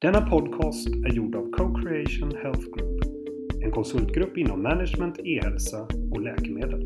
Denna 0.00 0.30
podcast 0.30 0.88
är 0.88 1.12
gjord 1.12 1.34
av 1.36 1.50
Co-Creation 1.50 2.32
Health 2.42 2.60
Group, 2.60 3.02
en 3.64 3.70
konsultgrupp 3.70 4.36
inom 4.36 4.62
management, 4.62 5.18
e-hälsa 5.18 5.88
och 6.12 6.20
läkemedel. 6.20 6.84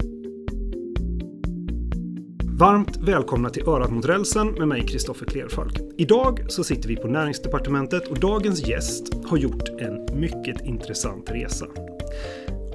Varmt 2.58 2.96
välkomna 2.96 3.50
till 3.50 3.68
Örat 3.68 3.90
mot 3.90 4.04
rälsen 4.04 4.52
med 4.52 4.68
mig 4.68 4.86
Kristoffer 4.86 5.26
Klerfalk. 5.26 5.78
Idag 5.98 6.44
så 6.48 6.64
sitter 6.64 6.88
vi 6.88 6.96
på 6.96 7.08
Näringsdepartementet 7.08 8.08
och 8.08 8.20
dagens 8.20 8.68
gäst 8.68 9.24
har 9.24 9.36
gjort 9.36 9.68
en 9.68 10.20
mycket 10.20 10.66
intressant 10.66 11.30
resa. 11.30 11.66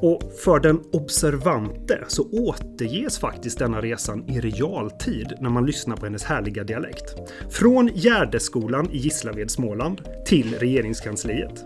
Och 0.01 0.21
för 0.43 0.59
den 0.59 0.81
observante 0.91 2.03
så 2.07 2.29
återges 2.31 3.19
faktiskt 3.19 3.59
denna 3.59 3.81
resan 3.81 4.29
i 4.29 4.39
realtid 4.39 5.33
när 5.39 5.49
man 5.49 5.65
lyssnar 5.65 5.95
på 5.95 6.05
hennes 6.05 6.23
härliga 6.23 6.63
dialekt. 6.63 7.15
Från 7.49 7.89
Gärdeskolan 7.93 8.89
i 8.91 8.97
Gislaved, 8.97 9.51
Småland 9.51 10.01
till 10.25 10.55
regeringskansliet. 10.59 11.65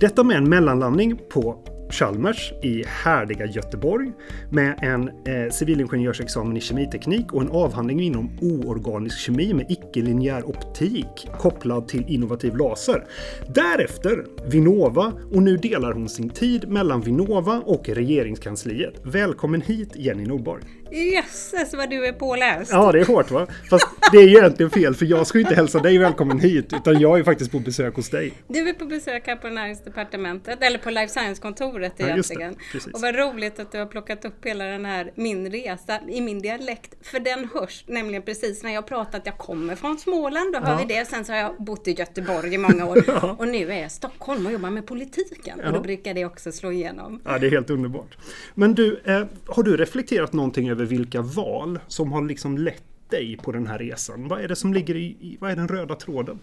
Detta 0.00 0.24
med 0.24 0.36
en 0.36 0.48
mellanlandning 0.48 1.20
på 1.32 1.73
Chalmers 1.90 2.52
i 2.62 2.84
härliga 2.86 3.46
Göteborg 3.46 4.12
med 4.50 4.78
en 4.82 5.08
eh, 5.08 5.50
civilingenjörsexamen 5.50 6.56
i 6.56 6.60
kemiteknik 6.60 7.32
och 7.32 7.42
en 7.42 7.50
avhandling 7.50 8.00
inom 8.00 8.38
oorganisk 8.40 9.18
kemi 9.18 9.54
med 9.54 9.66
icke-linjär 9.70 10.48
optik 10.48 11.28
kopplad 11.38 11.88
till 11.88 12.04
innovativ 12.08 12.56
laser. 12.56 13.04
Därefter 13.54 14.26
Vinnova 14.46 15.12
och 15.32 15.42
nu 15.42 15.56
delar 15.56 15.92
hon 15.92 16.08
sin 16.08 16.30
tid 16.30 16.68
mellan 16.68 17.00
Vinnova 17.00 17.62
och 17.66 17.88
regeringskansliet. 17.88 18.94
Välkommen 19.04 19.60
hit 19.60 19.90
Jenny 19.96 20.26
Nordborg! 20.26 20.62
Jösses 20.94 21.74
vad 21.74 21.90
du 21.90 22.06
är 22.06 22.12
påläst! 22.12 22.70
Ja, 22.72 22.92
det 22.92 23.00
är 23.00 23.04
hårt 23.04 23.30
va? 23.30 23.46
Fast 23.70 23.86
det 24.12 24.18
är 24.18 24.28
egentligen 24.28 24.70
fel 24.70 24.94
för 24.94 25.06
jag 25.06 25.26
ska 25.26 25.38
inte 25.38 25.54
hälsa 25.54 25.78
dig 25.78 25.98
välkommen 25.98 26.38
hit 26.40 26.72
utan 26.72 27.00
jag 27.00 27.18
är 27.18 27.24
faktiskt 27.24 27.52
på 27.52 27.58
besök 27.58 27.94
hos 27.96 28.10
dig. 28.10 28.32
Du 28.48 28.68
är 28.68 28.72
på 28.72 28.84
besök 28.84 29.26
här 29.26 29.36
på 29.36 29.48
Näringsdepartementet, 29.48 30.62
eller 30.62 30.78
på 30.78 30.90
Life 30.90 31.08
Science-kontoret 31.12 32.00
egentligen. 32.00 32.56
Ja, 32.74 32.80
och 32.92 33.00
vad 33.00 33.14
roligt 33.16 33.58
att 33.60 33.72
du 33.72 33.78
har 33.78 33.86
plockat 33.86 34.24
upp 34.24 34.44
hela 34.46 34.64
den 34.64 34.84
här 34.84 35.12
min 35.14 35.50
resa 35.52 36.00
i 36.08 36.20
min 36.20 36.40
dialekt. 36.42 36.94
För 37.02 37.20
den 37.20 37.48
hörs 37.54 37.84
nämligen 37.86 38.22
precis 38.22 38.62
när 38.62 38.74
jag 38.74 38.86
pratar 38.86 39.18
att 39.18 39.26
jag 39.26 39.38
kommer 39.38 39.74
från 39.76 39.98
Småland, 39.98 40.52
då 40.52 40.58
hör 40.58 40.72
Ja. 40.72 40.80
vi 40.88 40.94
det. 40.94 41.04
Sen 41.08 41.24
så 41.24 41.32
har 41.32 41.38
jag 41.38 41.54
bott 41.58 41.88
i 41.88 41.92
Göteborg 41.92 42.54
i 42.54 42.58
många 42.58 42.86
år 42.86 43.04
Ja. 43.06 43.36
och 43.38 43.48
nu 43.48 43.70
är 43.72 43.76
jag 43.76 43.86
i 43.86 43.90
Stockholm 43.90 44.46
och 44.46 44.52
jobbar 44.52 44.70
med 44.70 44.86
politiken. 44.86 45.60
Och 45.60 45.72
då 45.72 45.80
brukar 45.80 46.14
det 46.14 46.24
också 46.24 46.52
slå 46.52 46.72
igenom. 46.72 47.20
Ja, 47.24 47.38
det 47.38 47.46
är 47.46 47.50
helt 47.50 47.70
underbart. 47.70 48.16
Men 48.54 48.74
du, 48.74 49.00
eh, 49.04 49.24
har 49.46 49.62
du 49.62 49.76
reflekterat 49.76 50.32
någonting 50.32 50.70
över 50.70 50.83
vilka 50.84 51.22
val 51.22 51.80
som 51.88 52.12
har 52.12 52.22
liksom 52.22 52.58
lett 52.58 52.84
dig 53.08 53.36
på 53.36 53.52
den 53.52 53.66
här 53.66 53.78
resan? 53.78 54.28
Vad 54.28 54.40
är 54.40 54.48
det 54.48 54.56
som 54.56 54.74
ligger 54.74 54.96
i, 54.96 55.36
vad 55.40 55.50
är 55.50 55.56
den 55.56 55.68
röda 55.68 55.94
tråden? 55.94 56.38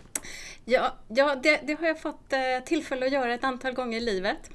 Ja, 0.65 0.97
ja 1.07 1.35
det, 1.43 1.61
det 1.67 1.73
har 1.73 1.87
jag 1.87 2.01
fått 2.01 2.33
eh, 2.33 2.65
tillfälle 2.65 3.05
att 3.05 3.11
göra 3.11 3.33
ett 3.33 3.43
antal 3.43 3.73
gånger 3.73 3.97
i 3.97 4.01
livet. 4.01 4.49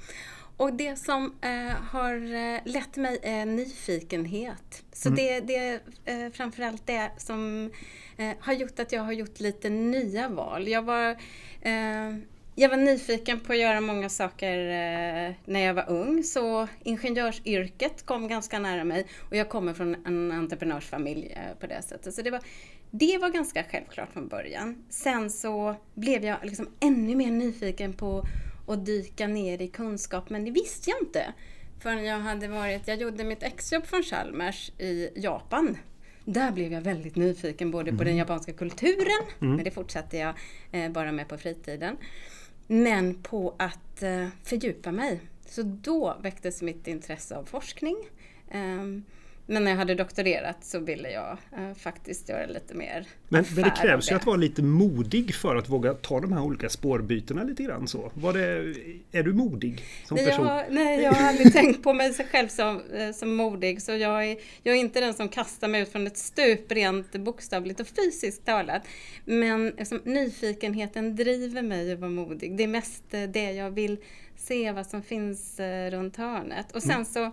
Och 0.57 0.73
det 0.73 0.95
som 0.95 1.33
eh, 1.41 1.75
har 1.89 2.13
eh, 2.35 2.59
lett 2.65 2.95
mig 2.95 3.19
är 3.23 3.45
nyfikenhet. 3.45 4.83
Så 4.93 5.09
det, 5.09 5.39
det 5.39 5.55
är 5.55 5.79
eh, 6.05 6.31
framförallt 6.31 6.87
det 6.87 7.11
som 7.17 7.71
eh, 8.17 8.31
har 8.39 8.53
gjort 8.53 8.79
att 8.79 8.91
jag 8.91 9.01
har 9.01 9.11
gjort 9.11 9.39
lite 9.39 9.69
nya 9.69 10.29
val. 10.29 10.67
Jag 10.67 10.81
var, 10.81 11.09
eh, 11.61 12.15
jag 12.59 12.69
var 12.69 12.77
nyfiken 12.77 13.39
på 13.39 13.53
att 13.53 13.59
göra 13.59 13.81
många 13.81 14.09
saker 14.09 14.57
eh, 14.57 15.33
när 15.45 15.59
jag 15.59 15.73
var 15.73 15.89
ung, 15.89 16.23
så 16.23 16.67
ingenjörsyrket 16.83 18.05
kom 18.05 18.27
ganska 18.27 18.59
nära 18.59 18.83
mig 18.83 19.07
och 19.29 19.35
jag 19.35 19.49
kommer 19.49 19.73
från 19.73 19.95
en 20.05 20.31
entreprenörsfamilj 20.31 21.27
eh, 21.35 21.59
på 21.59 21.67
det 21.67 21.81
sättet. 21.81 22.13
Så 22.13 22.21
det 22.21 22.31
var, 22.31 22.41
det 22.91 23.17
var 23.17 23.29
ganska 23.29 23.63
självklart 23.63 24.13
från 24.13 24.27
början. 24.27 24.83
Sen 24.89 25.29
så 25.29 25.75
blev 25.93 26.25
jag 26.25 26.37
liksom 26.43 26.69
ännu 26.79 27.15
mer 27.15 27.31
nyfiken 27.31 27.93
på 27.93 28.23
att 28.67 28.85
dyka 28.85 29.27
ner 29.27 29.61
i 29.61 29.67
kunskap, 29.67 30.29
men 30.29 30.45
det 30.45 30.51
visste 30.51 30.89
jag 30.89 30.99
inte 31.01 31.33
förrän 31.79 32.05
jag 32.05 32.19
hade 32.19 32.47
varit, 32.47 32.87
jag 32.87 32.97
gjorde 32.97 33.23
mitt 33.23 33.43
exjobb 33.43 33.85
från 33.85 34.03
Chalmers 34.03 34.71
i 34.77 35.09
Japan. 35.15 35.77
Där 36.25 36.51
blev 36.51 36.73
jag 36.73 36.81
väldigt 36.81 37.15
nyfiken 37.15 37.71
både 37.71 37.93
på 37.93 38.03
den 38.03 38.15
japanska 38.15 38.53
kulturen, 38.53 39.23
men 39.39 39.63
det 39.63 39.71
fortsatte 39.71 40.17
jag 40.17 40.33
eh, 40.71 40.91
bara 40.91 41.11
med 41.11 41.27
på 41.27 41.37
fritiden. 41.37 41.97
Men 42.67 43.15
på 43.15 43.55
att 43.59 44.03
eh, 44.03 44.27
fördjupa 44.43 44.91
mig. 44.91 45.19
Så 45.45 45.61
då 45.63 46.17
väcktes 46.21 46.61
mitt 46.61 46.87
intresse 46.87 47.35
av 47.35 47.43
forskning. 47.43 47.95
Ehm, 48.51 49.03
men 49.49 49.63
när 49.63 49.71
jag 49.71 49.77
hade 49.77 49.95
doktorerat 49.95 50.57
så 50.61 50.79
ville 50.79 51.11
jag 51.11 51.37
eh, 51.57 51.73
faktiskt 51.73 52.29
göra 52.29 52.45
lite 52.45 52.73
mer 52.73 53.05
Men, 53.29 53.45
men 53.55 53.63
det 53.63 53.69
krävs 53.69 54.11
ju 54.11 54.15
att 54.15 54.25
vara 54.25 54.37
lite 54.37 54.61
modig 54.61 55.35
för 55.35 55.55
att 55.55 55.69
våga 55.69 55.93
ta 55.93 56.19
de 56.19 56.33
här 56.33 56.41
olika 56.41 56.69
spårbytena 56.69 57.43
lite 57.43 57.63
grann 57.63 57.87
så. 57.87 58.11
Var 58.13 58.33
det, 58.33 58.75
är 59.11 59.23
du 59.23 59.33
modig 59.33 59.83
som 60.05 60.15
Nej 60.15 60.25
jag, 60.25 60.31
person? 60.31 60.47
har, 60.47 60.65
nej, 60.69 61.01
jag 61.01 61.11
har 61.11 61.27
aldrig 61.27 61.53
tänkt 61.53 61.83
på 61.83 61.93
mig 61.93 62.13
själv 62.13 62.47
som, 62.47 62.81
eh, 62.93 63.11
som 63.11 63.35
modig, 63.35 63.81
så 63.81 63.91
jag 63.91 64.25
är, 64.25 64.37
jag 64.63 64.75
är 64.75 64.79
inte 64.79 64.99
den 64.99 65.13
som 65.13 65.29
kastar 65.29 65.67
mig 65.67 65.81
ut 65.81 65.91
från 65.91 66.07
ett 66.07 66.17
stup 66.17 66.71
rent 66.71 67.11
bokstavligt 67.11 67.79
och 67.79 67.87
fysiskt 67.87 68.45
talat. 68.45 68.81
Men 69.25 69.69
liksom, 69.69 70.01
nyfikenheten 70.03 71.15
driver 71.15 71.61
mig 71.61 71.93
att 71.93 71.99
vara 71.99 72.11
modig. 72.11 72.57
Det 72.57 72.63
är 72.63 72.67
mest 72.67 73.13
eh, 73.13 73.23
det 73.23 73.51
jag 73.51 73.71
vill 73.71 73.97
se 74.35 74.71
vad 74.71 74.87
som 74.87 75.01
finns 75.01 75.59
eh, 75.59 75.91
runt 75.91 76.17
hörnet. 76.17 76.71
Och 76.71 76.83
sen 76.83 77.05
så 77.05 77.23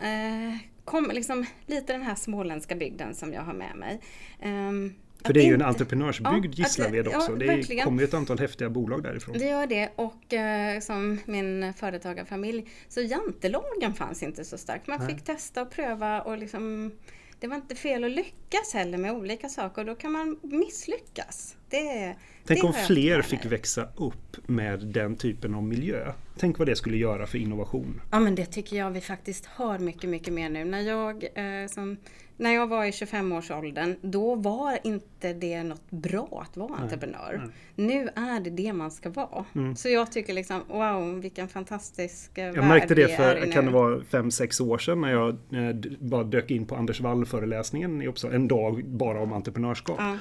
eh, 0.00 0.56
kommer 0.84 1.14
liksom 1.14 1.46
lite 1.66 1.92
den 1.92 2.02
här 2.02 2.14
småländska 2.14 2.74
bygden 2.74 3.14
som 3.14 3.32
jag 3.32 3.42
har 3.42 3.52
med 3.54 3.76
mig. 3.76 4.00
Ehm, 4.40 4.94
För 5.24 5.32
det 5.32 5.40
är 5.40 5.46
ju 5.46 5.54
en 5.54 5.62
entreprenörsbygd 5.62 6.44
Ja, 6.46 6.50
Gislaved 6.64 7.06
ja, 7.12 7.16
också. 7.16 7.34
det 7.34 7.44
är- 7.44 7.56
verkligen. 7.56 7.84
kommer 7.84 8.02
ju 8.02 8.08
ett 8.08 8.14
antal 8.14 8.38
häftiga 8.38 8.70
bolag 8.70 9.02
därifrån. 9.02 9.38
Det 9.38 9.44
gör 9.44 9.66
det 9.66 9.88
och 9.96 10.32
eh, 10.34 10.80
som 10.80 11.18
min 11.24 11.72
företagarfamilj 11.76 12.66
så 12.88 13.00
jantelagen 13.00 13.94
fanns 13.94 14.22
inte 14.22 14.44
så 14.44 14.58
starkt. 14.58 14.86
Man 14.86 14.98
Nej. 14.98 15.08
fick 15.14 15.24
testa 15.24 15.62
och 15.62 15.70
pröva 15.70 16.22
och 16.22 16.38
liksom 16.38 16.92
det 17.42 17.48
var 17.48 17.56
inte 17.56 17.74
fel 17.74 18.04
att 18.04 18.10
lyckas 18.10 18.74
heller 18.74 18.98
med 18.98 19.12
olika 19.12 19.48
saker 19.48 19.80
och 19.82 19.86
då 19.86 19.94
kan 19.94 20.12
man 20.12 20.38
misslyckas. 20.42 21.56
Det, 21.68 22.16
Tänk 22.44 22.60
det 22.60 22.66
om 22.66 22.72
fler 22.72 23.22
fick 23.22 23.44
växa 23.44 23.88
upp 23.96 24.48
med 24.48 24.86
den 24.86 25.16
typen 25.16 25.54
av 25.54 25.62
miljö. 25.62 26.12
Tänk 26.38 26.58
vad 26.58 26.68
det 26.68 26.76
skulle 26.76 26.96
göra 26.96 27.26
för 27.26 27.38
innovation. 27.38 28.00
Ja 28.10 28.20
men 28.20 28.34
det 28.34 28.46
tycker 28.46 28.76
jag 28.76 28.90
vi 28.90 29.00
faktiskt 29.00 29.46
har 29.46 29.78
mycket, 29.78 30.10
mycket 30.10 30.34
mer 30.34 30.50
nu. 30.50 30.64
När 30.64 30.80
jag, 30.80 31.24
eh, 31.24 31.68
som, 31.68 31.96
när 32.42 32.54
jag 32.54 32.66
var 32.66 32.84
i 32.84 32.90
25-årsåldern, 32.90 33.96
då 34.00 34.34
var 34.34 34.78
inte 34.84 35.32
det 35.32 35.62
något 35.62 35.90
bra 35.90 36.44
att 36.48 36.56
vara 36.56 36.74
entreprenör. 36.74 37.48
Nu 37.74 38.08
är 38.14 38.40
det 38.40 38.50
det 38.50 38.72
man 38.72 38.90
ska 38.90 39.10
vara. 39.10 39.44
Så 39.76 39.88
jag 39.88 40.12
tycker 40.12 40.34
liksom, 40.34 40.60
wow 40.68 41.20
vilken 41.20 41.48
fantastisk 41.48 42.38
eh, 42.38 42.44
Jag 42.44 42.52
värld 42.52 42.64
märkte 42.64 42.94
det 42.94 43.16
för, 43.16 43.48
i 43.48 43.52
kan 43.52 43.66
det 43.66 43.72
vara 43.72 44.00
fem 44.04 44.30
sex 44.30 44.60
år 44.60 44.78
sedan 44.78 45.00
när 45.00 45.10
jag 45.10 45.28
eh, 45.28 45.76
bara 45.98 46.24
dök 46.24 46.50
in 46.50 46.66
på 46.66 46.76
Anders 46.76 47.00
Wall 47.00 47.26
föreläsningen 47.26 48.02
i 48.02 48.06
Uppsala. 48.06 48.34
En 48.34 48.48
dag 48.48 48.84
bara 48.84 49.20
om 49.20 49.32
entreprenörskap. 49.32 49.96
Ja. 49.98 50.18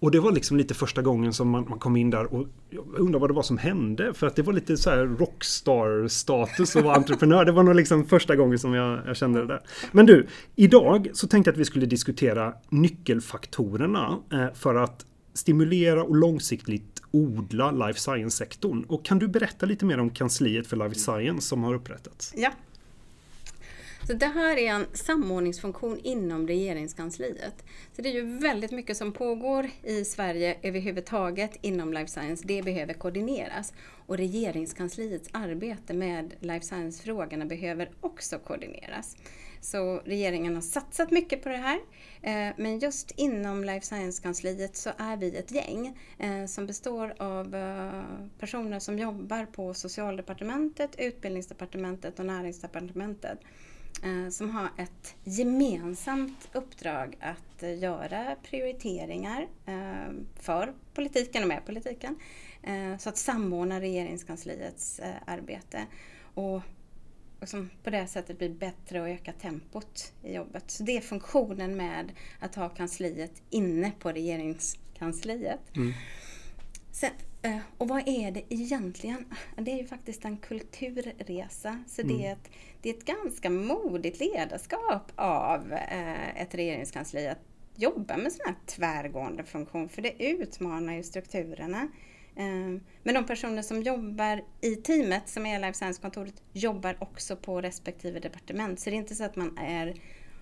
Och 0.00 0.10
det 0.10 0.20
var 0.20 0.32
liksom 0.32 0.56
lite 0.56 0.74
första 0.74 1.02
gången 1.02 1.32
som 1.32 1.50
man, 1.50 1.66
man 1.68 1.78
kom 1.78 1.96
in 1.96 2.10
där 2.10 2.34
och 2.34 2.46
jag 2.70 2.84
undrar 2.98 3.20
vad 3.20 3.30
det 3.30 3.34
var 3.34 3.42
som 3.42 3.58
hände. 3.58 4.14
För 4.14 4.26
att 4.26 4.36
det 4.36 4.42
var 4.42 4.52
lite 4.52 4.76
så 4.76 4.90
här 4.90 5.06
rockstar-status 5.06 6.76
att 6.76 6.84
vara 6.84 6.96
entreprenör. 6.96 7.44
Det 7.44 7.52
var 7.52 7.62
nog 7.62 7.74
liksom 7.74 8.04
första 8.04 8.36
gången 8.36 8.58
som 8.58 8.74
jag, 8.74 9.00
jag 9.06 9.16
kände 9.16 9.40
det 9.40 9.46
där. 9.46 9.60
Men 9.92 10.06
du, 10.06 10.26
idag 10.56 11.08
så 11.12 11.26
tänkte 11.26 11.48
jag 11.48 11.52
att 11.52 11.60
vi 11.60 11.64
skulle 11.64 11.86
diskutera 11.86 12.54
nyckelfaktorerna 12.68 14.18
eh, 14.32 14.54
för 14.54 14.74
att 14.74 15.06
stimulera 15.34 16.04
och 16.04 16.16
långsiktigt 16.16 17.02
odla 17.10 17.70
life 17.70 18.00
science-sektorn. 18.00 18.84
Och 18.88 19.04
kan 19.04 19.18
du 19.18 19.28
berätta 19.28 19.66
lite 19.66 19.84
mer 19.84 20.00
om 20.00 20.10
kansliet 20.10 20.66
för 20.66 20.76
life 20.76 20.94
science 20.94 21.48
som 21.48 21.64
har 21.64 21.74
upprättats? 21.74 22.34
Ja. 22.36 22.52
Så 24.08 24.14
det 24.14 24.26
här 24.26 24.56
är 24.56 24.70
en 24.70 24.86
samordningsfunktion 24.92 26.00
inom 26.02 26.48
regeringskansliet. 26.48 27.64
Så 27.92 28.02
det 28.02 28.08
är 28.08 28.12
ju 28.12 28.38
väldigt 28.38 28.70
mycket 28.70 28.96
som 28.96 29.12
pågår 29.12 29.70
i 29.82 30.04
Sverige 30.04 30.56
överhuvudtaget 30.62 31.58
inom 31.60 31.92
life 31.92 32.06
science. 32.06 32.44
Det 32.46 32.62
behöver 32.62 32.94
koordineras. 32.94 33.72
Och 34.06 34.16
regeringskansliets 34.16 35.28
arbete 35.32 35.94
med 35.94 36.34
life 36.40 36.66
science-frågorna 36.66 37.44
behöver 37.44 37.90
också 38.00 38.38
koordineras. 38.38 39.16
Så 39.60 39.96
regeringen 40.04 40.54
har 40.54 40.62
satsat 40.62 41.10
mycket 41.10 41.42
på 41.42 41.48
det 41.48 41.56
här. 41.56 41.80
Eh, 42.22 42.54
men 42.56 42.78
just 42.78 43.10
inom 43.10 43.64
life 43.64 43.86
science-kansliet 43.86 44.76
så 44.76 44.90
är 44.98 45.16
vi 45.16 45.36
ett 45.36 45.50
gäng 45.50 45.98
eh, 46.18 46.46
som 46.46 46.66
består 46.66 47.14
av 47.18 47.54
eh, 47.54 48.02
personer 48.38 48.78
som 48.78 48.98
jobbar 48.98 49.46
på 49.46 49.74
Socialdepartementet, 49.74 50.90
Utbildningsdepartementet 50.98 52.18
och 52.18 52.26
Näringsdepartementet 52.26 53.38
Eh, 54.02 54.30
som 54.30 54.50
har 54.50 54.70
ett 54.76 55.14
gemensamt 55.24 56.48
uppdrag 56.52 57.16
att 57.20 57.62
eh, 57.62 57.78
göra 57.78 58.36
prioriteringar 58.42 59.48
eh, 59.66 60.12
för 60.40 60.72
politiken 60.94 61.42
och 61.42 61.48
med 61.48 61.66
politiken. 61.66 62.18
Så 62.98 63.08
att 63.08 63.16
samordna 63.16 63.80
regeringskansliets 63.80 65.00
arbete. 65.26 65.86
Och 66.34 66.62
som 67.42 67.70
på 67.82 67.90
det 67.90 68.06
sättet 68.06 68.38
bli 68.38 68.48
bättre 68.48 69.00
och 69.00 69.08
öka 69.08 69.32
tempot 69.32 70.12
i 70.22 70.34
jobbet. 70.34 70.70
Så 70.70 70.82
det 70.82 70.96
är 70.96 71.00
funktionen 71.00 71.76
med 71.76 72.12
att 72.40 72.54
ha 72.54 72.68
kansliet 72.68 73.42
inne 73.50 73.92
på 73.98 74.12
regeringskansliet. 74.12 75.76
Mm. 75.76 75.92
Sen, 77.00 77.10
eh, 77.42 77.58
och 77.78 77.88
vad 77.88 78.08
är 78.08 78.30
det 78.30 78.42
egentligen? 78.48 79.24
Det 79.56 79.72
är 79.72 79.76
ju 79.76 79.86
faktiskt 79.86 80.24
en 80.24 80.36
kulturresa. 80.36 81.84
Så 81.86 82.02
mm. 82.02 82.16
det, 82.16 82.26
är 82.26 82.32
ett, 82.32 82.50
det 82.82 82.90
är 82.90 82.94
ett 82.94 83.04
ganska 83.04 83.50
modigt 83.50 84.20
ledarskap 84.20 85.12
av 85.14 85.72
eh, 85.72 86.42
ett 86.42 86.54
regeringskansli 86.54 87.28
att 87.28 87.38
jobba 87.76 88.16
med 88.16 88.32
sån 88.32 88.46
här 88.46 88.54
tvärgående 88.66 89.44
funktion. 89.44 89.88
För 89.88 90.02
det 90.02 90.22
utmanar 90.22 90.94
ju 90.94 91.02
strukturerna. 91.02 91.88
Eh, 92.36 92.80
men 93.02 93.14
de 93.14 93.26
personer 93.26 93.62
som 93.62 93.82
jobbar 93.82 94.44
i 94.60 94.76
teamet, 94.76 95.28
som 95.28 95.46
är 95.46 95.60
Life 95.60 95.78
Science-kontoret, 95.78 96.42
jobbar 96.52 96.96
också 97.00 97.36
på 97.36 97.60
respektive 97.60 98.20
departement. 98.20 98.80
Så 98.80 98.90
det 98.90 98.96
är 98.96 98.98
inte 98.98 99.14
så 99.14 99.24
att 99.24 99.36
man 99.36 99.58
är 99.58 99.94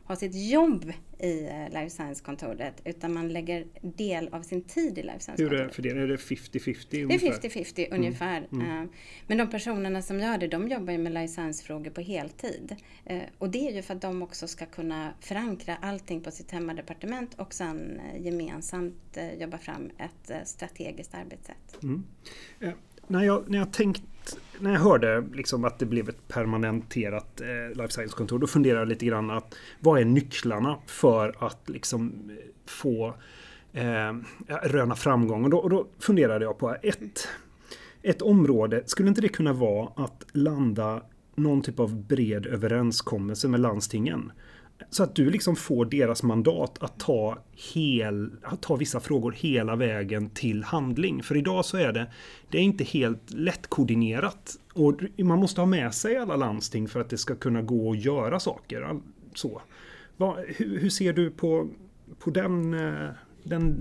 ha 0.07 0.17
sitt 0.17 0.35
jobb 0.35 0.93
i 1.19 1.45
eh, 1.45 1.69
Life 1.69 1.91
Science-kontoret 1.91 2.83
utan 2.85 3.15
man 3.15 3.29
lägger 3.29 3.67
del 3.81 4.29
av 4.29 4.43
sin 4.43 4.63
tid 4.63 4.99
i 4.99 5.03
Life 5.03 5.21
Science-kontoret. 5.21 5.53
Hur 5.53 5.61
är 5.61 5.67
det 5.67 5.75
för 5.75 5.83
det? 5.83 5.91
Är 5.91 6.09
det 6.09 6.17
50-50 6.17 6.87
Det 6.91 7.15
är 7.15 7.19
50-50 7.19 7.87
mm. 7.87 7.99
ungefär. 7.99 8.49
Mm. 8.53 8.83
Eh, 8.83 8.89
men 9.27 9.39
de 9.39 9.51
personerna 9.51 10.03
som 10.03 10.21
gör 10.21 10.39
det, 10.39 10.49
de 10.49 10.69
jobbar 10.69 10.93
ju 10.93 10.99
med 10.99 11.13
Life 11.13 11.35
Science-frågor 11.35 11.91
på 11.91 12.01
heltid. 12.01 12.77
Eh, 13.05 13.23
och 13.39 13.51
det 13.51 13.69
är 13.69 13.73
ju 13.73 13.83
för 13.83 13.95
att 13.95 14.03
de 14.03 14.23
också 14.23 14.49
ska 14.49 14.67
kunna 14.67 15.13
förankra 15.21 15.77
allting 15.77 16.21
på 16.21 16.31
sitt 16.31 16.51
hemmadepartement 16.51 17.35
och 17.35 17.55
sen 17.55 18.01
gemensamt 18.19 19.19
jobba 19.39 19.59
fram 19.59 19.91
ett 19.99 20.49
strategiskt 20.49 21.15
arbetssätt. 21.15 21.83
Mm 21.83 22.05
när 23.07 23.23
jag, 23.23 23.51
när 23.51 23.59
jag 23.59 23.73
tänkt 23.73 24.03
när 24.59 24.73
jag 24.73 24.81
hörde 24.81 25.25
liksom 25.35 25.65
att 25.65 25.79
det 25.79 25.87
blev 25.87 26.09
ett 26.09 26.29
permanenterat 26.29 27.41
eh, 27.41 27.77
life 27.77 27.93
science-kontor, 27.93 28.39
då 28.39 28.47
funderade 28.47 28.81
jag 28.81 28.89
lite 28.89 29.07
grann 29.07 29.31
att 29.31 29.55
vad 29.81 30.01
är 30.01 30.05
nycklarna 30.05 30.77
för 30.87 31.35
att 31.39 31.69
liksom 31.69 32.31
få 32.67 33.15
eh, 33.73 34.15
röna 34.63 34.95
framgång? 34.95 35.45
Och 35.45 35.51
då, 35.51 35.59
och 35.59 35.71
då 35.71 35.87
funderade 35.99 36.45
jag 36.45 36.59
på 36.59 36.77
ett, 36.83 37.29
ett 38.03 38.23
område, 38.23 38.83
skulle 38.87 39.09
inte 39.09 39.21
det 39.21 39.29
kunna 39.29 39.53
vara 39.53 40.05
att 40.05 40.25
landa 40.33 41.03
någon 41.35 41.63
typ 41.63 41.81
av 41.81 42.03
bred 42.03 42.47
överenskommelse 42.47 43.49
med 43.49 43.61
landstingen? 43.61 44.33
Så 44.91 45.03
att 45.03 45.15
du 45.15 45.31
liksom 45.31 45.57
får 45.57 45.85
deras 45.85 46.23
mandat 46.23 46.83
att 46.83 46.99
ta, 46.99 47.39
hel, 47.75 48.31
att 48.43 48.63
ta 48.63 48.77
vissa 48.77 49.01
frågor 49.01 49.33
hela 49.33 49.77
vägen 49.77 50.31
till 50.31 50.65
handling. 50.65 51.23
För 51.23 51.37
idag 51.37 51.65
så 51.65 51.77
är 51.77 51.93
det, 51.93 52.07
det 52.51 52.59
är 52.59 52.63
inte 52.63 52.85
helt 52.85 53.31
lättkoordinerat. 53.31 54.57
Och 54.73 55.01
man 55.19 55.39
måste 55.39 55.61
ha 55.61 55.67
med 55.67 55.95
sig 55.95 56.17
alla 56.17 56.37
landsting 56.37 56.89
för 56.89 57.01
att 57.01 57.11
det 57.11 57.19
ska 57.19 57.35
kunna 57.35 57.63
gå 57.63 57.91
att 57.93 58.05
göra 58.05 58.41
saker. 58.41 59.01
Så. 59.35 59.63
Va, 60.17 60.37
hur, 60.47 60.81
hur, 60.81 60.91
ser 60.91 61.13
du 61.13 61.31
på, 61.31 61.69
på 62.19 62.31
den, 62.31 62.75
eh, 62.75 63.09
den 63.43 63.77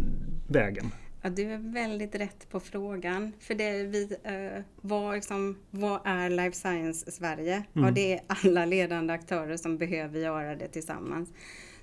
vägen? 0.48 0.86
Ja, 1.26 1.30
du 1.30 1.54
är 1.54 1.58
väldigt 1.58 2.16
rätt 2.16 2.50
på 2.50 2.60
frågan. 2.60 3.32
För 3.40 3.56
det 3.56 3.84
vi, 3.84 4.18
eh, 4.24 4.64
vad, 4.76 5.16
liksom, 5.16 5.58
vad 5.72 6.00
är 6.06 6.30
Life 6.30 6.58
Science 6.58 7.12
Sverige? 7.12 7.64
Mm. 7.74 7.86
Ja, 7.86 7.92
det 7.92 8.14
är 8.14 8.22
alla 8.28 8.66
ledande 8.66 9.14
aktörer 9.14 9.58
som 9.58 9.78
behöver 9.78 10.20
göra 10.20 10.56
det 10.56 10.68
tillsammans. 10.68 11.30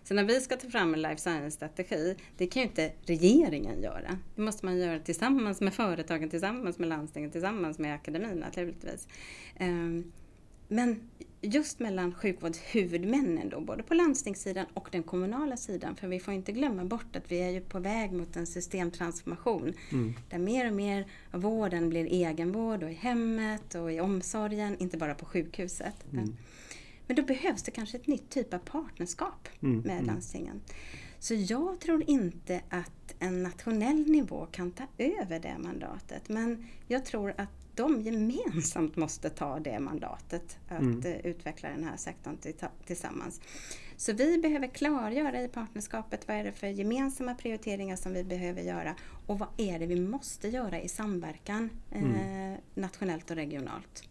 Så 0.05 0.15
när 0.15 0.25
vi 0.25 0.41
ska 0.41 0.57
ta 0.57 0.71
fram 0.71 0.95
en 0.95 1.03
Life 1.03 1.21
Science-strategi, 1.21 2.17
det 2.37 2.47
kan 2.47 2.63
ju 2.63 2.69
inte 2.69 2.93
regeringen 3.07 3.83
göra. 3.83 4.19
Det 4.35 4.43
måste 4.43 4.67
man 4.67 4.79
göra 4.79 4.99
tillsammans 4.99 5.61
med 5.61 5.75
företagen, 5.75 6.31
tillsammans 6.31 6.79
med 6.79 6.89
landstingen, 6.89 7.31
tillsammans 7.31 7.79
med 7.79 7.95
akademin 7.95 8.39
naturligtvis. 8.39 9.09
Eh, 9.57 9.69
men 10.73 11.01
just 11.41 11.79
mellan 11.79 12.15
sjukvårdshuvudmännen 12.15 13.49
då, 13.49 13.61
både 13.61 13.83
på 13.83 13.95
landstingssidan 13.95 14.67
och 14.75 14.89
den 14.93 15.03
kommunala 15.03 15.57
sidan. 15.57 15.97
För 15.97 16.09
vi 16.09 16.21
får 16.21 16.35
inte 16.35 16.53
glömma 16.53 16.85
bort 16.85 17.17
att 17.17 17.33
vi 17.33 17.43
är 17.43 17.51
ju 17.51 17.61
på 17.61 17.79
väg 17.79 18.13
mot 18.13 18.37
en 18.37 18.47
systemtransformation. 18.47 19.73
Mm. 19.93 20.15
Där 20.31 20.39
mer 20.39 20.67
och 20.67 20.75
mer 20.77 21.07
vården 21.33 21.89
blir 21.89 22.05
egenvård 22.05 22.83
och 22.83 22.91
i 22.91 22.95
hemmet 22.95 23.75
och 23.75 23.93
i 23.93 24.01
omsorgen, 24.01 24.77
inte 24.79 24.97
bara 24.97 25.15
på 25.15 25.25
sjukhuset. 25.25 26.13
Mm. 26.13 26.37
Men 27.07 27.17
då 27.17 27.23
behövs 27.23 27.63
det 27.63 27.71
kanske 27.71 27.97
ett 27.97 28.07
nytt 28.07 28.31
typ 28.31 28.55
av 28.55 28.59
partnerskap 28.59 29.49
mm. 29.63 29.79
med 29.81 29.95
mm. 29.95 30.07
landstingen. 30.07 30.61
Så 31.19 31.35
jag 31.35 31.81
tror 31.81 32.11
inte 32.11 32.61
att 32.69 33.15
en 33.19 33.43
nationell 33.43 34.07
nivå 34.07 34.47
kan 34.47 34.73
ta 34.73 34.85
över 34.99 35.41
det 35.41 35.59
mandatet. 35.59 36.29
Men 36.29 36.67
jag 36.87 37.05
tror 37.05 37.35
att 37.37 37.62
de 37.75 38.01
gemensamt 38.01 38.97
måste 38.97 39.31
ta 39.31 39.61
det 39.61 39.81
mandatet 39.81 40.59
att 40.69 40.81
mm. 40.81 41.03
Eh, 41.07 41.27
utveckla 41.27 41.69
den 41.69 41.85
här 41.85 41.97
sektorn 41.97 42.37
tillsammans. 42.87 43.41
Så 43.97 44.13
vi 44.13 44.39
behöver 44.39 44.67
klargöra 44.67 45.43
i 45.43 45.49
partnerskapet 45.49 46.29
vad 46.29 46.37
är 46.37 46.45
det 46.45 46.53
för 46.53 46.67
gemensamma 46.67 47.35
prioriteringar 47.35 47.97
som 47.97 48.13
vi 48.13 48.25
behöver 48.25 48.63
göra 48.63 48.95
och 49.27 49.39
vad 49.39 49.49
är 49.57 49.79
det 49.79 49.87
vi 49.87 50.01
måste 50.01 50.49
göra 50.49 50.81
i 50.81 50.89
samverkan 50.89 51.71
mm. 51.93 52.53
eh, 52.53 52.59
nationellt 52.75 53.31
och 53.31 53.37
regionalt. 53.37 54.09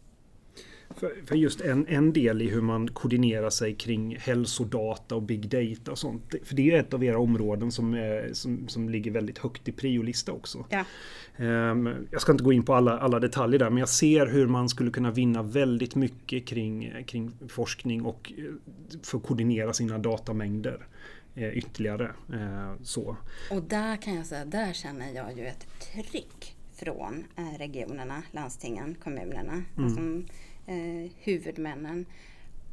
För, 1.26 1.36
just 1.36 1.62
en, 1.62 1.88
en 1.88 2.14
del 2.14 2.42
i 2.42 2.50
hur 2.50 2.62
man 2.62 2.88
koordinerar 2.88 3.50
sig 3.50 3.76
kring 3.76 4.18
hälsodata 4.20 5.16
och 5.16 5.22
big 5.22 5.50
data 5.50 5.92
och 5.92 5.98
sånt. 5.98 6.36
För 6.44 6.56
det 6.56 6.72
är 6.72 6.80
ett 6.80 6.94
av 6.94 7.04
era 7.04 7.20
områden 7.20 7.72
som, 7.72 7.94
är, 7.94 8.30
som, 8.34 8.68
som 8.68 8.90
ligger 8.90 9.12
väldigt 9.12 9.38
högt 9.38 9.68
i 9.68 9.72
priolista 9.72 10.32
också. 10.32 10.66
Ja. 10.70 10.86
Um, 11.38 12.08
jag 12.12 12.22
ska 12.22 12.32
inte 12.32 12.44
gå 12.44 12.54
in 12.54 12.64
på 12.64 12.74
alla, 12.74 13.00
alla 13.00 13.20
detaljer 13.20 13.60
där 13.60 13.70
men 13.70 13.78
jag 13.78 13.90
ser 13.90 14.26
hur 14.26 14.48
man 14.48 14.70
skulle 14.70 14.92
kunna 14.92 15.12
vinna 15.12 15.44
väldigt 15.44 15.96
mycket 15.96 16.46
kring, 16.46 17.04
kring 17.08 17.32
forskning 17.48 18.06
och 18.06 18.34
eh, 18.38 18.44
för 19.04 19.18
att 19.18 19.24
koordinera 19.24 19.74
sina 19.74 19.98
datamängder 19.98 20.88
eh, 21.36 21.58
ytterligare. 21.58 22.12
Eh, 22.34 22.74
så. 22.84 23.18
Och 23.52 23.64
där 23.64 23.98
kan 23.98 24.16
jag 24.16 24.26
säga, 24.26 24.46
där 24.46 24.74
känner 24.74 25.12
jag 25.12 25.38
ju 25.38 25.48
ett 25.48 25.68
tryck 25.80 26.56
från 26.74 27.26
eh, 27.36 27.58
regionerna, 27.58 28.24
landstingen, 28.32 28.96
kommunerna. 29.04 29.64
Mm. 29.78 29.86
Alltså, 29.86 30.34
eh, 30.72 31.12
huvudmännen 31.18 32.06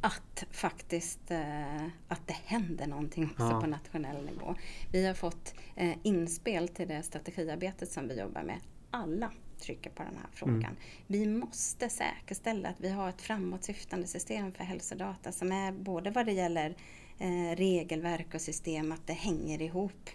att 0.01 0.45
faktiskt 0.51 1.31
eh, 1.31 1.83
att 2.07 2.27
det 2.27 2.37
händer 2.45 2.87
någonting 2.87 3.23
också 3.23 3.49
ja. 3.51 3.61
på 3.61 3.67
nationell 3.67 4.25
nivå. 4.25 4.55
Vi 4.91 5.05
har 5.05 5.13
fått 5.13 5.53
eh, 5.75 5.97
inspel 6.03 6.67
till 6.67 6.87
det 6.87 7.03
strategiarbetet 7.03 7.91
som 7.91 8.07
vi 8.07 8.19
jobbar 8.19 8.43
med. 8.43 8.59
Alla 8.91 9.31
trycker 9.59 9.89
på 9.89 10.03
den 10.03 10.15
här 10.15 10.29
frågan. 10.33 10.59
Mm. 10.59 10.75
Vi 11.07 11.25
måste 11.25 11.89
säkerställa 11.89 12.69
att 12.69 12.79
vi 12.79 12.89
har 12.89 13.09
ett 13.09 13.21
framåtsyftande 13.21 14.07
system 14.07 14.51
för 14.51 14.63
hälsodata 14.63 15.31
som 15.31 15.51
är 15.51 15.71
både 15.71 16.11
vad 16.11 16.25
det 16.25 16.31
gäller 16.31 16.75
eh, 17.19 17.55
regelverk 17.55 18.33
och 18.33 18.41
system, 18.41 18.91
att 18.91 19.07
det 19.07 19.13
hänger 19.13 19.61
ihop. 19.61 20.09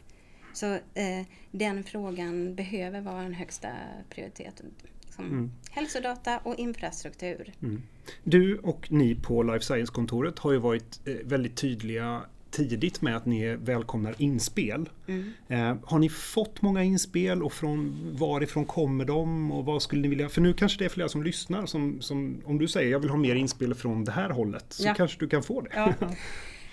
Så 0.54 0.72
eh, 0.74 1.26
den 1.50 1.84
frågan 1.84 2.54
behöver 2.54 3.00
vara 3.00 3.22
en 3.22 3.34
högsta 3.34 3.68
prioritet 4.10 4.62
som 5.10 5.24
mm. 5.24 5.50
hälsodata 5.70 6.38
och 6.38 6.54
infrastruktur. 6.58 7.52
Mm. 7.62 7.82
Du 8.24 8.58
och 8.58 8.92
ni 8.92 9.14
på 9.14 9.42
Life 9.42 9.64
Science-kontoret 9.64 10.38
har 10.38 10.52
ju 10.52 10.58
varit 10.58 11.00
eh, 11.04 11.14
väldigt 11.24 11.56
tydliga 11.56 12.22
tidigt 12.50 13.02
med 13.02 13.16
att 13.16 13.26
ni 13.26 13.56
välkomnar 13.56 14.14
inspel. 14.18 14.88
Mm. 15.06 15.32
Eh, 15.48 15.76
har 15.84 15.98
ni 15.98 16.08
fått 16.08 16.62
många 16.62 16.82
inspel 16.82 17.42
och 17.42 17.52
från 17.52 18.08
varifrån 18.18 18.64
kommer 18.64 19.04
de 19.04 19.52
och 19.52 19.64
vad 19.64 19.82
skulle 19.82 20.02
ni 20.02 20.08
vilja? 20.08 20.28
För 20.28 20.40
nu 20.40 20.52
kanske 20.52 20.78
det 20.78 20.84
är 20.84 20.88
flera 20.88 21.08
som 21.08 21.22
lyssnar 21.22 21.66
som, 21.66 22.00
som 22.00 22.42
om 22.44 22.58
du 22.58 22.68
säger 22.68 22.90
jag 22.90 22.98
vill 22.98 23.10
ha 23.10 23.16
mer 23.16 23.34
inspel 23.34 23.74
från 23.74 24.04
det 24.04 24.12
här 24.12 24.30
hållet 24.30 24.64
så 24.68 24.86
ja. 24.86 24.94
kanske 24.94 25.20
du 25.20 25.28
kan 25.28 25.42
få 25.42 25.60
det. 25.60 25.70
Ja. 25.74 25.94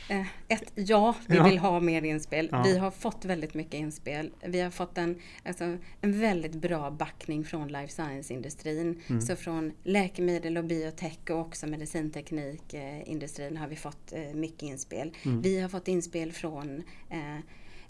Eh, 0.09 0.25
ett, 0.47 0.71
ja, 0.75 1.15
vi 1.27 1.37
ja. 1.37 1.43
vill 1.43 1.57
ha 1.57 1.79
mer 1.79 2.01
inspel. 2.01 2.49
Ja. 2.51 2.63
Vi 2.63 2.77
har 2.77 2.91
fått 2.91 3.25
väldigt 3.25 3.53
mycket 3.53 3.73
inspel. 3.73 4.31
Vi 4.45 4.61
har 4.61 4.71
fått 4.71 4.97
en, 4.97 5.19
alltså, 5.43 5.77
en 6.01 6.19
väldigt 6.19 6.55
bra 6.55 6.91
backning 6.91 7.43
från 7.43 7.67
life 7.67 7.93
science-industrin. 7.93 9.01
Mm. 9.07 9.21
Så 9.21 9.35
från 9.35 9.71
läkemedel 9.83 10.57
och 10.57 10.63
biotech 10.63 11.19
och 11.29 11.39
också 11.39 11.67
medicinteknikindustrin 11.67 13.57
har 13.57 13.67
vi 13.67 13.75
fått 13.75 14.13
eh, 14.13 14.33
mycket 14.33 14.63
inspel. 14.63 15.11
Mm. 15.23 15.41
Vi 15.41 15.59
har 15.59 15.69
fått 15.69 15.87
inspel 15.87 16.31
från 16.31 16.83
eh, 17.09 17.37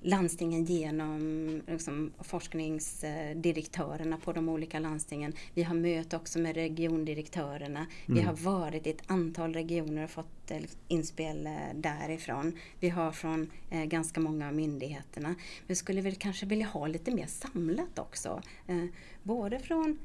landstingen 0.02 0.66
genom 0.66 1.62
liksom, 1.68 2.12
forskningsdirektörerna 2.20 4.18
på 4.18 4.34
de 4.34 4.50
olika 4.50 4.80
landstingen. 4.80 5.34
Vi 5.54 5.64
har 5.64 5.76
mött 5.76 6.14
också 6.14 6.40
med 6.40 6.56
regiondirektörerna. 6.56 7.80
Mm. 7.80 8.20
Vi 8.20 8.22
har 8.22 8.34
varit 8.34 8.88
i 8.88 8.90
ett 8.90 9.04
antal 9.08 9.54
regioner 9.54 10.04
och 10.04 10.10
fått 10.10 10.41
inspel 10.88 11.48
eh, 11.48 11.54
därifrån. 11.76 12.54
Vi 12.80 12.90
har 12.90 13.12
från 13.12 13.52
eh, 13.70 13.84
ganska 13.84 14.20
många 14.20 14.48
av 14.48 14.54
myndigheterna. 14.54 15.36
Vi 15.68 15.76
skulle 15.76 16.02
väl 16.02 16.16
kanske 16.16 16.46
vilja 16.46 16.68
ha 16.68 16.88
lite 16.88 17.12
mer 17.12 17.28
samlat 17.28 18.00
också. 18.00 18.42
Eh, 18.68 18.86
både 19.24 19.60
från 19.60 20.00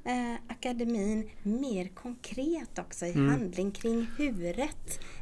akademin, 0.48 1.30
mer 1.42 1.88
konkret 1.88 2.78
också 2.78 3.06
i 3.06 3.12
mm. 3.12 3.28
handling 3.28 3.70
kring. 3.70 4.06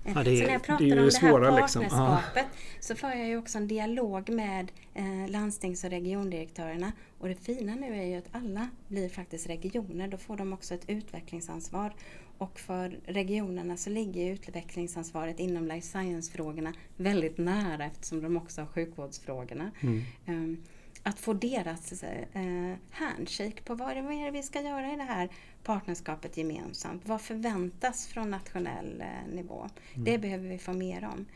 Eh, 0.04 0.12
ja, 0.14 0.20
är, 0.20 0.24
så 0.24 0.46
när 0.46 0.52
jag 0.52 0.62
pratar 0.62 0.84
det 0.84 1.00
om 1.00 1.08
det 1.08 1.18
här 1.18 1.60
liksom. 1.60 1.82
partnerskapet 1.82 2.34
liksom. 2.34 2.50
så 2.80 2.94
för 2.94 3.08
jag 3.08 3.28
ju 3.28 3.38
också 3.38 3.58
en 3.58 3.68
dialog 3.68 4.28
med 4.28 4.72
eh, 4.94 5.28
landstings 5.28 5.84
och 5.84 5.90
regiondirektörerna. 5.90 6.92
Och 7.18 7.28
det 7.28 7.34
fina 7.34 7.74
nu 7.74 7.96
är 7.96 8.04
ju 8.04 8.14
att 8.14 8.28
alla 8.32 8.68
blir 8.88 9.08
faktiskt 9.08 9.46
regioner, 9.46 10.08
då 10.08 10.16
får 10.16 10.36
de 10.36 10.52
också 10.52 10.74
ett 10.74 10.88
utvecklingsansvar. 10.88 11.94
Och 12.38 12.60
för 12.60 13.00
regionerna 13.06 13.76
så 13.76 13.90
ligger 13.90 14.32
utvecklingsansvaret 14.32 15.40
inom 15.40 15.66
life 15.66 15.86
science-frågorna 15.86 16.72
väldigt 16.96 17.38
nära 17.38 17.84
eftersom 17.84 18.22
de 18.22 18.36
också 18.36 18.60
har 18.60 18.68
sjukvårdsfrågorna. 18.68 19.70
Mm. 19.80 20.02
Um, 20.26 20.62
att 21.06 21.20
få 21.20 21.32
deras 21.32 22.02
eh, 22.02 22.74
handshake 22.90 23.62
på 23.64 23.74
vad 23.74 23.90
är 23.90 24.24
det 24.24 24.30
vi 24.30 24.42
ska 24.42 24.60
göra 24.60 24.92
i 24.92 24.96
det 24.96 25.02
här 25.02 25.28
partnerskapet 25.62 26.36
gemensamt. 26.36 27.02
Vad 27.06 27.20
förväntas 27.20 28.06
från 28.06 28.30
nationell 28.30 29.00
eh, 29.00 29.34
nivå? 29.34 29.68
Mm. 29.94 30.04
Det 30.04 30.18
behöver 30.18 30.48
vi 30.48 30.58
få 30.58 30.72
mer 30.72 31.04
om. 31.04 31.26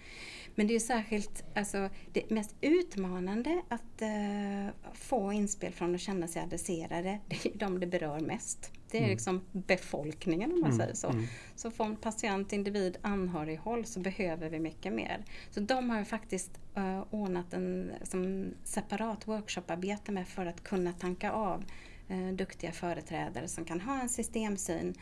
Men 0.59 0.67
det 0.67 0.75
är 0.75 0.81
särskilt 0.81 1.45
alltså, 1.55 1.89
det 2.13 2.31
mest 2.31 2.57
utmanande 2.61 3.63
att 3.69 4.03
uh, 4.03 4.75
få 4.95 5.33
inspel 5.33 5.73
från 5.73 5.95
att 5.95 6.01
känna 6.01 6.29
sig 6.29 6.43
adresserade. 6.43 7.19
Det 7.29 7.47
är 7.47 7.59
de 7.59 7.81
det 7.81 7.87
berör 7.87 8.21
mest. 8.21 8.73
Det 8.91 8.97
är 8.99 9.03
mm. 9.03 9.11
liksom 9.11 9.41
befolkningen 9.53 10.53
om 10.53 10.61
man 10.61 10.71
mm. 10.71 10.79
säger 10.79 10.95
så. 10.95 11.09
Mm. 11.09 11.25
Så 11.57 11.71
från 11.71 11.97
patient, 11.97 12.53
individ, 12.53 12.97
anhörighåll 13.03 13.85
så 13.85 14.01
behöver 14.01 14.51
vi 14.51 14.61
mycket 14.61 14.93
mer. 14.93 15.25
Så 15.51 15.61
de 15.61 15.91
har 15.91 16.05
faktiskt 16.05 16.61
uh, 16.77 17.05
ordnat 17.11 17.53
en 17.53 17.93
som 18.03 18.51
separat 18.65 19.29
workshoparbete 19.29 20.13
med 20.13 20.29
för 20.29 20.47
att 20.47 20.65
kunna 20.65 20.93
tanka 20.93 21.33
av 21.33 21.65
uh, 22.11 22.33
duktiga 22.33 22.73
företrädare 22.73 23.49
som 23.49 23.65
kan 23.65 23.81
ha 23.81 24.01
en 24.01 24.09
systemsyn 24.09 24.95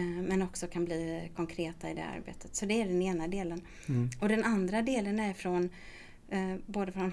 men 0.00 0.42
också 0.42 0.66
kan 0.66 0.84
bli 0.84 1.30
konkreta 1.36 1.90
i 1.90 1.94
det 1.94 2.04
arbetet. 2.04 2.56
Så 2.56 2.66
det 2.66 2.82
är 2.82 2.86
den 2.86 3.02
ena 3.02 3.28
delen. 3.28 3.62
Mm. 3.88 4.10
Och 4.20 4.28
den 4.28 4.44
andra 4.44 4.82
delen 4.82 5.20
är 5.20 5.34
från 5.34 5.68
både 6.66 6.92
från 6.92 7.12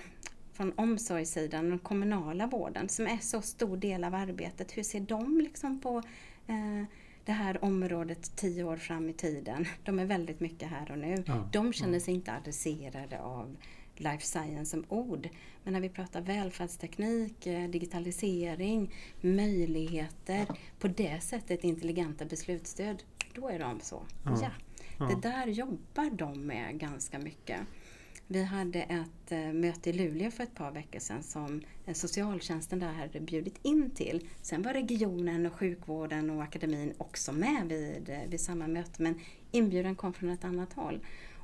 från 0.60 0.74
omsorgssidan, 0.76 1.70
den 1.70 1.80
kommunala 1.80 2.48
vården 2.48 2.90
som 2.90 3.08
är 3.08 3.18
så 3.18 3.42
stor 3.42 3.78
del 3.78 4.04
av 4.04 4.16
arbetet. 4.16 4.78
Hur 4.78 4.84
ser 4.84 5.00
de 5.00 5.42
liksom 5.42 5.82
på 5.82 5.98
eh, 6.48 6.84
det 7.26 7.32
här 7.32 7.64
området 7.64 8.36
tio 8.36 8.64
år 8.64 8.78
fram 8.78 9.10
i 9.10 9.14
tiden? 9.14 9.66
De 9.84 10.00
är 10.00 10.06
väldigt 10.06 10.40
mycket 10.40 10.70
här 10.70 10.92
och 10.92 10.98
nu. 10.98 11.24
Ja, 11.28 11.50
de 11.52 11.74
känner 11.74 12.00
sig 12.00 12.14
ja. 12.14 12.16
inte 12.16 12.34
adresserade 12.34 13.20
av 13.20 13.56
life 14.00 14.26
science 14.26 14.66
som 14.66 14.86
ord. 14.90 15.30
Men 15.64 15.74
när 15.74 15.82
vi 15.82 15.90
pratar 15.90 16.22
välfärdsteknik, 16.22 17.48
eh, 17.48 17.70
digitalisering, 17.70 18.94
möjligheter, 19.22 20.46
på 20.80 20.88
det 20.88 21.24
sättet 21.24 21.64
intelligenta 21.64 22.26
beslutsstöd, 22.26 23.04
då 23.34 23.48
är 23.48 23.60
de 23.60 23.80
så. 23.80 24.04
Ja, 24.26 24.52
ja. 25.00 25.06
Det 25.06 25.30
där 25.30 25.48
jobbar 25.48 26.10
de 26.18 26.48
med 26.48 26.80
ganska 26.80 27.20
mycket. 27.20 27.60
Vi 28.32 28.44
hade 28.44 28.82
ett 28.82 29.32
eh, 29.32 29.54
möte 29.54 29.90
i 29.90 29.94
Luleå 29.94 30.32
för 30.32 30.44
ett 30.44 30.56
par 30.56 30.72
veckor 30.72 31.00
sedan 31.00 31.24
som 31.24 31.62
eh, 31.86 31.94
socialtjänsten 31.94 32.80
där 32.80 32.94
hade 32.94 33.20
bjudit 33.20 33.60
in 33.62 33.92
till. 33.92 34.28
Sen 34.42 34.62
var 34.62 34.74
regionen 34.74 35.46
och 35.46 35.54
sjukvården 35.54 36.30
och 36.30 36.44
akademin 36.44 36.94
också 36.98 37.32
med 37.32 37.68
vid, 37.68 38.20
vid 38.28 38.42
samma 38.42 38.68
möte 38.68 39.04
men 39.04 39.20
inbjudan 39.52 39.96
kom 39.96 40.14
från 40.14 40.30
ett 40.30 40.44
annat 40.44 40.74
håll. 40.74 41.00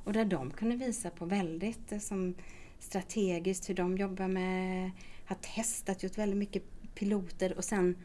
Och 0.06 0.12
där 0.12 0.24
de 0.24 0.50
kunde 0.50 0.76
visa 0.76 1.10
på 1.10 1.24
väldigt 1.24 2.02
som 2.02 2.34
strategiskt 2.78 3.68
hur 3.68 3.74
de 3.74 3.96
jobbar 3.96 4.28
med, 4.28 4.90
har 5.24 5.36
testat, 5.56 6.02
gjort 6.02 6.18
väldigt 6.18 6.38
mycket 6.38 6.62
piloter 6.94 7.56
och 7.56 7.64
sen 7.64 7.96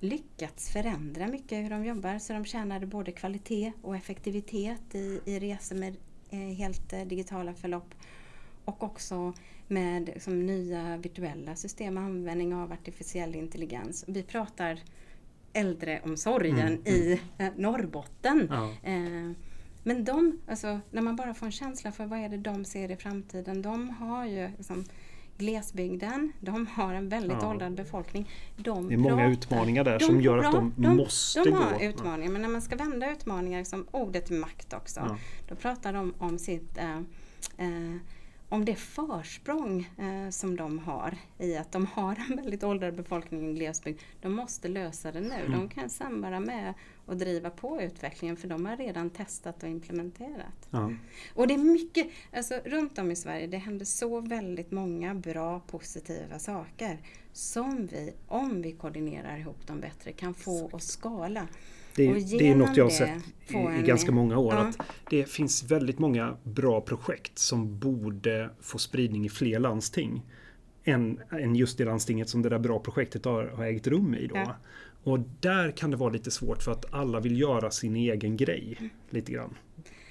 lyckats 0.00 0.70
förändra 0.70 1.26
mycket 1.26 1.64
hur 1.64 1.70
de 1.70 1.84
jobbar 1.84 2.18
så 2.18 2.32
de 2.32 2.44
tjänade 2.44 2.86
både 2.86 3.12
kvalitet 3.12 3.72
och 3.82 3.96
effektivitet 3.96 4.94
i, 4.94 5.20
i 5.24 5.38
resor 5.38 5.76
med 5.76 5.96
Eh, 6.30 6.38
helt 6.38 6.92
eh, 6.92 7.04
digitala 7.04 7.54
förlopp 7.54 7.94
och 8.64 8.82
också 8.82 9.32
med 9.68 10.06
liksom, 10.06 10.46
nya 10.46 10.96
virtuella 10.96 11.56
system, 11.56 11.98
användning 11.98 12.54
av 12.54 12.72
artificiell 12.72 13.34
intelligens. 13.34 14.04
Vi 14.08 14.22
pratar 14.22 14.80
äldreomsorgen 15.52 16.58
mm, 16.58 16.82
i 16.86 17.20
mm. 17.38 17.52
Eh, 17.52 17.60
Norrbotten. 17.60 18.48
Ja. 18.50 18.70
Eh, 18.82 19.30
men 19.88 20.04
de, 20.04 20.38
alltså, 20.48 20.80
när 20.90 21.02
man 21.02 21.16
bara 21.16 21.34
får 21.34 21.46
en 21.46 21.52
känsla 21.52 21.92
för 21.92 22.06
vad 22.06 22.18
är 22.18 22.28
det 22.28 22.36
de 22.36 22.64
ser 22.64 22.90
i 22.90 22.96
framtiden, 22.96 23.62
de 23.62 23.90
har 23.90 24.26
ju 24.26 24.48
liksom, 24.56 24.84
glesbygden, 25.38 26.32
de 26.40 26.66
har 26.66 26.94
en 26.94 27.08
väldigt 27.08 27.38
ja. 27.40 27.50
åldrad 27.50 27.74
befolkning. 27.74 28.30
De 28.56 28.88
det 28.88 28.94
är 28.94 28.98
många 28.98 29.16
pratar, 29.16 29.30
utmaningar 29.30 29.84
där 29.84 29.98
som 29.98 30.20
gör 30.20 30.38
att 30.38 30.52
de, 30.52 30.74
de 30.76 30.96
måste 30.96 31.44
de 31.44 31.50
gå. 31.50 31.56
De 31.56 31.64
har 31.64 31.82
utmaningar, 31.82 32.32
men 32.32 32.42
när 32.42 32.48
man 32.48 32.62
ska 32.62 32.76
vända 32.76 33.12
utmaningar 33.12 33.64
som 33.64 33.86
ordet 33.90 34.30
makt 34.30 34.72
också, 34.72 35.00
ja. 35.00 35.16
då 35.48 35.54
pratar 35.54 35.92
de 35.92 36.14
om 36.18 36.38
sitt 36.38 36.78
eh, 36.78 36.98
eh, 37.56 37.96
om 38.48 38.64
det 38.64 38.74
försprång 38.74 39.90
eh, 39.98 40.30
som 40.30 40.56
de 40.56 40.78
har 40.78 41.16
i 41.38 41.56
att 41.56 41.72
de 41.72 41.86
har 41.86 42.24
en 42.28 42.36
väldigt 42.36 42.64
åldrad 42.64 42.94
befolkning 42.94 43.50
i 43.50 43.54
glesbygd. 43.54 44.00
De 44.20 44.32
måste 44.32 44.68
lösa 44.68 45.12
det 45.12 45.20
nu. 45.20 45.34
Mm. 45.34 45.52
De 45.52 45.68
kan 45.68 45.90
sen 45.90 46.20
vara 46.20 46.40
med 46.40 46.74
och 47.06 47.16
driva 47.16 47.50
på 47.50 47.82
utvecklingen 47.82 48.36
för 48.36 48.48
de 48.48 48.66
har 48.66 48.76
redan 48.76 49.10
testat 49.10 49.62
och 49.62 49.68
implementerat. 49.68 50.68
Ja. 50.70 50.92
Och 51.34 51.46
det 51.46 51.54
är 51.54 51.58
mycket, 51.58 52.06
alltså 52.32 52.54
runt 52.64 52.98
om 52.98 53.10
i 53.10 53.16
Sverige, 53.16 53.46
det 53.46 53.56
händer 53.56 53.84
så 53.84 54.20
väldigt 54.20 54.70
många 54.70 55.14
bra 55.14 55.60
positiva 55.60 56.38
saker 56.38 56.98
som 57.32 57.86
vi, 57.86 58.12
om 58.28 58.62
vi 58.62 58.72
koordinerar 58.72 59.38
ihop 59.38 59.66
dem 59.66 59.80
bättre, 59.80 60.12
kan 60.12 60.34
få 60.34 60.70
att 60.72 60.82
skala. 60.82 61.48
Det, 61.94 62.38
det 62.38 62.48
är 62.48 62.54
något 62.54 62.76
jag 62.76 62.84
har 62.84 62.90
sett 62.90 63.22
i, 63.48 63.80
i 63.80 63.82
ganska 63.82 64.12
många 64.12 64.38
år. 64.38 64.54
Ja. 64.54 64.60
Att 64.60 64.78
det 65.10 65.24
finns 65.24 65.70
väldigt 65.70 65.98
många 65.98 66.36
bra 66.42 66.80
projekt 66.80 67.38
som 67.38 67.78
borde 67.78 68.50
få 68.60 68.78
spridning 68.78 69.26
i 69.26 69.28
fler 69.28 69.58
landsting. 69.58 70.22
Än, 70.84 71.20
än 71.30 71.56
just 71.56 71.78
det 71.78 71.84
landstinget 71.84 72.28
som 72.28 72.42
det 72.42 72.48
där 72.48 72.58
bra 72.58 72.78
projektet 72.78 73.24
har, 73.24 73.44
har 73.44 73.64
ägt 73.64 73.86
rum 73.86 74.14
i. 74.14 74.26
Då. 74.26 74.36
Ja. 74.36 74.56
Och 75.02 75.20
där 75.40 75.70
kan 75.70 75.90
det 75.90 75.96
vara 75.96 76.10
lite 76.10 76.30
svårt 76.30 76.62
för 76.62 76.72
att 76.72 76.94
alla 76.94 77.20
vill 77.20 77.40
göra 77.40 77.70
sin 77.70 77.96
egen 77.96 78.36
grej. 78.36 78.76
Mm. 78.78 78.90
Lite 79.10 79.32
grann. 79.32 79.54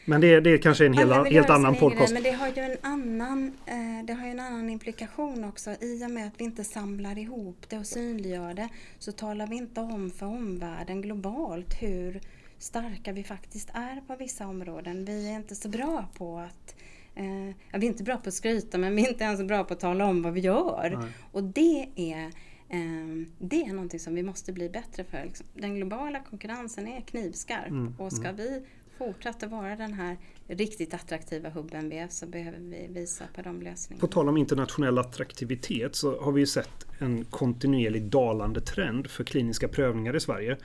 Men 0.10 0.22
det, 0.22 0.40
det 0.40 0.50
är 0.50 0.58
kanske 0.58 0.86
en 0.86 0.94
hel, 0.94 1.12
helt 1.12 1.50
annan 1.50 1.76
podcast. 1.76 2.14
Men 2.14 2.24
det 2.24 2.32
har 2.32 2.48
ju 2.48 2.62
en 2.62 2.78
annan, 2.82 3.52
eh, 3.66 4.06
det 4.06 4.14
har 4.14 4.26
ju 4.26 4.32
en 4.32 4.40
annan 4.40 4.70
implikation 4.70 5.44
också. 5.44 5.76
I 5.82 6.06
och 6.06 6.12
med 6.12 6.28
att 6.28 6.34
vi 6.38 6.44
inte 6.44 6.64
samlar 6.64 7.18
ihop 7.18 7.66
det 7.70 7.78
och 7.78 7.86
synliggör 7.86 8.54
det 8.54 8.70
så 9.00 9.12
talar 9.12 9.48
vi 9.48 9.56
inte 9.56 9.82
om 9.82 10.12
för 10.12 10.26
omvärlden 10.26 11.02
globalt 11.02 11.82
hur 11.82 12.22
starka 12.58 13.12
vi 13.12 13.24
faktiskt 13.24 13.70
är 13.74 14.02
på 14.08 14.16
vissa 14.16 14.48
områden. 14.48 15.06
Vi 15.06 15.30
är 15.30 15.36
inte 15.36 15.56
så 15.56 15.70
bra 15.70 16.06
på 16.18 16.40
att 16.40 16.76
eh, 17.16 17.56
vi 17.80 17.88
är 17.88 17.90
inte 17.90 18.04
bra 18.04 18.18
på 18.18 18.30
att 18.30 18.34
skryta 18.34 18.78
men 18.78 18.96
vi 18.96 19.06
är 19.06 19.10
inte 19.10 19.24
ens 19.24 19.44
bra 19.44 19.64
på 19.64 19.74
att 19.74 19.80
tala 19.80 20.06
om 20.06 20.22
vad 20.22 20.34
vi 20.34 20.42
gör. 20.42 20.98
Nej. 21.00 21.10
Och 21.32 21.44
det 21.44 21.90
är 21.96 22.26
eh, 22.70 23.28
det 23.38 23.62
är 23.62 23.74
någonting 23.74 24.00
som 24.00 24.16
vi 24.16 24.24
måste 24.24 24.54
bli 24.54 24.70
bättre 24.70 25.04
för. 25.04 25.24
Liksom. 25.26 25.46
Den 25.54 25.76
globala 25.76 26.20
konkurrensen 26.20 26.88
är 26.88 27.02
knivskarp 27.02 27.70
mm, 27.70 27.96
och 27.98 28.14
ska 28.14 28.28
mm. 28.28 28.36
vi 28.36 28.64
fortsatte 28.98 29.48
vara 29.48 29.76
den 29.76 29.94
här 29.94 30.18
riktigt 30.48 30.94
attraktiva 30.94 31.50
hubben 31.50 31.90
vi 31.90 31.98
är 31.98 32.08
så 32.08 32.26
behöver 32.26 32.60
vi 32.60 32.88
visa 32.90 33.24
på 33.36 33.42
de 33.42 33.62
lösningarna. 33.62 34.02
På 34.02 34.08
tal 34.08 34.30
om 34.30 34.38
internationell 34.38 34.98
attraktivitet 34.98 35.96
så 35.96 36.22
har 36.22 36.32
vi 36.32 36.40
ju 36.40 36.48
sett 36.48 36.86
en 36.98 37.26
kontinuerlig 37.26 38.04
dalande 38.04 38.62
trend 38.62 39.08
för 39.08 39.24
kliniska 39.24 39.68
prövningar 39.68 40.16
i 40.16 40.20
Sverige. 40.20 40.58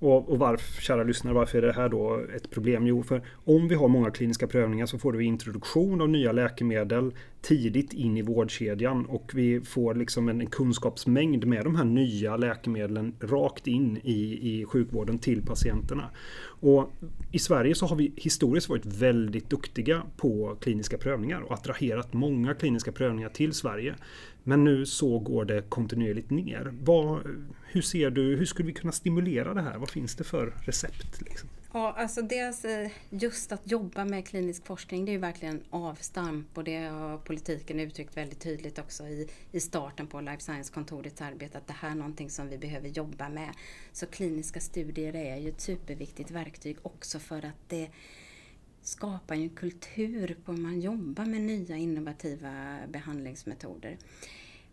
Och, 0.00 0.28
och 0.28 0.38
varför, 0.38 0.82
kära 0.82 1.02
lyssnare, 1.02 1.34
varför 1.34 1.58
är 1.58 1.66
det 1.66 1.72
här 1.72 1.88
då 1.88 2.20
ett 2.36 2.50
problem? 2.50 2.86
Jo, 2.86 3.02
för 3.02 3.22
om 3.44 3.68
vi 3.68 3.74
har 3.74 3.88
många 3.88 4.10
kliniska 4.10 4.46
prövningar 4.46 4.86
så 4.86 4.98
får 4.98 5.12
vi 5.12 5.24
introduktion 5.24 6.00
av 6.00 6.08
nya 6.08 6.32
läkemedel 6.32 7.14
tidigt 7.42 7.92
in 7.92 8.16
i 8.16 8.22
vårdkedjan 8.22 9.06
och 9.06 9.30
vi 9.34 9.60
får 9.60 9.94
liksom 9.94 10.28
en 10.28 10.46
kunskapsmängd 10.46 11.46
med 11.46 11.64
de 11.64 11.76
här 11.76 11.84
nya 11.84 12.36
läkemedlen 12.36 13.14
rakt 13.20 13.66
in 13.66 14.00
i, 14.04 14.50
i 14.52 14.64
sjukvården 14.64 15.18
till 15.18 15.42
patienterna. 15.46 16.10
Och 16.42 16.92
I 17.32 17.38
Sverige 17.38 17.74
så 17.74 17.86
har 17.86 17.96
vi 17.96 18.12
historiskt 18.16 18.68
varit 18.68 18.86
väldigt 18.86 19.29
väldigt 19.30 19.50
duktiga 19.50 20.02
på 20.16 20.56
kliniska 20.60 20.98
prövningar 20.98 21.40
och 21.40 21.54
attraherat 21.54 22.12
många 22.12 22.54
kliniska 22.54 22.92
prövningar 22.92 23.28
till 23.28 23.52
Sverige. 23.52 23.94
Men 24.42 24.64
nu 24.64 24.86
så 24.86 25.18
går 25.18 25.44
det 25.44 25.62
kontinuerligt 25.68 26.30
ner. 26.30 26.72
Vad, 26.80 27.22
hur 27.66 27.82
ser 27.82 28.10
du, 28.10 28.36
hur 28.36 28.46
skulle 28.46 28.66
vi 28.66 28.72
kunna 28.72 28.92
stimulera 28.92 29.54
det 29.54 29.62
här? 29.62 29.78
Vad 29.78 29.90
finns 29.90 30.16
det 30.16 30.24
för 30.24 30.54
recept? 30.66 31.20
Liksom? 31.20 31.48
Ja, 31.72 31.94
alltså 31.98 32.22
dels 32.22 32.64
eh, 32.64 32.90
just 33.10 33.52
att 33.52 33.70
jobba 33.70 34.04
med 34.04 34.26
klinisk 34.26 34.66
forskning 34.66 35.04
det 35.04 35.10
är 35.10 35.12
ju 35.12 35.18
verkligen 35.18 35.62
avstamp 35.70 36.58
och 36.58 36.64
det 36.64 36.78
har 36.78 37.18
politiken 37.18 37.80
uttryckt 37.80 38.16
väldigt 38.16 38.40
tydligt 38.40 38.78
också 38.78 39.04
i, 39.04 39.28
i 39.52 39.60
starten 39.60 40.06
på 40.06 40.20
Life 40.20 40.42
Science-kontorets 40.42 41.20
arbete 41.20 41.58
att 41.58 41.66
det 41.66 41.72
här 41.72 41.90
är 41.90 41.94
någonting 41.94 42.30
som 42.30 42.48
vi 42.48 42.58
behöver 42.58 42.88
jobba 42.88 43.28
med. 43.28 43.50
Så 43.92 44.06
kliniska 44.06 44.60
studier 44.60 45.16
är 45.16 45.36
ju 45.36 45.48
ett 45.48 45.60
superviktigt 45.60 46.30
verktyg 46.30 46.76
också 46.82 47.18
för 47.18 47.38
att 47.38 47.68
det 47.68 47.90
skapar 48.82 49.34
en 49.34 49.50
kultur 49.50 50.36
på 50.44 50.52
hur 50.52 50.62
man 50.62 50.80
jobbar 50.80 51.24
med 51.24 51.40
nya 51.40 51.76
innovativa 51.76 52.78
behandlingsmetoder. 52.88 53.98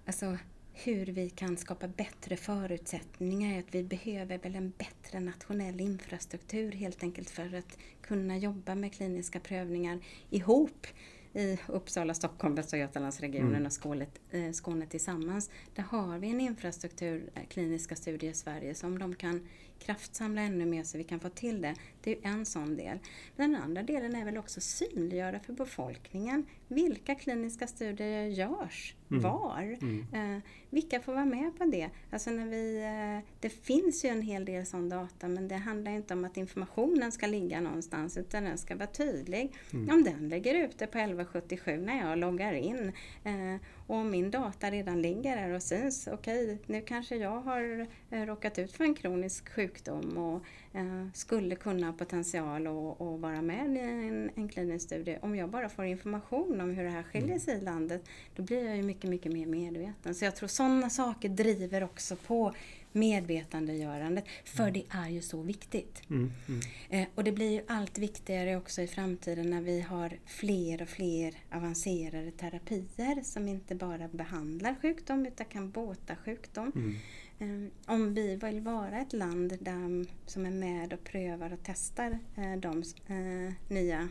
Alltså, 0.05 0.37
hur 0.73 1.05
vi 1.05 1.29
kan 1.29 1.57
skapa 1.57 1.87
bättre 1.87 2.37
förutsättningar. 2.37 3.59
Att 3.59 3.75
vi 3.75 3.83
behöver 3.83 4.37
väl 4.37 4.55
en 4.55 4.73
bättre 4.77 5.19
nationell 5.19 5.81
infrastruktur 5.81 6.71
helt 6.71 7.03
enkelt 7.03 7.29
för 7.29 7.55
att 7.55 7.77
kunna 8.01 8.37
jobba 8.37 8.75
med 8.75 8.93
kliniska 8.93 9.39
prövningar 9.39 9.99
ihop 10.29 10.87
i 11.33 11.57
Uppsala, 11.67 12.13
Stockholm, 12.13 12.55
Västra 12.55 12.77
Götalandsregionen 12.77 13.55
mm. 13.55 13.65
och 13.65 13.73
Skåne, 13.73 14.05
eh, 14.31 14.51
Skåne 14.51 14.85
tillsammans. 14.85 15.49
Där 15.75 15.83
har 15.83 16.17
vi 16.17 16.29
en 16.29 16.41
infrastruktur, 16.41 17.29
eh, 17.35 17.43
kliniska 17.49 17.95
studier 17.95 18.31
i 18.31 18.33
Sverige, 18.33 18.75
som 18.75 18.99
de 18.99 19.15
kan 19.15 19.47
kraftsamla 19.79 20.41
ännu 20.41 20.65
mer 20.65 20.83
så 20.83 20.97
vi 20.97 21.03
kan 21.03 21.19
få 21.19 21.29
till 21.29 21.61
det. 21.61 21.75
Det 22.03 22.11
är 22.11 22.19
en 22.23 22.45
sån 22.45 22.75
del. 22.75 22.99
Men 23.35 23.51
den 23.51 23.61
andra 23.61 23.83
delen 23.83 24.15
är 24.15 24.25
väl 24.25 24.37
också 24.37 24.61
synliggöra 24.61 25.39
för 25.39 25.53
befolkningen 25.53 26.45
vilka 26.67 27.15
kliniska 27.15 27.67
studier 27.67 28.25
görs, 28.25 28.95
mm. 29.11 29.23
var, 29.23 29.77
mm. 29.81 30.05
Eh, 30.13 30.43
vilka 30.69 30.99
får 30.99 31.13
vara 31.13 31.25
med 31.25 31.57
på 31.57 31.65
det? 31.65 31.89
Alltså 32.11 32.29
när 32.29 32.45
vi, 32.45 32.77
eh, 32.83 33.33
det 33.39 33.49
finns 33.49 34.05
ju 34.05 34.09
en 34.09 34.21
hel 34.21 34.45
del 34.45 34.65
sån 34.65 34.89
data 34.89 35.27
men 35.27 35.47
det 35.47 35.55
handlar 35.55 35.91
inte 35.91 36.13
om 36.13 36.25
att 36.25 36.37
informationen 36.37 37.11
ska 37.11 37.27
ligga 37.27 37.61
någonstans 37.61 38.17
utan 38.17 38.43
den 38.43 38.57
ska 38.57 38.75
vara 38.75 38.87
tydlig. 38.87 39.53
Mm. 39.73 39.89
Om 39.95 40.03
den 40.03 40.29
ligger 40.29 40.55
ute 40.55 40.87
på 40.87 40.97
1177 40.97 41.77
när 41.77 42.09
jag 42.09 42.17
loggar 42.17 42.53
in 42.53 42.91
eh, 43.23 43.61
och 43.87 43.95
om 43.95 44.09
min 44.09 44.31
data 44.31 44.71
redan 44.71 45.01
ligger 45.01 45.35
där 45.35 45.51
och 45.51 45.63
syns, 45.63 46.07
okej 46.11 46.43
okay, 46.43 46.57
nu 46.65 46.81
kanske 46.81 47.15
jag 47.15 47.41
har 47.41 47.87
eh, 48.09 48.21
råkat 48.21 48.59
ut 48.59 48.71
för 48.71 48.83
en 48.83 48.95
kronisk 48.95 49.49
sjukdom 49.49 50.17
och 50.17 50.41
eh, 50.79 51.07
skulle 51.13 51.55
kunna 51.55 51.87
ha 51.87 51.93
potential 51.93 52.67
att 52.67 53.19
vara 53.19 53.41
med 53.41 53.75
i 53.75 53.79
en, 53.79 54.31
en 54.35 54.49
klinisk 54.49 54.85
studie. 54.85 55.17
Om 55.21 55.35
jag 55.35 55.49
bara 55.49 55.69
får 55.69 55.85
information 55.85 56.61
om 56.61 56.69
hur 56.69 56.83
det 56.83 56.89
här 56.89 57.03
skiljer 57.03 57.27
mm. 57.27 57.39
sig 57.39 57.57
i 57.57 57.61
landet, 57.61 58.05
då 58.35 58.43
blir 58.43 58.65
jag 58.65 58.75
ju 58.75 58.83
mycket, 58.83 59.09
mycket 59.09 59.31
mer 59.31 59.45
medveten. 59.45 60.15
Så 60.15 60.25
jag 60.25 60.35
tror 60.35 60.47
sådana 60.47 60.89
saker 60.89 61.29
driver 61.29 61.83
också 61.83 62.15
på 62.15 62.53
medvetandegörandet, 62.91 64.25
för 64.43 64.63
mm. 64.63 64.73
det 64.73 64.83
är 64.89 65.09
ju 65.09 65.21
så 65.21 65.41
viktigt. 65.41 66.01
Mm, 66.09 66.31
mm. 66.47 66.61
Eh, 66.89 67.07
och 67.15 67.23
det 67.23 67.31
blir 67.31 67.51
ju 67.51 67.61
allt 67.67 67.97
viktigare 67.97 68.57
också 68.57 68.81
i 68.81 68.87
framtiden 68.87 69.49
när 69.49 69.61
vi 69.61 69.81
har 69.81 70.17
fler 70.25 70.81
och 70.81 70.89
fler 70.89 71.33
avancerade 71.51 72.31
terapier 72.31 73.23
som 73.23 73.47
inte 73.47 73.75
bara 73.75 74.07
behandlar 74.07 74.75
sjukdom 74.81 75.25
utan 75.25 75.45
kan 75.45 75.71
bota 75.71 76.15
sjukdom. 76.15 76.71
Mm. 76.75 76.95
Eh, 77.39 77.93
om 77.93 78.13
vi 78.13 78.35
vill 78.35 78.61
vara 78.61 79.01
ett 79.01 79.13
land 79.13 79.57
där, 79.59 80.05
som 80.25 80.45
är 80.45 80.51
med 80.51 80.93
och 80.93 81.03
prövar 81.03 81.53
och 81.53 81.59
testar 81.63 82.19
eh, 82.35 82.55
de 82.59 82.83
eh, 83.07 83.53
nya 83.67 84.09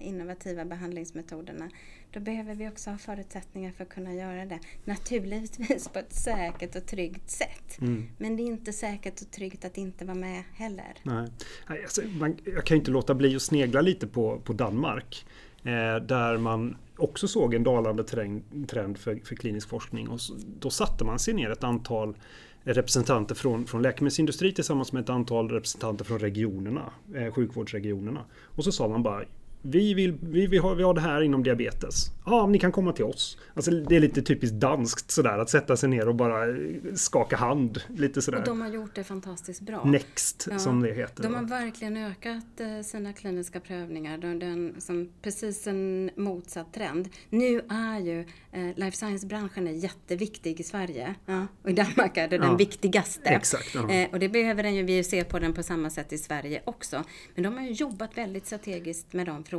innovativa 0.00 0.64
behandlingsmetoderna, 0.64 1.70
då 2.10 2.20
behöver 2.20 2.54
vi 2.54 2.68
också 2.68 2.90
ha 2.90 2.98
förutsättningar 2.98 3.72
för 3.72 3.84
att 3.84 3.90
kunna 3.90 4.14
göra 4.14 4.46
det. 4.46 4.58
Naturligtvis 4.84 5.88
på 5.88 5.98
ett 5.98 6.12
säkert 6.12 6.76
och 6.76 6.86
tryggt 6.86 7.30
sätt. 7.30 7.80
Mm. 7.80 8.08
Men 8.18 8.36
det 8.36 8.42
är 8.42 8.44
inte 8.44 8.72
säkert 8.72 9.20
och 9.20 9.30
tryggt 9.30 9.64
att 9.64 9.78
inte 9.78 10.04
vara 10.04 10.18
med 10.18 10.42
heller. 10.54 10.94
Nej. 11.02 11.30
Alltså, 11.66 12.02
man, 12.02 12.36
jag 12.44 12.64
kan 12.64 12.76
inte 12.76 12.90
låta 12.90 13.14
bli 13.14 13.36
att 13.36 13.42
snegla 13.42 13.80
lite 13.80 14.06
på, 14.06 14.40
på 14.44 14.52
Danmark. 14.52 15.26
Eh, 15.64 15.96
där 16.06 16.36
man 16.36 16.76
också 16.96 17.28
såg 17.28 17.54
en 17.54 17.64
dalande 17.64 18.04
trend 18.04 18.98
för, 18.98 19.26
för 19.26 19.36
klinisk 19.36 19.68
forskning. 19.68 20.08
Och 20.08 20.20
så, 20.20 20.34
då 20.60 20.70
satte 20.70 21.04
man 21.04 21.18
sig 21.18 21.34
ner 21.34 21.50
ett 21.50 21.64
antal 21.64 22.16
representanter 22.64 23.34
från, 23.34 23.66
från 23.66 23.82
läkemedelsindustri 23.82 24.52
tillsammans 24.52 24.92
med 24.92 25.02
ett 25.02 25.10
antal 25.10 25.50
representanter 25.50 26.04
från 26.04 26.18
regionerna, 26.18 26.92
eh, 27.14 27.32
sjukvårdsregionerna. 27.32 28.24
Och 28.42 28.64
så 28.64 28.72
sa 28.72 28.88
man 28.88 29.02
bara 29.02 29.24
vi 29.66 29.94
vill, 29.94 30.18
vi, 30.20 30.46
vill 30.46 30.60
ha, 30.60 30.74
vi 30.74 30.82
har 30.82 30.94
det 30.94 31.00
här 31.00 31.22
inom 31.22 31.42
diabetes. 31.42 32.10
Ja, 32.26 32.46
ni 32.46 32.58
kan 32.58 32.72
komma 32.72 32.92
till 32.92 33.04
oss. 33.04 33.38
Alltså, 33.54 33.70
det 33.70 33.96
är 33.96 34.00
lite 34.00 34.22
typiskt 34.22 34.56
danskt 34.56 35.10
sådär 35.10 35.38
att 35.38 35.50
sätta 35.50 35.76
sig 35.76 35.88
ner 35.88 36.08
och 36.08 36.14
bara 36.14 36.46
skaka 36.94 37.36
hand. 37.36 37.80
Lite 37.96 38.22
sådär. 38.22 38.38
Och 38.38 38.44
de 38.44 38.60
har 38.60 38.68
gjort 38.68 38.94
det 38.94 39.04
fantastiskt 39.04 39.60
bra. 39.60 39.84
Next 39.84 40.48
ja, 40.50 40.58
som 40.58 40.82
det 40.82 40.92
heter. 40.92 41.22
De 41.22 41.34
har 41.34 41.42
verkligen 41.42 41.96
ökat 41.96 42.60
eh, 42.60 42.80
sina 42.84 43.12
kliniska 43.12 43.60
prövningar. 43.60 44.18
Den, 44.18 44.38
den, 44.38 44.74
som 44.78 45.10
precis 45.22 45.66
en 45.66 46.10
motsatt 46.16 46.72
trend. 46.72 47.08
Nu 47.30 47.60
är 47.68 47.98
ju 47.98 48.20
eh, 48.52 48.76
life 48.76 48.96
science-branschen 48.96 49.66
är 49.66 49.72
jätteviktig 49.72 50.60
i 50.60 50.62
Sverige. 50.62 51.14
Ja, 51.26 51.46
och 51.62 51.70
i 51.70 51.72
Danmark 51.72 52.16
är 52.16 52.28
det 52.28 52.38
den 52.38 52.56
viktigaste. 52.56 53.28
Exakt, 53.28 53.74
ja. 53.74 53.90
eh, 53.90 54.10
och 54.10 54.18
det 54.18 54.28
behöver 54.28 54.62
den 54.62 54.74
ju, 54.74 54.82
vi 54.82 55.04
se 55.04 55.24
på 55.24 55.38
den 55.38 55.52
på 55.52 55.62
samma 55.62 55.90
sätt 55.90 56.12
i 56.12 56.18
Sverige 56.18 56.62
också. 56.64 57.04
Men 57.34 57.44
de 57.44 57.56
har 57.56 57.64
ju 57.64 57.72
jobbat 57.72 58.18
väldigt 58.18 58.46
strategiskt 58.46 59.12
med 59.12 59.26
de 59.26 59.44
frågorna. 59.44 59.53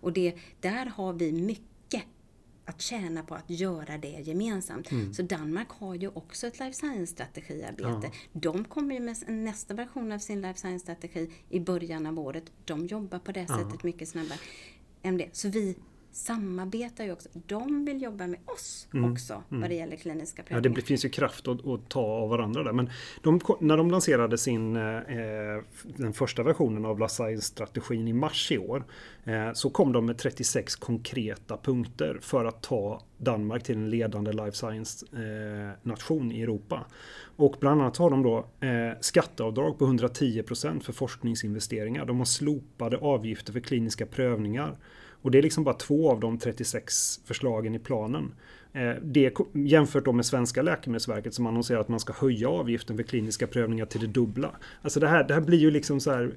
Och 0.00 0.12
det, 0.12 0.34
där 0.60 0.86
har 0.86 1.12
vi 1.12 1.32
mycket 1.32 1.66
att 2.64 2.80
tjäna 2.80 3.22
på 3.22 3.34
att 3.34 3.50
göra 3.50 3.98
det 3.98 4.08
gemensamt. 4.08 4.90
Mm. 4.90 5.14
Så 5.14 5.22
Danmark 5.22 5.68
har 5.70 5.94
ju 5.94 6.08
också 6.08 6.46
ett 6.46 6.58
life 6.58 6.72
science-strategiarbete. 6.72 8.00
Ja. 8.02 8.10
De 8.32 8.64
kommer 8.64 8.94
ju 8.94 9.00
med 9.00 9.16
nästa 9.28 9.74
version 9.74 10.12
av 10.12 10.18
sin 10.18 10.40
life 10.40 10.58
science-strategi 10.60 11.30
i 11.50 11.60
början 11.60 12.06
av 12.06 12.18
året. 12.18 12.44
De 12.64 12.86
jobbar 12.86 13.18
på 13.18 13.32
det 13.32 13.46
ja. 13.48 13.58
sättet 13.58 13.82
mycket 13.82 14.08
snabbare. 14.08 14.38
Så 15.32 15.48
vi 15.48 15.76
samarbetar 16.16 17.04
ju 17.04 17.12
också. 17.12 17.28
De 17.32 17.84
vill 17.84 18.02
jobba 18.02 18.26
med 18.26 18.38
oss 18.44 18.88
mm, 18.94 19.12
också 19.12 19.32
mm. 19.32 19.60
vad 19.60 19.70
det 19.70 19.74
gäller 19.74 19.96
kliniska 19.96 20.42
prövningar. 20.42 20.70
Ja, 20.70 20.74
det 20.76 20.82
finns 20.82 21.04
ju 21.04 21.08
kraft 21.08 21.48
att, 21.48 21.66
att 21.66 21.88
ta 21.88 22.00
av 22.00 22.28
varandra 22.28 22.62
där. 22.62 22.72
Men 22.72 22.90
de, 23.22 23.40
när 23.60 23.76
de 23.76 23.90
lanserade 23.90 24.38
sin, 24.38 24.76
eh, 24.76 24.82
den 25.96 26.12
första 26.12 26.42
versionen 26.42 26.84
av 26.84 26.98
Life 26.98 27.14
Science-strategin 27.14 28.08
i 28.08 28.12
mars 28.12 28.52
i 28.52 28.58
år 28.58 28.84
eh, 29.24 29.52
så 29.52 29.70
kom 29.70 29.92
de 29.92 30.06
med 30.06 30.18
36 30.18 30.76
konkreta 30.76 31.56
punkter 31.56 32.18
för 32.22 32.44
att 32.44 32.62
ta 32.62 33.02
Danmark 33.18 33.62
till 33.62 33.76
en 33.76 33.90
ledande 33.90 34.32
life 34.32 34.56
science-nation 34.56 36.30
eh, 36.30 36.38
i 36.38 36.42
Europa. 36.42 36.86
Och 37.36 37.56
bland 37.60 37.80
annat 37.80 37.96
har 37.96 38.10
de 38.10 38.22
då 38.22 38.38
eh, 38.66 38.98
skatteavdrag 39.00 39.78
på 39.78 39.86
110% 39.86 40.80
för 40.80 40.92
forskningsinvesteringar. 40.92 42.04
De 42.04 42.18
har 42.18 42.24
slopade 42.24 42.96
avgifter 42.96 43.52
för 43.52 43.60
kliniska 43.60 44.06
prövningar. 44.06 44.76
Och 45.26 45.32
det 45.32 45.38
är 45.38 45.42
liksom 45.42 45.64
bara 45.64 45.74
två 45.74 46.10
av 46.10 46.20
de 46.20 46.38
36 46.38 47.20
förslagen 47.24 47.74
i 47.74 47.78
planen. 47.78 48.34
Eh, 48.72 48.92
det 49.02 49.34
jämfört 49.52 50.04
då 50.04 50.12
med 50.12 50.26
svenska 50.26 50.62
Läkemedelsverket 50.62 51.34
som 51.34 51.46
annonserar 51.46 51.80
att 51.80 51.88
man 51.88 52.00
ska 52.00 52.12
höja 52.12 52.48
avgiften 52.48 52.96
för 52.96 53.02
kliniska 53.02 53.46
prövningar 53.46 53.86
till 53.86 54.00
det 54.00 54.06
dubbla. 54.06 54.50
Alltså 54.82 55.00
det 55.00 55.08
här, 55.08 55.24
det 55.24 55.34
här 55.34 55.40
blir 55.40 55.58
ju 55.58 55.70
liksom 55.70 56.00
så 56.00 56.10
här 56.10 56.32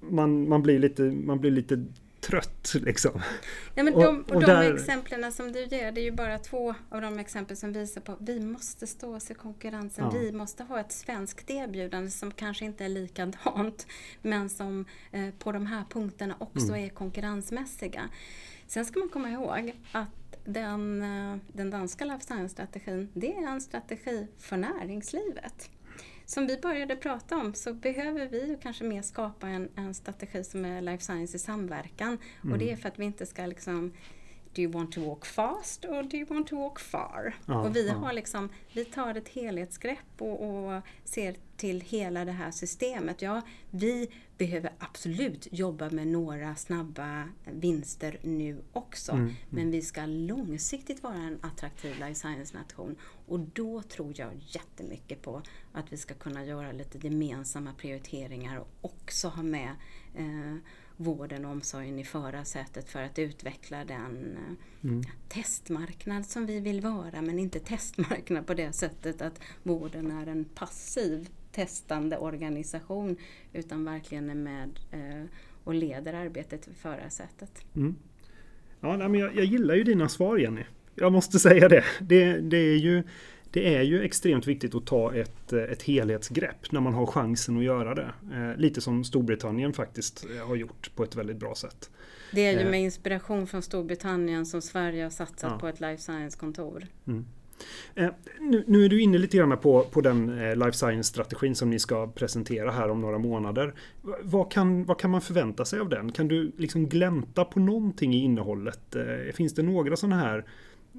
man, 0.00 0.48
man, 0.48 0.62
blir 0.62 0.78
lite, 0.78 1.02
man 1.02 1.40
blir 1.40 1.50
lite 1.50 1.84
trött. 2.22 2.74
Liksom. 2.74 3.22
Ja, 3.74 3.82
men 3.82 3.92
de, 3.92 4.20
och, 4.20 4.34
och 4.34 4.40
de 4.40 4.46
där... 4.46 4.74
exemplen 4.74 5.32
som 5.32 5.52
du 5.52 5.64
ger, 5.64 5.92
det 5.92 6.00
är 6.00 6.04
ju 6.04 6.12
bara 6.12 6.38
två 6.38 6.74
av 6.90 7.02
de 7.02 7.18
exempel 7.18 7.56
som 7.56 7.72
visar 7.72 8.00
på 8.00 8.12
att 8.12 8.18
vi 8.20 8.40
måste 8.40 8.86
stå 8.86 9.16
oss 9.16 9.30
i 9.30 9.34
konkurrensen. 9.34 10.04
Ja. 10.04 10.18
Vi 10.18 10.32
måste 10.32 10.62
ha 10.62 10.80
ett 10.80 10.92
svenskt 10.92 11.50
erbjudande 11.50 12.10
som 12.10 12.30
kanske 12.30 12.64
inte 12.64 12.84
är 12.84 12.88
likadant, 12.88 13.86
men 14.22 14.48
som 14.48 14.84
eh, 15.10 15.28
på 15.38 15.52
de 15.52 15.66
här 15.66 15.84
punkterna 15.90 16.36
också 16.38 16.68
mm. 16.68 16.84
är 16.84 16.88
konkurrensmässiga. 16.88 18.08
Sen 18.66 18.84
ska 18.84 18.98
man 18.98 19.08
komma 19.08 19.30
ihåg 19.30 19.72
att 19.92 20.36
den, 20.44 21.02
eh, 21.02 21.38
den 21.52 21.70
danska 21.70 22.04
life 22.04 22.24
science-strategin, 22.24 23.08
det 23.14 23.36
är 23.36 23.46
en 23.46 23.60
strategi 23.60 24.26
för 24.38 24.56
näringslivet 24.56 25.70
som 26.32 26.46
vi 26.46 26.56
började 26.56 26.96
prata 26.96 27.36
om 27.36 27.54
så 27.54 27.74
behöver 27.74 28.28
vi 28.28 28.58
kanske 28.62 28.84
mer 28.84 29.02
skapa 29.02 29.48
en, 29.48 29.68
en 29.76 29.94
strategi 29.94 30.44
som 30.44 30.64
är 30.64 30.80
life 30.80 31.04
science 31.04 31.36
i 31.36 31.40
samverkan. 31.40 32.18
Mm. 32.42 32.52
Och 32.52 32.58
det 32.58 32.72
är 32.72 32.76
för 32.76 32.88
att 32.88 32.98
vi 32.98 33.04
inte 33.04 33.26
ska 33.26 33.46
liksom 33.46 33.92
Do 34.54 34.62
you 34.62 34.72
want 34.72 34.92
to 34.92 35.00
walk 35.00 35.24
fast 35.24 35.84
or 35.84 36.02
do 36.02 36.16
you 36.16 36.26
want 36.26 36.46
to 36.48 36.56
walk 36.56 36.78
far? 36.78 37.34
Ja, 37.46 37.60
och 37.60 37.76
vi, 37.76 37.86
ja. 37.88 37.94
har 37.94 38.12
liksom, 38.12 38.48
vi 38.72 38.84
tar 38.84 39.14
ett 39.14 39.28
helhetsgrepp 39.28 39.98
och, 40.18 40.66
och, 40.66 40.82
ser 41.04 41.36
till 41.56 41.80
hela 41.80 42.24
det 42.24 42.32
här 42.32 42.50
systemet. 42.50 43.22
Ja, 43.22 43.42
vi 43.70 44.08
behöver 44.38 44.72
absolut 44.78 45.48
jobba 45.50 45.90
med 45.90 46.06
några 46.06 46.54
snabba 46.54 47.28
vinster 47.44 48.18
nu 48.22 48.62
också. 48.72 49.12
Mm, 49.12 49.24
mm. 49.24 49.36
Men 49.48 49.70
vi 49.70 49.82
ska 49.82 50.06
långsiktigt 50.06 51.02
vara 51.02 51.14
en 51.14 51.38
attraktiv 51.42 51.94
life 51.98 52.14
science-nation. 52.14 52.96
Och 53.26 53.40
då 53.40 53.82
tror 53.82 54.12
jag 54.16 54.30
jättemycket 54.48 55.22
på 55.22 55.42
att 55.72 55.92
vi 55.92 55.96
ska 55.96 56.14
kunna 56.14 56.44
göra 56.44 56.72
lite 56.72 56.98
gemensamma 56.98 57.72
prioriteringar 57.72 58.56
och 58.58 58.68
också 58.80 59.28
ha 59.28 59.42
med 59.42 59.70
eh, 60.14 60.56
vården 61.02 61.44
och 61.44 61.50
omsorgen 61.50 61.98
i 61.98 62.04
förarsätet 62.04 62.88
för 62.88 63.02
att 63.02 63.18
utveckla 63.18 63.84
den 63.84 64.36
eh, 64.36 64.90
mm. 64.90 65.02
testmarknad 65.28 66.26
som 66.26 66.46
vi 66.46 66.60
vill 66.60 66.80
vara 66.80 67.22
men 67.22 67.38
inte 67.38 67.60
testmarknad 67.60 68.46
på 68.46 68.54
det 68.54 68.72
sättet 68.72 69.22
att 69.22 69.40
vården 69.62 70.10
är 70.10 70.26
en 70.26 70.44
passiv 70.44 71.28
testande 71.52 72.18
organisation 72.18 73.16
utan 73.52 73.84
verkligen 73.84 74.30
är 74.30 74.34
med 74.34 74.80
eh, 74.90 75.24
och 75.64 75.74
leder 75.74 76.12
arbetet 76.12 76.68
i 76.68 76.74
förarsätet. 76.74 77.64
Mm. 77.76 77.96
Ja, 78.80 78.96
men 78.96 79.14
jag, 79.14 79.36
jag 79.36 79.44
gillar 79.44 79.74
ju 79.74 79.84
dina 79.84 80.08
svar 80.08 80.36
Jenny. 80.36 80.64
Jag 80.94 81.12
måste 81.12 81.38
säga 81.38 81.68
det. 81.68 81.84
Det, 82.00 82.40
det 82.40 82.56
är 82.56 82.78
ju 82.78 83.02
det 83.52 83.74
är 83.74 83.82
ju 83.82 84.02
extremt 84.02 84.46
viktigt 84.46 84.74
att 84.74 84.86
ta 84.86 85.14
ett, 85.14 85.52
ett 85.52 85.82
helhetsgrepp 85.82 86.72
när 86.72 86.80
man 86.80 86.94
har 86.94 87.06
chansen 87.06 87.56
att 87.56 87.64
göra 87.64 87.94
det. 87.94 88.12
Eh, 88.32 88.56
lite 88.56 88.80
som 88.80 89.04
Storbritannien 89.04 89.72
faktiskt 89.72 90.26
eh, 90.36 90.46
har 90.46 90.56
gjort 90.56 90.90
på 90.94 91.04
ett 91.04 91.16
väldigt 91.16 91.36
bra 91.36 91.54
sätt. 91.54 91.90
Det 92.30 92.46
är 92.46 92.52
ju 92.52 92.58
eh. 92.58 92.70
med 92.70 92.80
inspiration 92.80 93.46
från 93.46 93.62
Storbritannien 93.62 94.46
som 94.46 94.62
Sverige 94.62 95.02
har 95.02 95.10
satsat 95.10 95.50
ja. 95.52 95.58
på 95.58 95.68
ett 95.68 95.80
life 95.80 96.02
science-kontor. 96.02 96.86
Mm. 97.06 97.24
nu, 98.40 98.64
nu, 98.66 98.84
är 98.84 98.88
du 98.88 99.02
inne 99.02 99.18
lite 99.18 99.36
grann 99.36 99.58
på, 99.58 99.82
på 99.82 100.00
den 100.00 100.36
life 100.58 100.72
science-strategin 100.72 101.54
som 101.54 101.70
ni 101.70 101.78
ska 101.78 102.06
presentera 102.06 102.70
här 102.70 102.88
om 102.88 103.00
några 103.00 103.18
månader. 103.18 103.74
Vad 104.22 104.52
kan, 104.52 104.84
vad 104.84 104.98
kan 104.98 105.10
man 105.10 105.20
förvänta 105.20 105.64
sig 105.64 105.80
av 105.80 105.88
den? 105.88 106.12
Kan 106.12 106.28
du 106.28 106.52
liksom 106.56 106.88
glänta 106.88 107.44
på 107.44 107.60
någonting 107.60 108.14
i 108.14 108.18
innehållet? 108.24 108.96
finns 109.34 109.54
det 109.54 109.62
några 109.62 109.96
sådana 109.96 110.16
här 110.16 110.44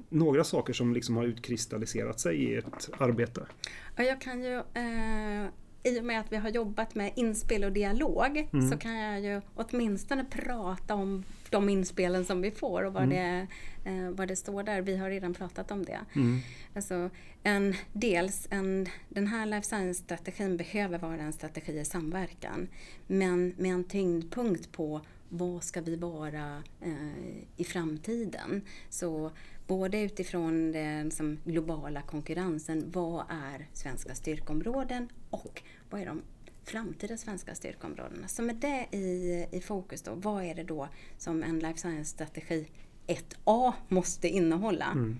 några 0.08 0.44
saker 0.44 0.72
som 0.72 0.94
liksom 0.94 1.16
har 1.16 1.24
utkristalliserat 1.24 2.20
sig 2.20 2.44
i 2.44 2.54
ett 2.54 2.90
arbete? 2.98 3.46
Ja, 3.96 4.04
jag 4.04 4.20
kan 4.20 4.42
ju 4.42 4.54
eh, 4.54 5.48
i 5.84 6.00
och 6.00 6.04
med 6.04 6.20
att 6.20 6.32
vi 6.32 6.36
har 6.36 6.48
jobbat 6.48 6.94
med 6.94 7.12
inspel 7.16 7.64
och 7.64 7.72
dialog 7.72 8.48
mm. 8.52 8.70
så 8.70 8.76
kan 8.76 8.94
jag 8.94 9.20
ju 9.20 9.40
åtminstone 9.54 10.24
prata 10.24 10.94
om 10.94 11.24
de 11.50 11.68
inspelen 11.68 12.24
som 12.24 12.40
vi 12.40 12.50
får 12.50 12.82
och 12.82 12.92
vad, 12.92 13.02
mm. 13.02 13.16
det, 13.16 13.46
eh, 13.90 14.10
vad 14.10 14.28
det 14.28 14.36
står 14.36 14.62
där. 14.62 14.80
Vi 14.80 14.96
har 14.96 15.10
redan 15.10 15.34
pratat 15.34 15.70
om 15.70 15.84
det. 15.84 16.00
Mm. 16.14 16.40
Alltså, 16.74 17.10
en, 17.42 17.74
dels, 17.92 18.48
en, 18.50 18.88
den 19.08 19.26
här 19.26 19.46
life 19.46 19.66
science-strategin 19.66 20.56
behöver 20.56 20.98
vara 20.98 21.22
en 21.22 21.32
strategi 21.32 21.78
i 21.78 21.84
samverkan 21.84 22.68
men 23.06 23.54
med 23.58 23.72
en 23.72 23.84
tyngdpunkt 23.84 24.72
på 24.72 25.00
vad 25.28 25.64
ska 25.64 25.80
vi 25.80 25.96
vara 25.96 26.62
eh, 26.80 27.38
i 27.56 27.64
framtiden? 27.64 28.62
Så 28.90 29.30
både 29.66 30.00
utifrån 30.00 30.72
den 30.72 31.10
som 31.10 31.38
globala 31.44 32.02
konkurrensen, 32.02 32.90
vad 32.90 33.24
är 33.28 33.68
svenska 33.72 34.14
styrkområden 34.14 35.08
och 35.30 35.62
vad 35.90 36.00
är 36.00 36.06
de 36.06 36.22
framtida 36.64 37.16
svenska 37.16 37.54
styrkområdena? 37.54 38.28
Så 38.28 38.42
med 38.42 38.56
det 38.56 38.96
i, 38.96 39.46
i 39.52 39.60
fokus 39.60 40.02
då, 40.02 40.14
vad 40.14 40.44
är 40.44 40.54
det 40.54 40.64
då 40.64 40.88
som 41.18 41.42
en 41.42 41.58
life 41.58 41.78
science-strategi 41.78 42.66
1A 43.06 43.72
måste 43.88 44.28
innehålla? 44.28 44.86
Mm. 44.92 45.18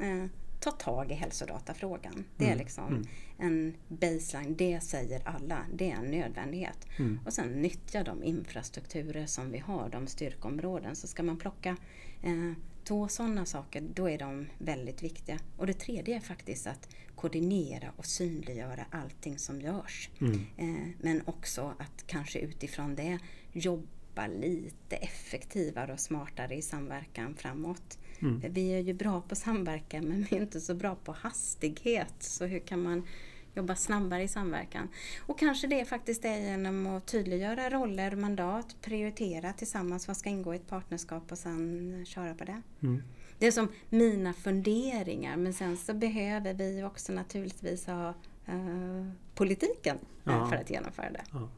Eh, 0.00 0.30
ta 0.60 0.70
tag 0.70 1.10
i 1.10 1.14
hälsodatafrågan. 1.14 2.24
Det 2.36 2.44
är 2.44 2.48
mm. 2.48 2.58
liksom 2.58 2.86
mm. 2.86 3.06
en 3.38 3.74
baseline, 3.88 4.56
det 4.56 4.80
säger 4.80 5.28
alla, 5.28 5.66
det 5.74 5.90
är 5.90 5.96
en 5.96 6.10
nödvändighet. 6.10 6.86
Mm. 6.98 7.20
Och 7.26 7.32
sen 7.32 7.62
nyttja 7.62 8.04
de 8.04 8.24
infrastrukturer 8.24 9.26
som 9.26 9.50
vi 9.50 9.58
har, 9.58 9.88
de 9.88 10.06
styrkområden. 10.06 10.96
Så 10.96 11.06
ska 11.06 11.22
man 11.22 11.36
plocka 11.36 11.76
eh, 12.22 12.52
två 12.84 13.08
sådana 13.08 13.46
saker, 13.46 13.82
då 13.94 14.10
är 14.10 14.18
de 14.18 14.46
väldigt 14.58 15.02
viktiga. 15.02 15.38
Och 15.56 15.66
det 15.66 15.72
tredje 15.72 16.16
är 16.16 16.20
faktiskt 16.20 16.66
att 16.66 16.88
koordinera 17.14 17.92
och 17.96 18.06
synliggöra 18.06 18.84
allting 18.90 19.38
som 19.38 19.60
görs. 19.60 20.10
Mm. 20.20 20.40
Eh, 20.56 20.88
men 21.00 21.22
också 21.26 21.74
att 21.78 22.06
kanske 22.06 22.38
utifrån 22.38 22.94
det 22.94 23.18
jobba 23.52 24.26
lite 24.26 24.96
effektivare 24.96 25.92
och 25.92 26.00
smartare 26.00 26.54
i 26.54 26.62
samverkan 26.62 27.34
framåt. 27.34 27.98
Mm. 28.20 28.52
Vi 28.52 28.72
är 28.72 28.78
ju 28.78 28.92
bra 28.92 29.20
på 29.20 29.34
samverkan 29.34 30.04
men 30.04 30.26
vi 30.30 30.36
är 30.36 30.40
inte 30.40 30.60
så 30.60 30.74
bra 30.74 30.94
på 30.94 31.12
hastighet. 31.12 32.14
Så 32.18 32.44
hur 32.46 32.58
kan 32.58 32.82
man 32.82 33.06
jobba 33.54 33.76
snabbare 33.76 34.22
i 34.22 34.28
samverkan? 34.28 34.88
Och 35.26 35.38
kanske 35.38 35.66
det 35.66 35.84
faktiskt 35.84 36.24
är 36.24 36.38
genom 36.38 36.86
att 36.86 37.06
tydliggöra 37.06 37.70
roller, 37.70 38.16
mandat, 38.16 38.76
prioritera 38.80 39.52
tillsammans 39.52 40.08
vad 40.08 40.16
ska 40.16 40.28
ingå 40.28 40.54
i 40.54 40.56
ett 40.56 40.68
partnerskap 40.68 41.32
och 41.32 41.38
sen 41.38 42.04
köra 42.06 42.34
på 42.34 42.44
det. 42.44 42.62
Mm. 42.82 43.02
Det 43.38 43.46
är 43.46 43.52
som 43.52 43.68
mina 43.88 44.32
funderingar 44.32 45.36
men 45.36 45.54
sen 45.54 45.76
så 45.76 45.94
behöver 45.94 46.54
vi 46.54 46.82
också 46.84 47.12
naturligtvis 47.12 47.86
ha 47.86 48.14
uh, 48.48 49.10
politiken 49.34 49.98
ja. 50.24 50.46
för 50.46 50.56
att 50.56 50.70
genomföra 50.70 51.10
det. 51.10 51.24
Ja. 51.32 51.48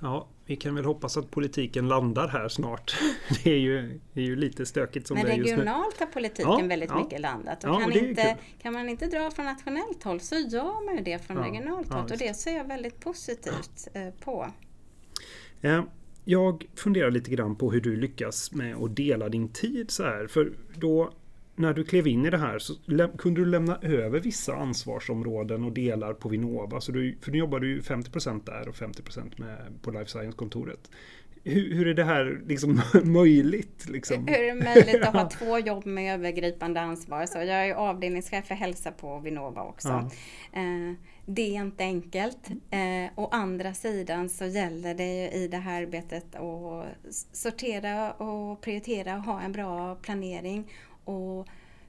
Ja, 0.00 0.28
vi 0.46 0.56
kan 0.56 0.74
väl 0.74 0.84
hoppas 0.84 1.16
att 1.16 1.30
politiken 1.30 1.88
landar 1.88 2.28
här 2.28 2.48
snart. 2.48 2.96
Det 3.44 3.50
är 3.50 3.58
ju, 3.58 4.00
det 4.12 4.20
är 4.20 4.24
ju 4.24 4.36
lite 4.36 4.66
stökigt 4.66 5.06
som 5.06 5.14
Men 5.14 5.26
det 5.26 5.32
är 5.32 5.36
just 5.36 5.50
nu. 5.50 5.56
regionalt 5.56 6.00
har 6.00 6.06
politiken 6.06 6.58
ja, 6.58 6.66
väldigt 6.66 6.90
ja. 6.90 7.02
mycket 7.02 7.20
landat. 7.20 7.64
Och 7.64 7.70
ja, 7.70 7.78
kan, 7.80 7.92
inte, 7.92 8.36
kan 8.62 8.72
man 8.72 8.88
inte 8.88 9.06
dra 9.06 9.30
från 9.30 9.44
nationellt 9.44 10.02
håll 10.02 10.20
så 10.20 10.34
gör 10.34 10.86
man 10.86 10.96
ju 10.96 11.02
det 11.02 11.18
från 11.18 11.36
regionalt 11.36 11.92
håll. 11.92 12.02
och 12.02 12.18
det 12.18 12.34
ser 12.34 12.56
jag 12.56 12.64
väldigt 12.64 13.00
positivt 13.00 13.88
eh, 13.94 14.10
på. 14.24 14.52
Jag 16.24 16.66
funderar 16.76 17.10
lite 17.10 17.30
grann 17.30 17.56
på 17.56 17.72
hur 17.72 17.80
du 17.80 17.96
lyckas 17.96 18.52
med 18.52 18.76
att 18.76 18.96
dela 18.96 19.28
din 19.28 19.48
tid 19.48 19.90
så 19.90 20.02
här. 20.02 20.26
För 20.26 20.52
då 20.74 21.12
när 21.58 21.74
du 21.74 21.84
klev 21.84 22.06
in 22.06 22.26
i 22.26 22.30
det 22.30 22.38
här 22.38 22.58
så 22.58 22.74
kunde 23.18 23.40
du 23.40 23.46
lämna 23.46 23.78
över 23.82 24.20
vissa 24.20 24.54
ansvarsområden 24.54 25.64
och 25.64 25.72
delar 25.72 26.14
på 26.14 26.28
Vinnova. 26.28 26.80
Så 26.80 26.92
du, 26.92 27.18
för 27.20 27.32
nu 27.32 27.38
jobbar 27.38 27.60
du 27.60 27.80
50% 27.80 28.44
där 28.44 28.68
och 28.68 28.74
50% 28.74 29.40
med, 29.40 29.82
på 29.82 29.90
Life 29.90 30.10
Science-kontoret. 30.10 30.90
Hur, 31.44 31.74
hur, 31.74 31.88
är 31.88 31.94
det 31.94 32.04
här 32.04 32.40
liksom 32.46 32.80
möjligt? 33.04 33.88
Liksom? 33.88 34.26
Hur 34.26 34.34
är 34.34 34.54
det 34.54 34.64
möjligt 34.64 35.02
att 35.02 35.14
ha 35.14 35.30
två 35.38 35.58
jobb 35.58 35.86
med 35.86 36.14
övergripande 36.14 36.80
ansvar? 36.80 37.26
Så 37.26 37.38
jag 37.38 37.68
är 37.68 37.74
avdelningschef 37.74 38.46
för 38.46 38.54
hälsa 38.54 38.90
på 38.90 39.18
Vinnova 39.18 39.62
också. 39.62 39.88
Ja. 39.88 40.10
Eh, 40.60 40.94
det 41.26 41.56
är 41.56 41.60
inte 41.62 41.84
enkelt. 41.84 42.50
Eh, 42.70 43.12
å 43.14 43.28
andra 43.32 43.74
sidan 43.74 44.28
så 44.28 44.44
gäller 44.44 44.94
det 44.94 45.14
ju 45.14 45.30
i 45.30 45.48
det 45.48 45.56
här 45.56 45.82
arbetet 45.82 46.34
att 46.34 46.86
sortera 47.32 48.12
och 48.12 48.60
prioritera 48.60 49.16
och 49.16 49.22
ha 49.22 49.40
en 49.40 49.52
bra 49.52 49.94
planering 49.94 50.64
och 51.08 51.48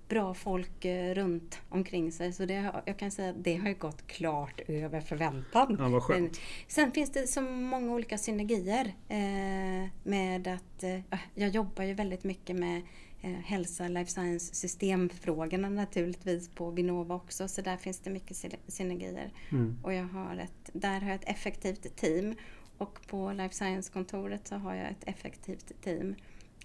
bra 0.10 0.34
folk 0.34 0.86
eh, 0.86 1.13
runt 1.13 1.60
omkring 1.69 2.12
sig. 2.12 2.34
Så 2.34 2.45
det, 2.45 2.71
jag 2.86 2.97
kan 2.97 3.12
säga 3.12 3.29
att 3.29 3.43
det 3.43 3.55
har 3.55 3.73
gått 3.73 4.08
klart 4.08 4.62
över 4.67 5.01
förväntan. 5.01 5.75
Ja, 5.79 5.89
vad 5.89 6.03
skönt. 6.03 6.39
Sen 6.67 6.91
finns 6.91 7.12
det 7.12 7.27
så 7.27 7.41
många 7.41 7.93
olika 7.93 8.17
synergier 8.17 8.93
eh, 9.08 9.89
med 10.03 10.47
att 10.47 10.84
eh, 10.84 11.19
jag 11.34 11.49
jobbar 11.49 11.84
ju 11.84 11.93
väldigt 11.93 12.23
mycket 12.23 12.55
med 12.55 12.82
eh, 13.21 13.32
hälsa, 13.32 13.88
life 13.88 14.12
science, 14.12 14.55
systemfrågorna 14.55 15.69
naturligtvis 15.69 16.49
på 16.49 16.71
Vinnova 16.71 17.15
också. 17.15 17.47
Så 17.47 17.62
där 17.62 17.77
finns 17.77 17.99
det 17.99 18.10
mycket 18.10 18.38
synergier. 18.67 19.34
Mm. 19.51 19.77
Och 19.84 19.93
jag 19.93 20.05
har 20.05 20.38
ett, 20.38 20.69
där 20.73 21.01
har 21.01 21.10
jag 21.10 21.15
ett 21.15 21.29
effektivt 21.29 21.95
team. 21.95 22.36
Och 22.77 23.08
på 23.08 23.32
life 23.32 23.55
science-kontoret 23.55 24.47
så 24.47 24.55
har 24.55 24.75
jag 24.75 24.91
ett 24.91 25.03
effektivt 25.05 25.82
team. 25.82 26.15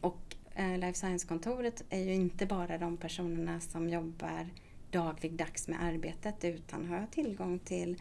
Och 0.01 0.34
Eh, 0.55 0.79
Life 0.79 0.99
Science-kontoret 0.99 1.85
är 1.90 2.01
ju 2.01 2.14
inte 2.14 2.47
bara 2.47 2.79
de 2.79 2.97
personerna 2.97 3.61
som 3.61 3.88
jobbar 3.88 4.49
dagligdags 4.90 5.69
med 5.69 5.83
arbetet 5.83 6.45
utan 6.45 6.87
har 6.87 7.07
tillgång 7.11 7.59
till 7.59 8.01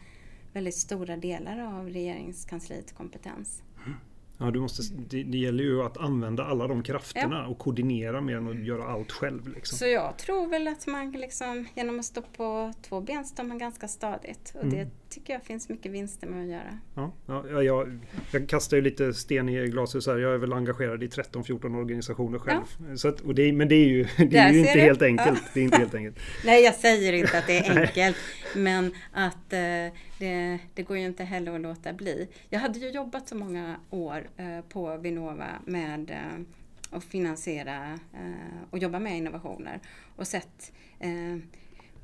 väldigt 0.52 0.74
stora 0.74 1.16
delar 1.16 1.78
av 1.78 1.88
regeringskansliets 1.88 2.92
kompetens. 2.92 3.62
Mm. 3.86 3.98
Ja, 4.38 4.50
du 4.50 4.60
måste, 4.60 4.82
det, 5.08 5.22
det, 5.22 5.38
gäller 5.38 5.64
ju 5.64 5.82
att 5.82 5.96
använda 5.96 6.44
alla 6.44 6.66
de 6.66 6.82
krafterna 6.82 7.36
ja. 7.36 7.46
och 7.46 7.58
koordinera 7.58 8.20
mer 8.20 8.36
än 8.36 8.48
att 8.48 8.66
göra 8.66 8.84
allt 8.84 9.12
själv. 9.12 9.48
Liksom. 9.48 9.78
Så 9.78 9.86
jag 9.86 10.18
tror 10.18 10.48
väl 10.48 10.68
att 10.68 10.86
man 10.86 11.10
liksom, 11.10 11.66
genom 11.74 11.98
att 11.98 12.04
stå 12.04 12.22
på 12.22 12.72
två 12.82 13.00
ben 13.00 13.24
står 13.24 13.44
man 13.44 13.58
ganska 13.58 13.88
stadigt. 13.88 14.52
Och 14.54 14.64
mm. 14.64 14.74
det 14.74 14.90
tycker 15.14 15.32
jag 15.32 15.42
finns 15.42 15.68
mycket 15.68 15.92
vinster 15.92 16.26
med 16.26 16.42
att 16.42 16.48
göra. 16.48 16.78
Ja, 16.94 17.12
ja, 17.26 17.62
jag, 17.62 17.98
jag 18.32 18.48
kastar 18.48 18.76
ju 18.76 18.82
lite 18.82 19.14
sten 19.14 19.48
i 19.48 19.66
glaset. 19.66 20.06
Jag 20.06 20.34
är 20.34 20.38
väl 20.38 20.52
engagerad 20.52 21.02
i 21.02 21.06
13-14 21.06 21.80
organisationer 21.80 22.38
själv. 22.38 22.62
Ja. 22.90 22.96
Så 22.96 23.08
att, 23.08 23.36
det, 23.36 23.52
men 23.52 23.68
det 23.68 23.74
är 23.74 23.86
ju, 23.86 24.06
det 24.16 24.36
är 24.36 24.52
ju 24.52 24.58
inte, 24.58 24.70
helt 24.70 25.02
enkelt. 25.02 25.42
det 25.54 25.60
är 25.60 25.64
inte 25.64 25.76
helt 25.76 25.94
enkelt. 25.94 26.18
Nej, 26.44 26.64
jag 26.64 26.74
säger 26.74 27.12
inte 27.12 27.38
att 27.38 27.46
det 27.46 27.58
är 27.58 27.80
enkelt. 27.86 28.16
men 28.54 28.94
att 29.12 29.52
eh, 29.52 29.98
det, 30.18 30.58
det, 30.74 30.82
går 30.82 30.96
ju 30.96 31.04
inte 31.04 31.24
heller 31.24 31.54
att 31.54 31.60
låta 31.60 31.92
bli. 31.92 32.28
Jag 32.48 32.60
hade 32.60 32.78
ju 32.78 32.90
jobbat 32.90 33.28
så 33.28 33.34
många 33.34 33.76
år 33.90 34.28
eh, 34.36 34.60
på 34.68 34.96
Vinnova 34.96 35.48
med 35.64 36.10
eh, 36.10 36.44
att 36.90 37.04
finansiera 37.04 37.98
eh, 38.12 38.62
och 38.70 38.78
jobba 38.78 38.98
med 38.98 39.16
innovationer 39.16 39.80
och 40.16 40.26
sett 40.26 40.72
eh, 40.98 41.36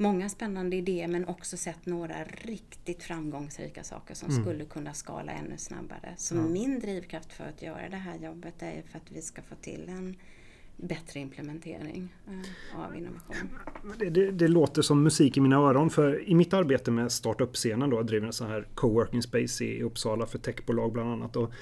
många 0.01 0.29
spännande 0.29 0.77
idéer 0.77 1.09
men 1.09 1.25
också 1.25 1.57
sett 1.57 1.87
några 1.87 2.25
riktigt 2.25 3.03
framgångsrika 3.03 3.85
saker 3.85 4.15
som 4.15 4.31
mm. 4.31 4.43
skulle 4.43 4.65
kunna 4.65 4.95
skala 4.95 5.33
ännu 5.33 5.59
snabbare. 5.59 6.15
Så 6.17 6.35
ja. 6.35 6.43
min 6.43 6.81
drivkraft 6.81 7.33
för 7.33 7.45
att 7.45 7.63
göra 7.63 7.89
det 7.91 7.97
här 7.97 8.19
jobbet 8.19 8.55
är 8.59 8.83
för 8.91 8.99
att 8.99 9.11
vi 9.13 9.23
ska 9.23 9.43
få 9.43 9.55
till 9.55 9.89
en 9.89 10.17
bättre 10.77 11.21
implementering 11.21 12.15
eh, 12.27 12.81
av 12.85 12.97
innovation. 12.97 13.59
Det, 13.99 14.11
det, 14.11 14.31
det, 14.31 14.49
låter 14.49 14.83
som 14.83 15.03
musik 15.03 15.37
i 15.37 15.41
mina 15.41 15.57
öron 15.57 15.91
för 15.91 16.29
i 16.29 16.35
mitt 16.35 16.55
arbete 16.55 16.91
med 16.91 17.13
startup-scenen 17.13 17.91
då, 17.91 17.97
jag 17.97 18.07
driver 18.07 18.27
en 18.27 18.33
sån 18.33 18.49
här 18.49 18.69
coworking 18.75 19.23
space 19.23 19.65
i 19.65 19.83
Uppsala 19.83 20.27
för 20.27 20.39
techbolag 20.39 20.93
bland 20.93 21.11
annat 21.11 21.37
och, 21.37 21.53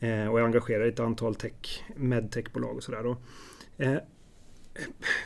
eh, 0.00 0.26
och 0.28 0.40
jag 0.40 0.46
engagerar 0.46 0.86
i 0.86 0.88
ett 0.88 1.00
antal 1.00 1.34
tech, 1.34 1.84
medtechbolag 1.96 2.76
och 2.76 2.82
sådär. 2.82 3.16
Eh, 3.78 3.96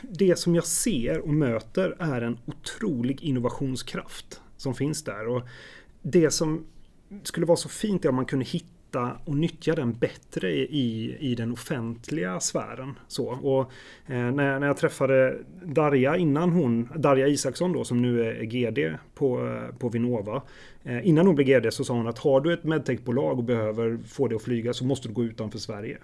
det 0.01 0.39
som 0.39 0.55
jag 0.55 0.65
ser 0.65 1.19
och 1.19 1.33
möter 1.33 1.95
är 1.99 2.21
en 2.21 2.37
otrolig 2.45 3.23
innovationskraft 3.23 4.41
som 4.57 4.75
finns 4.75 5.03
där. 5.03 5.27
Och 5.27 5.47
det 6.01 6.31
som 6.31 6.65
skulle 7.23 7.45
vara 7.45 7.57
så 7.57 7.69
fint 7.69 8.05
är 8.05 8.09
om 8.09 8.15
man 8.15 8.25
kunde 8.25 8.45
hitta 8.45 9.17
och 9.25 9.35
nyttja 9.35 9.75
den 9.75 9.93
bättre 9.93 10.51
i, 10.51 11.17
i 11.19 11.35
den 11.35 11.51
offentliga 11.51 12.39
sfären. 12.39 12.93
Så, 13.07 13.25
och, 13.27 13.71
eh, 14.13 14.31
när, 14.31 14.59
när 14.59 14.67
jag 14.67 14.77
träffade 14.77 15.37
Darja 15.63 16.17
innan 16.17 16.51
hon, 16.51 16.89
Darja 16.95 17.27
Isaksson 17.27 17.73
då 17.73 17.83
som 17.83 18.01
nu 18.01 18.23
är 18.23 18.43
GD 18.43 18.97
på, 19.15 19.47
eh, 19.47 19.75
på 19.77 19.89
Vinnova. 19.89 20.41
Eh, 20.83 21.07
innan 21.07 21.27
hon 21.27 21.35
blev 21.35 21.47
GD 21.47 21.73
så 21.73 21.83
sa 21.83 21.93
hon 21.93 22.07
att 22.07 22.17
har 22.17 22.41
du 22.41 22.53
ett 22.53 22.63
medtechbolag 22.63 23.37
och 23.37 23.43
behöver 23.43 23.97
få 24.07 24.27
det 24.27 24.35
att 24.35 24.43
flyga 24.43 24.73
så 24.73 24.85
måste 24.85 25.07
du 25.07 25.13
gå 25.13 25.23
utanför 25.23 25.59
Sverige. 25.59 25.97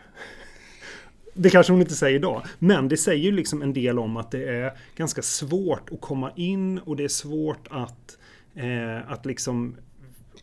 Det 1.33 1.49
kanske 1.49 1.73
hon 1.73 1.81
inte 1.81 1.95
säger 1.95 2.15
idag. 2.15 2.43
Men 2.59 2.87
det 2.87 2.97
säger 2.97 3.23
ju 3.23 3.31
liksom 3.31 3.61
en 3.61 3.73
del 3.73 3.99
om 3.99 4.17
att 4.17 4.31
det 4.31 4.49
är 4.49 4.71
ganska 4.95 5.21
svårt 5.21 5.89
att 5.91 6.01
komma 6.01 6.31
in 6.35 6.79
och 6.79 6.95
det 6.95 7.03
är 7.03 7.07
svårt 7.07 7.67
att, 7.69 8.17
eh, 8.55 9.11
att 9.11 9.25
liksom 9.25 9.75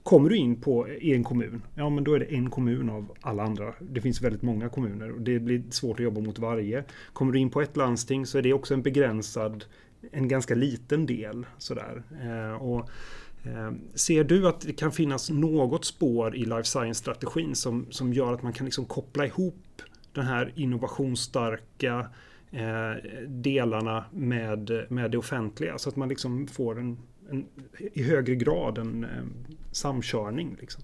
Kommer 0.03 0.31
du 0.31 0.37
in 0.37 0.61
på 0.61 0.88
en 1.00 1.24
kommun, 1.24 1.62
ja 1.74 1.90
men 1.90 2.05
då 2.05 2.14
är 2.14 2.18
det 2.18 2.35
en 2.35 2.50
kommun 2.50 2.90
av 2.90 3.12
alla 3.20 3.42
andra. 3.42 3.74
Det 3.81 4.00
finns 4.00 4.22
väldigt 4.22 4.42
många 4.42 4.68
kommuner 4.68 5.11
och 5.11 5.20
det 5.20 5.38
blir 5.38 5.62
svårt 5.70 6.00
att 6.00 6.05
jobba 6.05 6.20
mot 6.20 6.38
varje. 6.38 6.85
Kommer 7.12 7.33
du 7.33 7.38
in 7.38 7.50
på 7.50 7.61
ett 7.61 7.76
landsting 7.76 8.26
så 8.26 8.38
är 8.38 8.42
det 8.42 8.53
också 8.53 8.74
en 8.74 8.83
begränsad, 8.83 9.64
en 10.12 10.29
ganska 10.29 10.55
liten 10.55 11.07
del 11.07 11.46
sådär. 11.59 12.03
Eh, 12.22 12.62
och 12.62 12.90
Eh, 13.44 13.72
ser 13.94 14.24
du 14.24 14.48
att 14.48 14.61
det 14.61 14.72
kan 14.72 14.92
finnas 14.92 15.31
något 15.31 15.85
spår 15.85 16.37
i 16.37 16.44
life 16.44 16.64
science-strategin 16.64 17.55
som, 17.55 17.87
som 17.90 18.12
gör 18.12 18.33
att 18.33 18.42
man 18.42 18.53
kan 18.53 18.64
liksom 18.64 18.85
koppla 18.85 19.26
ihop 19.26 19.83
den 20.12 20.24
här 20.24 20.52
innovationsstarka 20.56 22.10
eh, 22.50 22.92
delarna 23.26 24.04
med, 24.12 24.86
med 24.88 25.10
det 25.10 25.18
offentliga 25.18 25.78
så 25.78 25.88
att 25.88 25.96
man 25.96 26.08
liksom 26.08 26.46
får 26.46 26.78
en, 26.78 26.98
en 27.30 27.46
i 27.92 28.02
högre 28.02 28.34
grad 28.34 28.78
en 28.78 29.04
eh, 29.04 29.10
samkörning? 29.72 30.56
Liksom? 30.60 30.82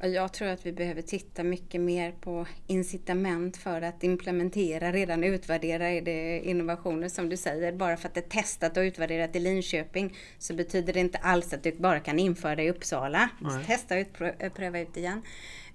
Jag 0.00 0.32
tror 0.32 0.48
att 0.48 0.66
vi 0.66 0.72
behöver 0.72 1.02
titta 1.02 1.42
mycket 1.44 1.80
mer 1.80 2.12
på 2.20 2.46
incitament 2.66 3.56
för 3.56 3.82
att 3.82 4.04
implementera 4.04 4.92
redan 4.92 5.24
utvärderade 5.24 6.40
innovationer 6.40 7.08
som 7.08 7.28
du 7.28 7.36
säger. 7.36 7.72
Bara 7.72 7.96
för 7.96 8.08
att 8.08 8.14
det 8.14 8.20
är 8.20 8.28
testat 8.42 8.76
och 8.76 8.80
utvärderat 8.80 9.36
i 9.36 9.40
Linköping 9.40 10.16
så 10.38 10.54
betyder 10.54 10.92
det 10.92 11.00
inte 11.00 11.18
alls 11.18 11.52
att 11.52 11.62
du 11.62 11.72
bara 11.72 12.00
kan 12.00 12.18
införa 12.18 12.56
det 12.56 12.62
i 12.62 12.70
Uppsala. 12.70 13.28
Testa 13.66 13.98
och 13.98 14.54
pröva 14.54 14.80
ut 14.80 14.96
igen. 14.96 15.22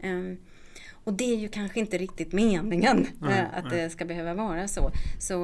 Um, 0.04 0.38
och 1.04 1.14
det 1.14 1.34
är 1.34 1.38
ju 1.38 1.48
kanske 1.48 1.80
inte 1.80 1.98
riktigt 1.98 2.34
meningen 2.34 3.08
nej, 3.20 3.40
eh, 3.40 3.58
att 3.58 3.66
nej. 3.72 3.82
det 3.82 3.90
ska 3.90 4.06
behöva 4.06 4.34
vara 4.34 4.68
så. 4.68 4.92
så 5.20 5.44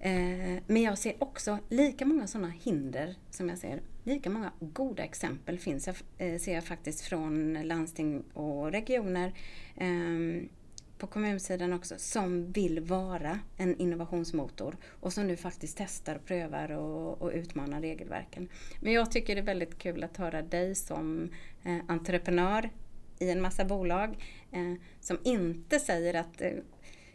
eh, 0.00 0.58
men 0.66 0.82
jag 0.82 0.98
ser 0.98 1.14
också 1.18 1.58
lika 1.68 2.04
många 2.04 2.26
sådana 2.26 2.48
hinder 2.48 3.14
som 3.30 3.48
jag 3.48 3.58
ser. 3.58 3.82
Lika 4.04 4.30
många 4.30 4.52
goda 4.60 5.02
exempel 5.02 5.58
finns 5.58 5.86
jag, 5.86 5.96
eh, 6.18 6.38
ser 6.38 6.54
jag 6.54 6.64
faktiskt 6.64 7.00
från 7.00 7.62
landsting 7.62 8.22
och 8.32 8.72
regioner. 8.72 9.32
Eh, 9.76 10.48
på 11.00 11.06
kommunsidan 11.06 11.72
också, 11.72 11.94
som 11.98 12.52
vill 12.52 12.80
vara 12.80 13.38
en 13.56 13.76
innovationsmotor 13.76 14.76
och 15.00 15.12
som 15.12 15.26
nu 15.26 15.36
faktiskt 15.36 15.76
testar 15.76 16.14
och 16.14 16.24
prövar 16.24 16.70
och, 16.70 17.22
och 17.22 17.30
utmanar 17.34 17.80
regelverken. 17.80 18.48
Men 18.80 18.92
jag 18.92 19.10
tycker 19.10 19.34
det 19.34 19.40
är 19.40 19.44
väldigt 19.46 19.78
kul 19.78 20.04
att 20.04 20.16
höra 20.16 20.42
dig 20.42 20.74
som 20.74 21.30
eh, 21.64 21.78
entreprenör 21.88 22.70
i 23.20 23.30
en 23.30 23.40
massa 23.40 23.64
bolag 23.64 24.16
eh, 24.52 24.74
som 25.00 25.18
inte 25.24 25.78
säger 25.78 26.14
att 26.14 26.40
eh, 26.40 26.50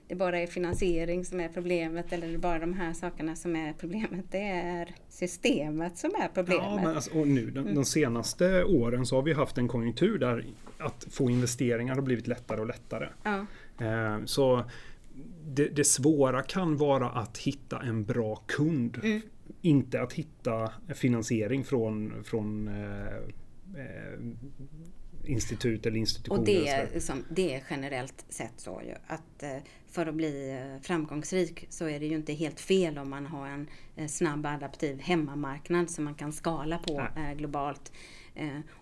det 0.08 0.16
bara 0.16 0.40
är 0.40 0.48
finansiering 0.48 1.26
som 1.26 1.40
är 1.40 1.50
problemet 1.50 2.14
eller 2.14 2.28
det 2.28 2.34
är 2.34 2.38
bara 2.38 2.60
de 2.60 2.74
här 2.74 2.94
sakerna 2.94 3.36
som 3.36 3.56
är 3.56 3.74
problemet. 3.74 4.26
Det 4.32 4.50
är 4.50 4.96
systemet 5.10 5.98
som 5.98 6.12
är 6.16 6.28
problemet. 6.34 6.64
Ja, 6.66 6.76
men 6.76 6.96
alltså, 6.96 7.20
och 7.20 7.28
nu 7.28 7.52
de, 7.52 7.60
mm. 7.60 7.76
de, 7.76 7.86
senaste 7.86 8.64
åren 8.64 9.06
så 9.06 9.16
har 9.16 9.24
vi 9.24 9.34
haft 9.34 9.58
en 9.58 9.68
konjunktur 9.68 10.18
där 10.18 10.46
att 10.78 11.08
få 11.12 11.30
investeringar 11.30 11.96
har 11.96 12.02
blivit 12.02 12.28
lättare 12.28 12.62
och 12.62 12.68
lättare. 12.68 13.10
Ja. 13.24 13.46
Eh, 13.86 14.26
så 14.26 14.64
det, 15.46 15.68
det, 15.68 15.84
svåra 15.84 16.42
kan 16.42 16.78
vara 16.78 17.10
att 17.10 17.38
hitta 17.38 17.82
en 17.82 18.06
bra 18.06 18.36
kund. 18.36 19.00
Mm. 19.04 19.22
Inte 19.62 20.02
att 20.02 20.14
hitta 20.14 20.72
finansiering 20.96 21.64
från, 21.64 22.24
från 22.24 22.68
eh, 22.68 23.16
eh 23.82 24.20
institut 25.30 25.86
eller 25.86 25.98
institutioner. 25.98 26.40
Och 26.40 26.46
det 26.46 26.68
är, 26.68 26.90
liksom, 26.94 27.24
det 27.30 27.56
är 27.56 27.64
generellt 27.70 28.26
sett 28.30 28.54
så 28.58 28.82
ju, 28.86 28.94
att 29.08 29.44
eh, 29.44 29.58
för 29.88 30.06
att 30.06 30.16
bli 30.16 30.52
eh, 30.52 30.82
framgångsrik 30.82 31.68
så 31.70 31.90
är 31.90 32.00
det 32.00 32.06
ju 32.06 32.16
inte 32.16 32.34
helt 32.34 32.60
fel 32.60 32.98
om 32.98 33.10
man 33.10 33.26
har 33.26 33.48
en 33.48 33.68
eh, 33.96 34.08
snabb 34.08 34.46
adaptiv 34.46 35.00
hemmamarknad 35.00 35.90
som 35.90 36.04
man 36.04 36.16
kan 36.16 36.34
skala 36.34 36.78
på 36.78 37.08
Nej. 37.16 37.36
globalt. 37.36 37.92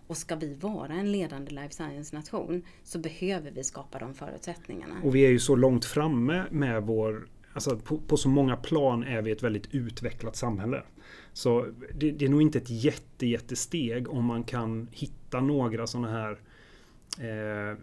Och 0.08 0.18
ska 0.18 0.36
vi 0.36 0.54
vara 0.54 0.94
en 0.94 1.12
ledande 1.12 1.52
life 1.52 1.74
science-nation 1.74 2.62
så 2.84 3.00
behöver 3.00 3.52
vi 3.52 3.64
skapa 3.64 4.00
de 4.00 4.14
förutsättningarna. 4.14 4.96
Och 5.04 5.16
vi 5.16 5.26
är 5.26 5.30
ju 5.30 5.40
så 5.40 5.56
långt 5.56 5.86
framme 5.86 6.46
med 6.52 6.84
vår 6.84 7.28
Alltså 7.54 7.78
på, 7.78 7.98
på 7.98 8.18
så 8.18 8.30
många 8.30 8.56
plan 8.56 9.04
är 9.04 9.22
vi 9.22 9.32
ett 9.32 9.44
väldigt 9.44 9.76
utvecklat 9.76 10.36
samhälle. 10.36 10.84
Så 11.34 11.67
det, 11.93 12.12
det, 12.12 12.26
är 12.26 12.30
nog 12.30 12.41
inte 12.41 12.58
ett 12.58 12.69
jätte, 12.69 13.26
jättesteg 13.26 14.10
om 14.10 14.26
man 14.26 14.43
kan 14.43 14.88
hitta 14.91 15.41
några 15.41 15.88
sådana 15.88 16.12
här 16.12 16.39
eh, 17.19 17.78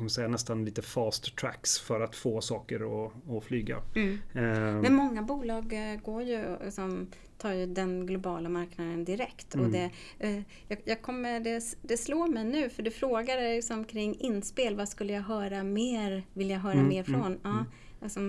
man 0.00 0.10
säga, 0.10 0.28
nästan 0.28 0.64
lite 0.64 0.82
fast 0.82 1.36
tracks 1.36 1.78
för 1.78 2.00
att 2.00 2.16
få 2.16 2.40
saker 2.40 3.04
att, 3.06 3.12
att 3.30 3.44
flyga. 3.44 3.82
Mm. 3.94 4.18
Eh, 4.34 4.82
Men 4.82 4.94
många 4.94 5.22
bolag 5.22 5.72
eh, 5.72 6.00
går 6.00 6.22
ju, 6.22 6.56
som 6.70 7.06
tar 7.38 7.52
ju 7.52 7.66
den 7.66 8.06
globala 8.06 8.48
marknaden 8.48 9.04
direkt. 9.04 9.54
Mm. 9.54 9.66
Och 9.66 9.72
det, 9.72 9.90
eh, 10.18 10.42
jag, 10.68 10.78
jag, 10.84 11.02
kommer, 11.02 11.40
det, 11.40 11.62
det 11.82 11.96
slår 11.96 12.28
mig 12.28 12.44
nu, 12.44 12.70
för 12.70 12.82
du 12.82 12.90
frågade 12.90 13.54
liksom 13.54 13.84
kring 13.84 14.14
inspel, 14.20 14.76
vad 14.76 14.88
skulle 14.88 15.12
jag 15.12 15.22
höra 15.22 15.62
mer, 15.62 16.22
vill 16.32 16.50
jag 16.50 16.58
höra 16.58 16.72
mm, 16.72 16.88
mer 16.88 17.04
från? 17.04 17.20
Mm, 17.20 17.38
ja, 17.42 17.50
mm. 17.50 17.64
alltså, 18.00 18.20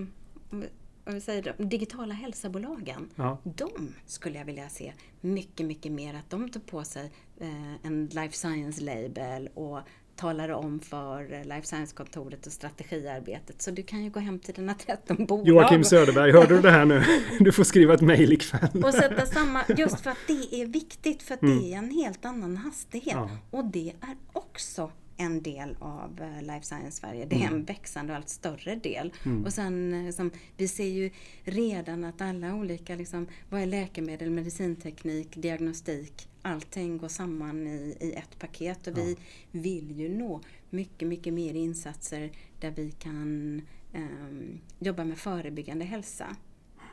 vad 1.06 1.14
vi 1.14 1.22
säger, 1.22 1.54
de 1.58 1.70
digitala 1.70 2.14
hälsobolagen, 2.14 3.10
ja. 3.16 3.38
de 3.44 3.94
skulle 4.06 4.38
jag 4.38 4.46
vilja 4.46 4.70
se 4.70 4.94
mycket, 5.22 5.66
mycket 5.66 5.92
mer 5.92 6.14
att 6.14 6.30
de 6.30 6.50
tar 6.50 6.60
på 6.60 6.84
sig 6.84 7.12
eh, 7.40 7.86
en 7.86 8.06
life 8.06 8.38
science 8.38 8.82
label 8.82 9.50
och 9.54 9.80
talar 10.16 10.50
om 10.50 10.80
för 10.80 11.44
Life 11.44 11.68
Science-kontoret 11.68 12.46
och 12.46 12.52
strategiarbetet. 12.52 13.62
Så 13.62 13.72
du 13.72 13.84
kan 13.84 14.04
ju 14.04 14.10
gå 14.10 14.20
hem 14.20 14.40
till 14.40 14.54
dina 14.54 14.74
13 14.86 15.26
bolag. 15.26 15.48
Joakim 15.48 15.84
Söderberg, 15.84 16.32
hörde 16.32 16.56
du 16.56 16.62
det 16.62 16.72
här 16.72 16.86
nu? 16.86 17.04
Du 17.40 17.52
får 17.52 17.64
skriva 17.64 17.94
ett 17.94 18.02
mejl 18.02 18.34
ikväll. 18.34 18.84
Och 18.84 18.94
sätta 18.94 19.26
samma, 19.26 19.64
just 19.78 20.00
för 20.00 20.10
att 20.10 20.28
det 20.28 20.62
är 20.62 20.66
viktigt, 20.66 21.24
för 21.24 21.34
att 21.34 21.42
mm. 21.42 21.60
det 21.60 21.74
är 21.74 21.78
en 21.78 21.92
helt 21.92 22.26
annan 22.26 22.58
hastighet. 22.58 23.14
Ja. 23.16 23.30
Och 23.52 23.66
det 23.66 23.94
är 24.02 24.16
också 24.34 24.92
en 25.22 25.42
del 25.42 25.76
av 25.80 26.22
eh, 26.22 26.42
Life 26.42 26.66
Science 26.66 26.92
Sverige. 26.92 27.26
Det 27.26 27.36
är 27.36 27.48
mm. 27.48 27.54
en 27.54 27.66
växande 27.66 28.14
och 28.14 28.18
allt 28.18 28.30
större 28.30 28.76
del. 28.76 29.14
Mm. 29.26 29.46
Och 29.46 29.54
sen 29.54 30.06
liksom, 30.06 30.32
vi 30.58 30.68
ser 30.68 30.88
ju 30.88 31.12
redan 31.44 32.04
att 32.04 32.22
alla 32.22 32.56
olika, 32.56 32.96
liksom, 32.96 33.28
vad 33.50 33.62
är 33.62 33.66
läkemedel, 33.66 34.30
medicinteknik, 34.30 35.36
diagnostik, 35.36 36.28
allting 36.42 36.98
går 36.98 37.08
samman 37.08 37.68
i, 37.68 37.98
i 38.00 38.14
ett 38.14 38.40
paket. 38.40 38.88
Och 38.88 38.98
ja. 38.98 39.04
vi 39.04 39.18
vill 39.52 40.00
ju 40.00 40.10
nå 40.10 40.42
mycket, 40.70 41.08
mycket 41.08 41.34
mer 41.34 41.54
insatser 41.54 42.32
där 42.60 42.72
vi 42.72 42.92
kan 42.92 43.62
um, 43.94 44.60
jobba 44.80 45.04
med 45.04 45.18
förebyggande 45.18 45.86
hälsa. 45.86 46.36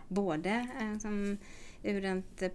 Både 0.08 0.66
som, 1.00 1.38
ur 1.82 2.04
ett 2.04 2.54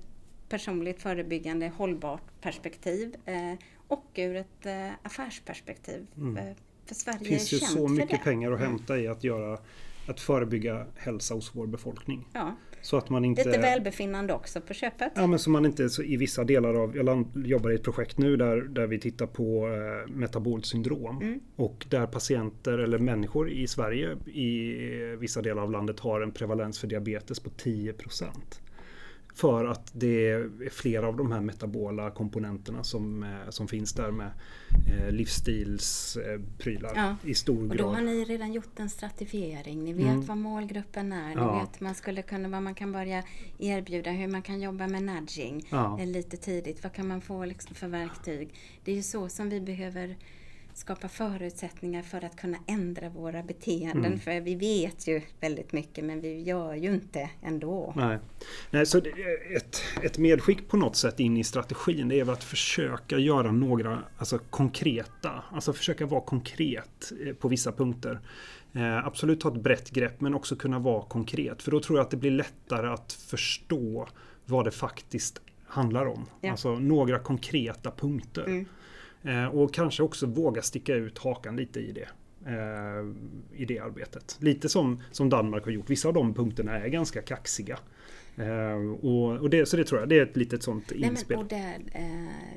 personligt 0.49 1.01
förebyggande 1.01 1.67
hållbart 1.67 2.41
perspektiv 2.41 3.15
eh, 3.25 3.53
och 3.93 4.11
ur 4.15 4.35
ett 4.35 4.65
eh, 4.65 4.89
affärsperspektiv. 5.03 6.07
Mm. 6.17 6.37
Eh, 6.37 6.55
för 6.85 6.95
Sverige 6.95 7.19
det 7.19 7.25
finns 7.25 7.53
ju 7.53 7.57
så 7.57 7.87
mycket 7.87 8.23
pengar 8.23 8.51
att 8.51 8.59
hämta 8.59 8.97
i 8.97 9.07
att 9.07 9.23
göra 9.23 9.59
att 10.07 10.19
förebygga 10.19 10.85
hälsa 10.95 11.33
hos 11.33 11.55
vår 11.55 11.67
befolkning. 11.67 12.27
Ja. 12.33 12.55
Så 12.81 12.97
att 12.97 13.09
man 13.09 13.25
inte, 13.25 13.43
Lite 13.43 13.59
välbefinnande 13.59 14.33
också 14.33 14.61
på 14.61 14.73
köpet. 14.73 15.11
Ja, 15.15 15.27
men 15.27 15.39
så 15.39 15.49
man 15.49 15.65
inte 15.65 15.89
så 15.89 16.03
i 16.03 16.17
vissa 16.17 16.43
delar 16.43 16.73
av... 16.73 16.97
Jag 16.97 17.25
jobbar 17.33 17.71
i 17.71 17.75
ett 17.75 17.83
projekt 17.83 18.17
nu 18.17 18.37
där, 18.37 18.61
där 18.61 18.87
vi 18.87 18.99
tittar 18.99 19.25
på 19.27 19.67
eh, 19.67 20.11
metabolt 20.11 20.65
syndrom. 20.65 21.21
Mm. 21.21 21.39
Och 21.55 21.85
där 21.89 22.07
patienter 22.07 22.77
eller 22.77 22.97
människor 22.97 23.49
i 23.49 23.67
Sverige 23.67 24.17
i 24.25 24.75
vissa 25.19 25.41
delar 25.41 25.61
av 25.61 25.71
landet 25.71 25.99
har 25.99 26.21
en 26.21 26.31
prevalens 26.31 26.79
för 26.79 26.87
diabetes 26.87 27.39
på 27.39 27.49
10 27.49 27.93
procent. 27.93 28.61
För 29.35 29.65
att 29.65 29.91
det 29.93 30.29
är 30.29 30.69
flera 30.69 31.07
av 31.07 31.17
de 31.17 31.31
här 31.31 31.41
metabola 31.41 32.11
komponenterna 32.11 32.83
som, 32.83 33.23
eh, 33.23 33.49
som 33.49 33.67
finns 33.67 33.93
där 33.93 34.11
med 34.11 34.31
eh, 34.91 35.11
livsstilsprylar 35.11 36.91
ja. 36.95 37.15
i 37.23 37.33
stor 37.33 37.67
grad. 37.67 37.71
Och 37.71 37.77
då 37.77 37.87
har 37.87 38.01
ni 38.01 38.25
redan 38.25 38.53
gjort 38.53 38.79
en 38.79 38.89
stratifiering. 38.89 39.83
Ni 39.83 39.93
vet 39.93 40.05
mm. 40.05 40.25
vad 40.25 40.37
målgruppen 40.37 41.11
är. 41.11 41.27
Ni 41.27 41.35
ja. 41.35 41.59
vet 41.59 41.79
man 41.79 41.95
skulle 41.95 42.21
kunna, 42.21 42.49
vad 42.49 42.63
man 42.63 42.75
kan 42.75 42.91
börja 42.91 43.23
erbjuda, 43.59 44.11
hur 44.11 44.27
man 44.27 44.41
kan 44.41 44.61
jobba 44.61 44.87
med 44.87 45.03
nudging 45.03 45.67
ja. 45.69 45.99
lite 46.05 46.37
tidigt. 46.37 46.83
Vad 46.83 46.93
kan 46.93 47.07
man 47.07 47.21
få 47.21 47.45
liksom 47.45 47.75
för 47.75 47.87
verktyg? 47.87 48.53
Det 48.83 48.91
är 48.91 48.95
ju 48.95 49.03
så 49.03 49.29
som 49.29 49.49
vi 49.49 49.61
behöver 49.61 50.15
skapa 50.73 51.07
förutsättningar 51.07 52.01
för 52.01 52.25
att 52.25 52.35
kunna 52.35 52.57
ändra 52.67 53.09
våra 53.09 53.43
beteenden. 53.43 54.05
Mm. 54.05 54.19
För 54.19 54.41
vi 54.41 54.55
vet 54.55 55.07
ju 55.07 55.21
väldigt 55.39 55.73
mycket 55.73 56.05
men 56.05 56.21
vi 56.21 56.41
gör 56.41 56.73
ju 56.73 56.93
inte 56.93 57.29
ändå. 57.41 57.93
Nej, 57.95 58.19
Nej 58.71 58.85
så 58.85 58.97
ett, 58.97 59.81
ett 60.01 60.17
medskick 60.17 60.67
på 60.67 60.77
något 60.77 60.95
sätt 60.95 61.19
in 61.19 61.37
i 61.37 61.43
strategin 61.43 62.07
det 62.07 62.19
är 62.19 62.31
att 62.31 62.43
försöka 62.43 63.17
göra 63.17 63.51
några 63.51 64.03
alltså, 64.17 64.39
konkreta, 64.49 65.43
alltså 65.51 65.73
försöka 65.73 66.05
vara 66.05 66.21
konkret 66.21 67.11
eh, 67.25 67.33
på 67.33 67.47
vissa 67.47 67.71
punkter. 67.71 68.19
Eh, 68.73 69.05
absolut 69.07 69.39
ta 69.39 69.49
ett 69.49 69.63
brett 69.63 69.89
grepp 69.89 70.21
men 70.21 70.33
också 70.33 70.55
kunna 70.55 70.79
vara 70.79 71.05
konkret. 71.05 71.61
För 71.61 71.71
då 71.71 71.79
tror 71.79 71.97
jag 71.97 72.05
att 72.05 72.11
det 72.11 72.17
blir 72.17 72.31
lättare 72.31 72.87
att 72.87 73.13
förstå 73.13 74.07
vad 74.45 74.65
det 74.65 74.71
faktiskt 74.71 75.41
handlar 75.67 76.05
om. 76.05 76.25
Ja. 76.41 76.51
Alltså 76.51 76.79
några 76.79 77.19
konkreta 77.19 77.91
punkter. 77.91 78.43
Mm. 78.43 78.65
Eh, 79.23 79.45
och 79.45 79.73
kanske 79.73 80.03
också 80.03 80.25
våga 80.25 80.61
sticka 80.61 80.95
ut 80.95 81.17
hakan 81.17 81.55
lite 81.55 81.79
i 81.79 81.91
det. 81.91 82.07
Eh, 82.45 83.05
I 83.61 83.65
det 83.65 83.79
arbetet. 83.79 84.37
Lite 84.39 84.69
som, 84.69 85.01
som 85.11 85.29
Danmark 85.29 85.65
har 85.65 85.71
gjort. 85.71 85.89
Vissa 85.89 86.07
av 86.07 86.13
de 86.13 86.33
punkterna 86.33 86.79
är 86.79 86.87
ganska 86.87 87.21
kaxiga. 87.21 87.79
Uh, 88.39 88.91
och, 88.91 89.37
och 89.37 89.49
det, 89.49 89.65
så 89.65 89.77
det 89.77 89.83
tror 89.83 89.99
jag, 89.99 90.09
det 90.09 90.19
är 90.19 90.23
ett 90.23 90.37
litet 90.37 90.63
sånt 90.63 90.91
Nej, 90.95 91.09
inspel. 91.09 91.37
Men, 91.37 91.45
och 91.45 91.49
det, 91.49 91.79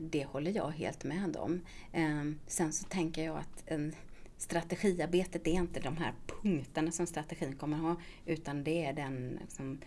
det 0.00 0.24
håller 0.24 0.50
jag 0.50 0.68
helt 0.68 1.04
med 1.04 1.36
om. 1.36 1.52
Uh, 1.98 2.32
sen 2.46 2.72
så 2.72 2.84
tänker 2.84 3.24
jag 3.24 3.36
att 3.36 3.62
en, 3.66 3.92
strategiarbetet 4.36 5.46
är 5.46 5.52
inte 5.52 5.80
de 5.80 5.96
här 5.96 6.12
punkterna 6.26 6.90
som 6.90 7.06
strategin 7.06 7.56
kommer 7.56 7.76
ha, 7.76 7.96
utan 8.26 8.64
det 8.64 8.84
är 8.84 8.92
den 8.92 9.38
liksom, 9.40 9.78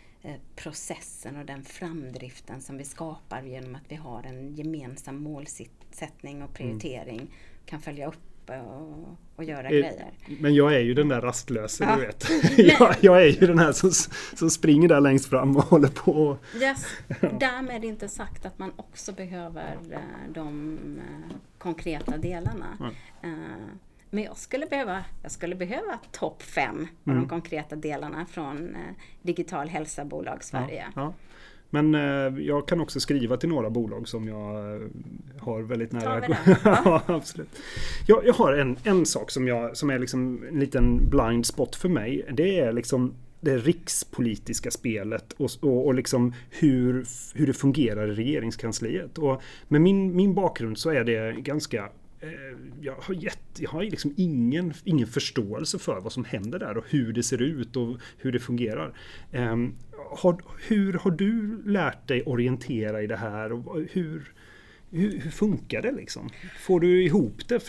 processen 0.56 1.38
och 1.38 1.46
den 1.46 1.64
framdriften 1.64 2.62
som 2.62 2.78
vi 2.78 2.84
skapar 2.84 3.44
genom 3.44 3.76
att 3.76 3.86
vi 3.88 3.96
har 3.96 4.24
en 4.24 4.56
gemensam 4.56 5.16
målsättning 5.16 5.79
målsättning 6.00 6.44
och 6.44 6.54
prioritering. 6.54 7.28
Kan 7.66 7.82
följa 7.82 8.08
upp 8.08 8.16
och, 8.50 9.18
och 9.36 9.44
göra 9.44 9.64
eh, 9.64 9.70
grejer. 9.70 10.12
Men 10.40 10.56
jag 10.56 10.76
är 10.76 10.80
ju 10.80 10.94
den 10.94 11.08
där 11.08 11.22
rastlösa, 11.22 11.84
ja. 11.84 11.96
du 11.96 12.02
vet. 12.02 12.30
jag, 12.80 12.96
jag, 13.02 13.22
är 13.24 13.42
ju 13.42 13.48
den 13.48 13.60
här 13.60 13.72
som, 13.72 13.92
som 14.36 14.50
springer 14.50 14.88
där 14.88 15.02
längst 15.02 15.30
fram 15.30 15.58
och 15.58 15.64
håller 15.64 15.88
på. 15.88 16.38
Yes. 16.62 16.86
Därmed 17.40 17.86
inte 17.86 18.10
sagt 18.10 18.46
att 18.46 18.60
man 18.60 18.72
också 18.76 19.12
behöver 19.12 19.78
eh, 19.92 20.00
de 20.34 20.78
eh, 20.98 21.36
konkreta 21.58 22.18
delarna. 22.18 22.78
Ja. 22.80 22.90
Men 24.12 24.24
jag 24.24 24.38
skulle 24.38 24.66
behöva, 24.66 25.06
jag 25.22 25.32
skulle 25.32 25.56
behöva 25.56 26.00
topp 26.12 26.42
fem 26.42 26.88
av 27.06 27.12
mm. 27.12 27.22
de 27.22 27.30
konkreta 27.30 27.76
delarna 27.76 28.26
från 28.26 28.78
Digital 29.22 29.70
hälsa 29.70 30.06
bolag 30.06 30.44
Sverige. 30.44 30.88
Ja, 30.96 31.14
men 31.70 31.96
eh, 31.96 32.44
jag 32.44 32.68
kan 32.68 32.82
också 32.82 33.00
skriva 33.00 33.38
till 33.38 33.50
några 33.50 33.70
bolag 33.70 34.08
som 34.08 34.28
jag 34.28 34.76
eh, 34.76 34.82
har 35.40 35.62
väldigt 35.62 35.92
nära. 35.92 36.38
ja, 36.64 37.02
absolut. 37.06 37.60
Jag, 38.08 38.26
jag, 38.26 38.34
har 38.34 38.54
en, 38.54 38.78
en 38.84 39.06
sak 39.06 39.32
som, 39.32 39.48
jag, 39.48 39.78
som 39.78 39.90
är 39.90 40.00
liksom 40.00 40.44
en 40.52 40.60
liten 40.60 41.10
blind 41.10 41.46
spot 41.46 41.76
för 41.76 41.90
mig. 41.90 42.26
Det 42.34 42.60
är 42.60 42.74
liksom 42.74 43.14
det 43.42 43.58
rikspolitiska 43.58 44.72
spelet 44.72 45.34
och, 45.34 45.50
och, 45.62 45.86
och 45.86 45.94
liksom 45.94 46.34
hur, 46.50 47.06
hur 47.34 47.48
det 47.48 47.54
fungerar 47.54 48.12
i 48.12 48.16
regeringskansliet. 48.16 49.18
Och 49.18 49.42
med 49.68 49.82
min, 49.82 50.16
min 50.16 50.34
bakgrund 50.34 50.78
så 50.78 50.90
är 50.90 51.04
det 51.04 51.36
ganska 51.42 51.90
Eh, 52.22 52.30
jag 52.82 52.96
har, 52.96 53.14
gett, 53.14 53.40
jag 53.58 53.70
har 53.70 53.84
liksom 53.84 54.14
ingen, 54.18 54.74
ingen 54.84 55.08
förståelse 55.08 55.80
för 55.80 56.00
vad 56.00 56.12
som 56.12 56.26
händer 56.26 56.60
där 56.60 56.78
och 56.78 56.86
hur 56.90 57.14
det 57.14 57.24
ser 57.24 57.42
ut 57.42 57.76
och 57.76 57.98
hur 58.18 58.32
det 58.32 58.40
fungerar. 58.40 58.94
Ehm, 59.32 59.76
har, 60.12 60.42
hur 60.68 60.94
har 60.94 61.12
du 61.12 61.64
lärt 61.66 62.08
dig 62.08 62.24
orientera 62.24 63.02
i 63.02 63.08
det 63.08 63.18
här? 63.18 63.52
Och 63.52 63.76
hur, 63.92 64.34
hur, 64.92 65.20
hur 65.20 65.32
funkar 65.32 65.82
det 65.82 65.92
liksom? 65.92 66.30
Får 66.60 66.80
du 66.80 67.04
ihop 67.04 67.48
det? 67.48 67.68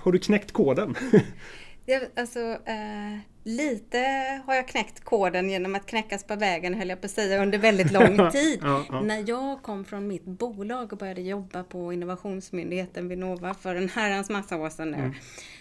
Har 0.00 0.12
du 0.12 0.18
knäckt 0.18 0.52
koden? 0.52 0.94
Det, 1.86 2.18
alltså, 2.18 2.40
eh, 2.64 3.18
lite 3.44 3.98
har 4.46 4.54
jag 4.54 4.68
knäckt 4.68 5.04
koden 5.04 5.50
genom 5.50 5.74
att 5.74 5.86
knäckas 5.86 6.24
på 6.24 6.36
vägen, 6.36 6.74
höll 6.74 6.88
jag 6.88 7.00
på 7.00 7.04
att 7.04 7.10
säga, 7.10 7.42
under 7.42 7.58
väldigt 7.58 7.92
lång 7.92 8.30
tid. 8.32 8.60
ja, 8.62 8.84
ja. 8.88 9.00
När 9.00 9.28
jag 9.28 9.62
kom 9.62 9.84
från 9.84 10.06
mitt 10.06 10.24
bolag 10.24 10.92
och 10.92 10.98
började 10.98 11.20
jobba 11.20 11.64
på 11.64 11.92
innovationsmyndigheten 11.92 13.08
Vinnova 13.08 13.54
för 13.54 13.74
en 13.74 13.88
herrans 13.88 14.30
massa 14.30 14.56
år 14.56 14.70
sedan 14.70 14.90
nu. 14.90 14.98
Mm. 14.98 15.14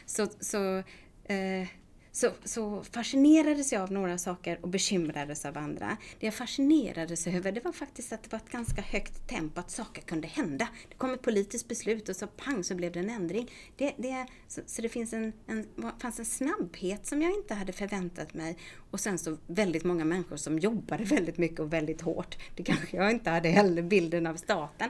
Så, 0.05 0.27
så 0.39 0.77
eh, 1.25 1.67
så, 2.15 2.31
så 2.43 2.83
fascinerades 2.83 3.73
jag 3.73 3.81
av 3.81 3.91
några 3.91 4.17
saker 4.17 4.59
och 4.61 4.69
bekymrades 4.69 5.45
av 5.45 5.57
andra. 5.57 5.97
Det 6.19 6.25
jag 6.25 6.33
fascinerades 6.33 7.27
över 7.27 7.51
det 7.51 7.65
var 7.65 7.71
faktiskt 7.71 8.13
att 8.13 8.23
det 8.23 8.31
var 8.31 8.39
ett 8.39 8.49
ganska 8.49 8.81
högt 8.81 9.27
tempo, 9.27 9.59
att 9.59 9.71
saker 9.71 10.01
kunde 10.01 10.27
hända. 10.27 10.67
Det 10.89 10.95
kom 10.95 11.13
ett 11.13 11.21
politiskt 11.21 11.67
beslut 11.67 12.09
och 12.09 12.15
så 12.15 12.27
pang 12.27 12.63
så 12.63 12.75
blev 12.75 12.91
det 12.91 12.99
en 12.99 13.09
ändring. 13.09 13.51
Det, 13.75 13.93
det, 13.97 14.25
så, 14.47 14.61
så 14.65 14.81
det 14.81 14.89
finns 14.89 15.13
en, 15.13 15.33
en, 15.47 15.67
fanns 15.99 16.19
en 16.19 16.25
snabbhet 16.25 17.05
som 17.05 17.21
jag 17.21 17.31
inte 17.31 17.53
hade 17.53 17.73
förväntat 17.73 18.33
mig. 18.33 18.57
Och 18.91 18.99
sen 18.99 19.17
så 19.17 19.37
väldigt 19.47 19.83
många 19.83 20.05
människor 20.05 20.37
som 20.37 20.59
jobbade 20.59 21.03
väldigt 21.03 21.37
mycket 21.37 21.59
och 21.59 21.73
väldigt 21.73 22.01
hårt. 22.01 22.37
Det 22.55 22.63
kanske 22.63 22.97
jag 22.97 23.11
inte 23.11 23.29
hade 23.29 23.49
heller 23.49 23.81
bilden 23.81 24.27
av 24.27 24.35
staten. 24.35 24.89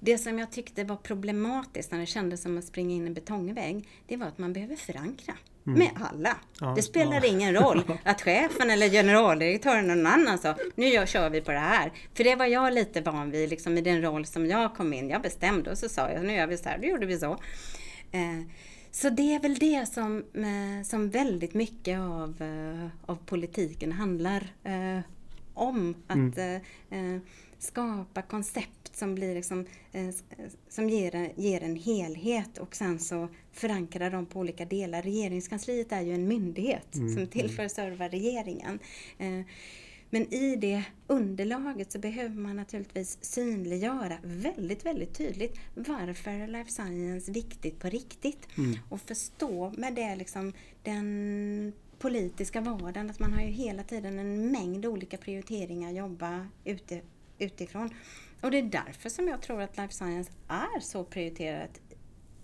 Det 0.00 0.18
som 0.18 0.38
jag 0.38 0.52
tyckte 0.52 0.84
var 0.84 0.96
problematiskt 0.96 1.92
när 1.92 1.98
det 1.98 2.06
kändes 2.06 2.42
som 2.42 2.58
att 2.58 2.64
springa 2.64 2.94
in 2.94 3.04
i 3.04 3.06
en 3.06 3.14
betongvägg, 3.14 3.88
det 4.06 4.16
var 4.16 4.26
att 4.26 4.38
man 4.38 4.52
behöver 4.52 4.76
förankra. 4.76 5.34
Mm. 5.66 5.78
Med 5.78 5.90
alla. 6.10 6.36
Ja, 6.60 6.72
det 6.76 6.82
spelar 6.82 7.14
ja. 7.14 7.26
ingen 7.26 7.54
roll 7.54 7.82
att 8.04 8.22
chefen 8.22 8.70
eller 8.70 8.88
generaldirektören 8.88 9.90
eller 9.90 10.02
någon 10.02 10.12
annan 10.12 10.38
sa 10.38 10.54
nu 10.74 10.86
gör, 10.86 11.06
kör 11.06 11.30
vi 11.30 11.40
på 11.40 11.52
det 11.52 11.58
här. 11.58 11.92
För 12.14 12.24
det 12.24 12.36
var 12.36 12.46
jag 12.46 12.74
lite 12.74 13.00
van 13.00 13.30
vid 13.30 13.50
liksom, 13.50 13.78
i 13.78 13.80
den 13.80 14.02
roll 14.02 14.26
som 14.26 14.46
jag 14.46 14.74
kom 14.74 14.92
in. 14.92 15.10
Jag 15.10 15.22
bestämde 15.22 15.70
och 15.70 15.78
så 15.78 15.88
sa 15.88 16.10
jag 16.10 16.24
nu 16.24 16.34
gör 16.34 16.46
vi 16.46 16.56
så 16.56 16.68
här, 16.68 16.78
då 16.78 16.86
gjorde 16.86 17.06
vi 17.06 17.18
så. 17.18 17.32
Eh, 18.12 18.40
så 18.90 19.10
det 19.10 19.34
är 19.34 19.40
väl 19.40 19.54
det 19.54 19.86
som, 19.88 20.24
eh, 20.34 20.84
som 20.84 21.10
väldigt 21.10 21.54
mycket 21.54 21.98
av, 21.98 22.42
eh, 22.42 22.88
av 23.06 23.18
politiken 23.26 23.92
handlar 23.92 24.52
eh, 24.64 25.00
om. 25.54 25.94
Att 26.06 26.38
mm. 26.38 26.60
Eh, 26.90 27.20
skapa 27.58 28.22
koncept 28.22 28.83
som, 28.96 29.14
blir 29.14 29.34
liksom, 29.34 29.66
eh, 29.92 30.08
som 30.68 30.90
ger, 30.90 31.32
ger 31.36 31.62
en 31.62 31.76
helhet 31.76 32.58
och 32.58 32.76
sen 32.76 32.98
så 32.98 33.28
förankra 33.52 34.10
dem 34.10 34.26
på 34.26 34.40
olika 34.40 34.64
delar. 34.64 35.02
Regeringskansliet 35.02 35.92
är 35.92 36.00
ju 36.00 36.14
en 36.14 36.28
myndighet 36.28 36.94
mm. 36.94 37.14
som 37.14 37.40
mm. 37.40 37.48
för 37.48 37.64
att 37.64 37.72
serva 37.72 38.08
regeringen. 38.08 38.78
Eh, 39.18 39.40
men 40.10 40.34
i 40.34 40.56
det 40.56 40.84
underlaget 41.06 41.92
så 41.92 41.98
behöver 41.98 42.36
man 42.36 42.56
naturligtvis 42.56 43.18
synliggöra 43.20 44.18
väldigt, 44.22 44.86
väldigt 44.86 45.14
tydligt 45.14 45.58
varför 45.74 46.30
är 46.30 46.48
life 46.48 46.70
science 46.70 47.32
viktigt 47.32 47.78
på 47.78 47.88
riktigt. 47.88 48.48
Mm. 48.58 48.78
Och 48.88 49.00
förstå 49.00 49.72
med 49.76 49.94
det 49.94 50.16
liksom 50.16 50.52
den 50.82 51.72
politiska 51.98 52.60
vardagen 52.60 53.10
att 53.10 53.18
man 53.18 53.32
har 53.32 53.40
ju 53.40 53.46
hela 53.46 53.82
tiden 53.82 54.18
en 54.18 54.52
mängd 54.52 54.86
olika 54.86 55.16
prioriteringar 55.16 55.88
att 55.88 55.96
jobba 55.96 56.46
ute 56.64 57.00
utifrån. 57.38 57.90
Och 58.44 58.50
det 58.50 58.58
är 58.58 58.62
därför 58.62 59.08
som 59.08 59.28
jag 59.28 59.42
tror 59.42 59.62
att 59.62 59.76
life 59.76 59.94
science 59.94 60.32
är 60.48 60.80
så 60.80 61.04
prioriterat 61.04 61.80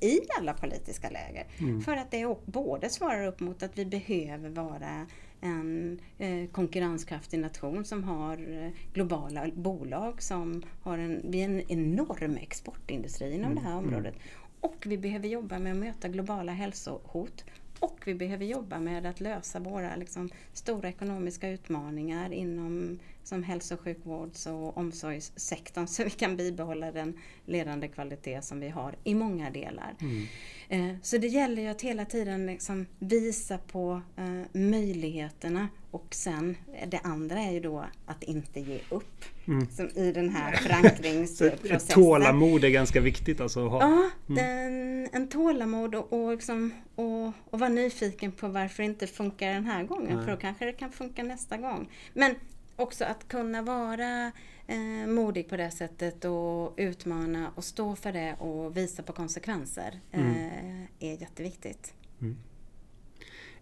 i 0.00 0.20
alla 0.38 0.54
politiska 0.54 1.10
läger. 1.10 1.46
Mm. 1.58 1.80
För 1.80 1.96
att 1.96 2.10
det 2.10 2.36
både 2.44 2.90
svarar 2.90 3.26
upp 3.26 3.40
mot 3.40 3.62
att 3.62 3.78
vi 3.78 3.84
behöver 3.86 4.48
vara 4.48 5.06
en 5.40 5.98
eh, 6.18 6.50
konkurrenskraftig 6.52 7.40
nation 7.40 7.84
som 7.84 8.04
har 8.04 8.64
eh, 8.64 8.70
globala 8.94 9.46
bolag 9.54 10.22
som 10.22 10.62
har 10.82 10.98
en, 10.98 11.20
vi 11.24 11.40
är 11.40 11.44
en 11.44 11.70
enorm 11.70 12.36
exportindustri 12.36 13.34
inom 13.34 13.52
mm. 13.52 13.54
det 13.54 13.70
här 13.70 13.78
mm. 13.78 13.84
området. 13.84 14.14
Och 14.60 14.84
vi 14.86 14.98
behöver 14.98 15.28
jobba 15.28 15.58
med 15.58 15.72
att 15.72 15.78
möta 15.78 16.08
globala 16.08 16.52
hälsohot. 16.52 17.44
Och 17.80 17.99
vi 18.06 18.14
behöver 18.14 18.44
jobba 18.44 18.80
med 18.80 19.06
att 19.06 19.20
lösa 19.20 19.58
våra 19.58 19.96
liksom, 19.96 20.28
stora 20.52 20.88
ekonomiska 20.88 21.48
utmaningar 21.48 22.32
inom 22.32 22.98
som 23.24 23.42
hälso 23.42 23.74
och 23.74 23.80
sjukvårds 23.80 24.46
och 24.46 24.76
omsorgssektorn 24.76 25.86
så 25.86 26.04
vi 26.04 26.10
kan 26.10 26.36
bibehålla 26.36 26.92
den 26.92 27.18
ledande 27.46 27.88
kvalitet 27.88 28.42
som 28.42 28.60
vi 28.60 28.68
har 28.68 28.94
i 29.04 29.14
många 29.14 29.50
delar. 29.50 29.94
Mm. 30.00 30.26
Eh, 30.68 30.96
så 31.02 31.18
det 31.18 31.26
gäller 31.26 31.62
ju 31.62 31.68
att 31.68 31.82
hela 31.82 32.04
tiden 32.04 32.46
liksom 32.46 32.86
visa 32.98 33.58
på 33.58 34.02
eh, 34.16 34.60
möjligheterna 34.60 35.68
och 35.90 36.06
sen 36.10 36.56
det 36.86 36.98
andra 36.98 37.40
är 37.40 37.52
ju 37.52 37.60
då 37.60 37.84
att 38.06 38.22
inte 38.22 38.60
ge 38.60 38.78
upp. 38.88 39.24
Mm. 39.46 39.70
Som 39.70 39.88
I 39.94 40.12
den 40.12 40.28
här 40.28 40.56
förankringsprocessen. 40.56 41.94
tålamod 42.02 42.64
är 42.64 42.68
ganska 42.68 43.00
viktigt 43.00 43.40
alltså 43.40 43.66
att 43.66 43.70
ha. 43.70 43.80
Ja, 43.80 44.10
mm. 44.28 44.44
den, 44.44 45.08
en 45.12 45.28
tålamod 45.28 45.94
och, 45.94 46.12
och, 46.12 46.32
liksom, 46.32 46.72
och, 46.94 47.32
och 47.50 47.58
vara 47.58 47.70
nyfiken 47.90 48.32
på 48.32 48.48
varför 48.48 48.82
det 48.82 48.86
inte 48.86 49.06
funkar 49.06 49.54
den 49.54 49.64
här 49.64 49.84
gången. 49.84 50.16
Nej. 50.16 50.24
För 50.24 50.32
då 50.32 50.36
kanske 50.36 50.64
det 50.64 50.72
kan 50.72 50.92
funka 50.92 51.22
nästa 51.22 51.56
gång. 51.56 51.90
Men 52.14 52.34
också 52.76 53.04
att 53.04 53.28
kunna 53.28 53.62
vara 53.62 54.32
eh, 54.66 55.06
modig 55.06 55.48
på 55.48 55.56
det 55.56 55.70
sättet 55.70 56.24
och 56.24 56.74
utmana 56.76 57.50
och 57.54 57.64
stå 57.64 57.96
för 57.96 58.12
det 58.12 58.34
och 58.38 58.76
visa 58.76 59.02
på 59.02 59.12
konsekvenser 59.12 60.00
mm. 60.12 60.30
eh, 60.30 61.10
är 61.10 61.20
jätteviktigt. 61.20 61.94
Mm. 62.20 62.36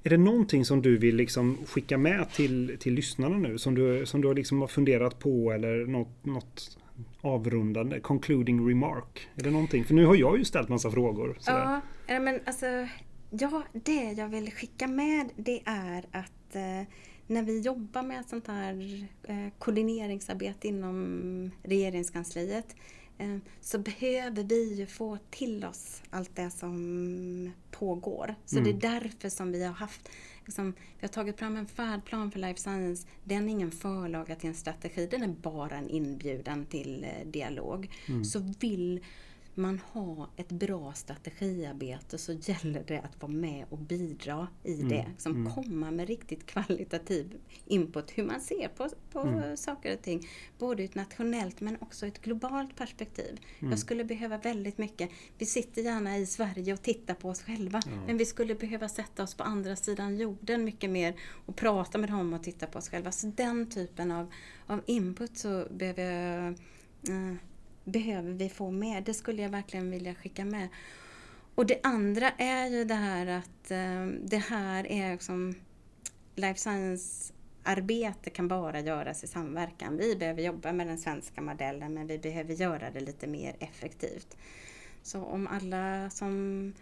Är 0.03 0.11
det 0.11 0.17
någonting 0.17 0.65
som 0.65 0.83
du 0.83 0.99
vill 0.99 1.17
liksom 1.17 1.59
skicka 1.67 1.99
med 1.99 2.31
till, 2.31 2.77
till 2.81 2.95
lyssnarna 2.95 3.37
nu 3.37 3.59
som 3.59 3.75
du, 3.75 4.07
som 4.07 4.21
du 4.21 4.35
liksom 4.35 4.61
har 4.61 4.69
funderat 4.69 5.19
på 5.19 5.53
eller 5.53 5.87
något, 5.87 6.25
något 6.25 6.79
avrundande, 7.21 8.01
concluding 8.01 8.69
remark? 8.69 9.29
Är 9.37 9.43
det 9.43 9.51
någonting? 9.51 9.85
För 9.85 9.95
nu 9.95 10.07
har 10.07 10.15
jag 10.15 10.39
ju 10.39 10.45
ställt 10.45 10.69
massa 10.69 10.91
frågor. 10.91 11.37
Sådär. 11.41 11.81
Ja, 12.07 12.21
men 12.21 12.41
alltså, 12.45 12.67
ja, 13.31 13.63
det 13.73 14.13
jag 14.13 14.29
vill 14.29 14.53
skicka 14.53 14.87
med 14.87 15.31
det 15.37 15.63
är 15.65 16.07
att 16.13 16.57
eh, 16.57 16.83
när 17.27 17.43
vi 17.43 17.61
jobbar 17.61 18.03
med 18.03 18.27
sånt 18.27 18.47
här 18.47 19.07
eh, 19.23 19.49
koordineringsarbete 19.59 20.69
inom 20.69 21.51
regeringskansliet 21.63 22.77
eh, 23.19 23.37
så 23.61 23.79
behöver 23.79 24.43
vi 24.43 24.75
ju 24.75 24.87
få 24.87 25.19
till 25.31 25.65
oss 25.65 26.03
allt 26.11 26.37
det 26.37 26.51
som 26.51 27.53
pågår. 27.71 28.35
Så 28.45 28.59
mm. 28.59 28.65
det 28.65 28.89
är 28.89 28.93
därför 28.93 29.29
som 29.29 29.53
vi 29.53 29.65
har 29.65 29.73
haft 29.73 30.09
liksom, 30.45 30.73
vi 30.73 31.01
har 31.01 31.09
tagit 31.09 31.39
fram 31.39 31.57
en 31.57 31.67
färdplan 31.67 32.31
för 32.31 32.39
life 32.39 32.61
science. 32.61 33.09
Den 33.25 33.49
är 33.49 33.53
ingen 33.53 33.71
förlaga 33.71 34.37
till 34.37 34.49
en 34.49 34.55
strategi, 34.55 35.07
den 35.11 35.23
är 35.23 35.29
bara 35.29 35.77
en 35.77 35.89
inbjudan 35.89 36.67
till 36.67 37.05
eh, 37.05 37.27
dialog. 37.27 37.91
Mm. 38.09 38.25
Så 38.25 38.55
vill 38.61 39.05
man 39.59 39.81
har 39.93 40.29
ett 40.37 40.49
bra 40.49 40.93
strategiarbete 40.93 42.19
så 42.19 42.33
gäller 42.33 42.85
det 42.87 42.99
att 42.99 43.23
vara 43.23 43.33
med 43.33 43.67
och 43.71 43.79
bidra 43.79 44.49
i 44.65 44.75
mm. 44.75 44.89
det. 44.89 45.07
Som 45.19 45.33
mm. 45.37 45.53
komma 45.53 45.91
med 45.91 46.09
riktigt 46.09 46.47
kvalitativ 46.47 47.37
input 47.65 48.11
hur 48.11 48.25
man 48.25 48.41
ser 48.41 48.69
på, 48.69 48.89
på 49.13 49.21
mm. 49.21 49.57
saker 49.57 49.95
och 49.95 50.03
ting. 50.03 50.29
Både 50.59 50.83
ett 50.83 50.95
nationellt 50.95 51.61
men 51.61 51.77
också 51.81 52.07
ett 52.07 52.23
globalt 52.23 52.77
perspektiv. 52.77 53.41
Mm. 53.59 53.71
Jag 53.71 53.79
skulle 53.79 54.05
behöva 54.05 54.39
väldigt 54.39 54.79
mycket. 54.79 55.11
Vi 55.39 55.47
sitter 55.47 55.83
gärna 55.83 56.19
i 56.19 56.27
Sverige 56.27 56.73
och 56.73 56.83
tittar 56.83 57.15
på 57.15 57.29
oss 57.29 57.43
själva. 57.43 57.81
Ja. 57.87 57.93
Men 58.07 58.17
vi 58.17 58.25
skulle 58.25 58.55
behöva 58.55 58.89
sätta 58.89 59.23
oss 59.23 59.35
på 59.35 59.43
andra 59.43 59.77
sidan 59.77 60.17
jorden 60.17 60.65
mycket 60.65 60.91
mer 60.91 61.15
och 61.47 61.57
prata 61.57 61.99
med 61.99 62.11
dem 62.11 62.33
och 62.33 62.43
titta 62.43 62.67
på 62.67 62.79
oss 62.79 62.89
själva. 62.89 63.13
Så 63.13 63.27
den 63.27 63.71
typen 63.71 64.11
av, 64.11 64.33
av 64.67 64.81
input 64.87 65.39
så 65.39 65.67
behöver 65.71 66.03
jag 66.03 66.55
uh, 67.09 67.35
behöver 67.89 68.33
vi 68.33 68.49
få 68.49 68.71
med. 68.71 69.05
Det 69.05 69.15
skulle 69.15 69.43
jag 69.43 69.51
verkligen 69.51 69.91
vilja 69.91 70.15
skicka 70.15 70.45
med. 70.45 70.69
Och 71.55 71.67
det 71.67 71.81
andra 71.83 72.31
är 72.31 72.67
ju 72.67 72.85
det 72.85 72.95
här 72.95 73.27
att 73.27 73.71
eh, 73.71 74.07
det 74.23 74.43
här 74.49 74.93
är 74.93 75.13
liksom 75.13 75.55
life 76.35 76.59
science 76.61 77.33
arbete 77.63 78.31
kan 78.31 78.49
bara 78.49 78.81
göras 78.81 79.25
i 79.25 79.27
samverkan. 79.27 79.97
Vi 79.97 80.17
behöver 80.17 80.43
jobba 80.43 80.73
med 80.73 80.87
den 80.87 80.99
svenska 80.99 81.41
modellen 81.41 81.95
men 81.95 82.07
vi 82.07 82.19
behöver 82.19 82.55
göra 82.55 82.91
det 82.91 83.01
lite 83.01 83.27
mer 83.27 83.57
effektivt. 83.59 84.37
Så 85.03 85.25
om 85.25 85.47
alla 85.47 86.11
som 86.11 86.73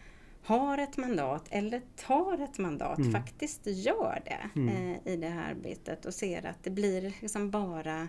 har 0.42 0.78
ett 0.78 0.96
mandat 0.96 1.44
eller 1.50 1.82
tar 1.96 2.44
ett 2.44 2.58
mandat 2.58 2.98
mm. 2.98 3.12
faktiskt 3.12 3.66
gör 3.66 4.22
det 4.24 4.60
mm. 4.60 4.68
eh, 4.68 5.12
i 5.12 5.16
det 5.16 5.28
här 5.28 5.50
arbetet 5.50 6.06
och 6.06 6.14
ser 6.14 6.46
att 6.46 6.64
det 6.64 6.70
blir 6.70 7.14
liksom 7.20 7.50
bara 7.50 8.08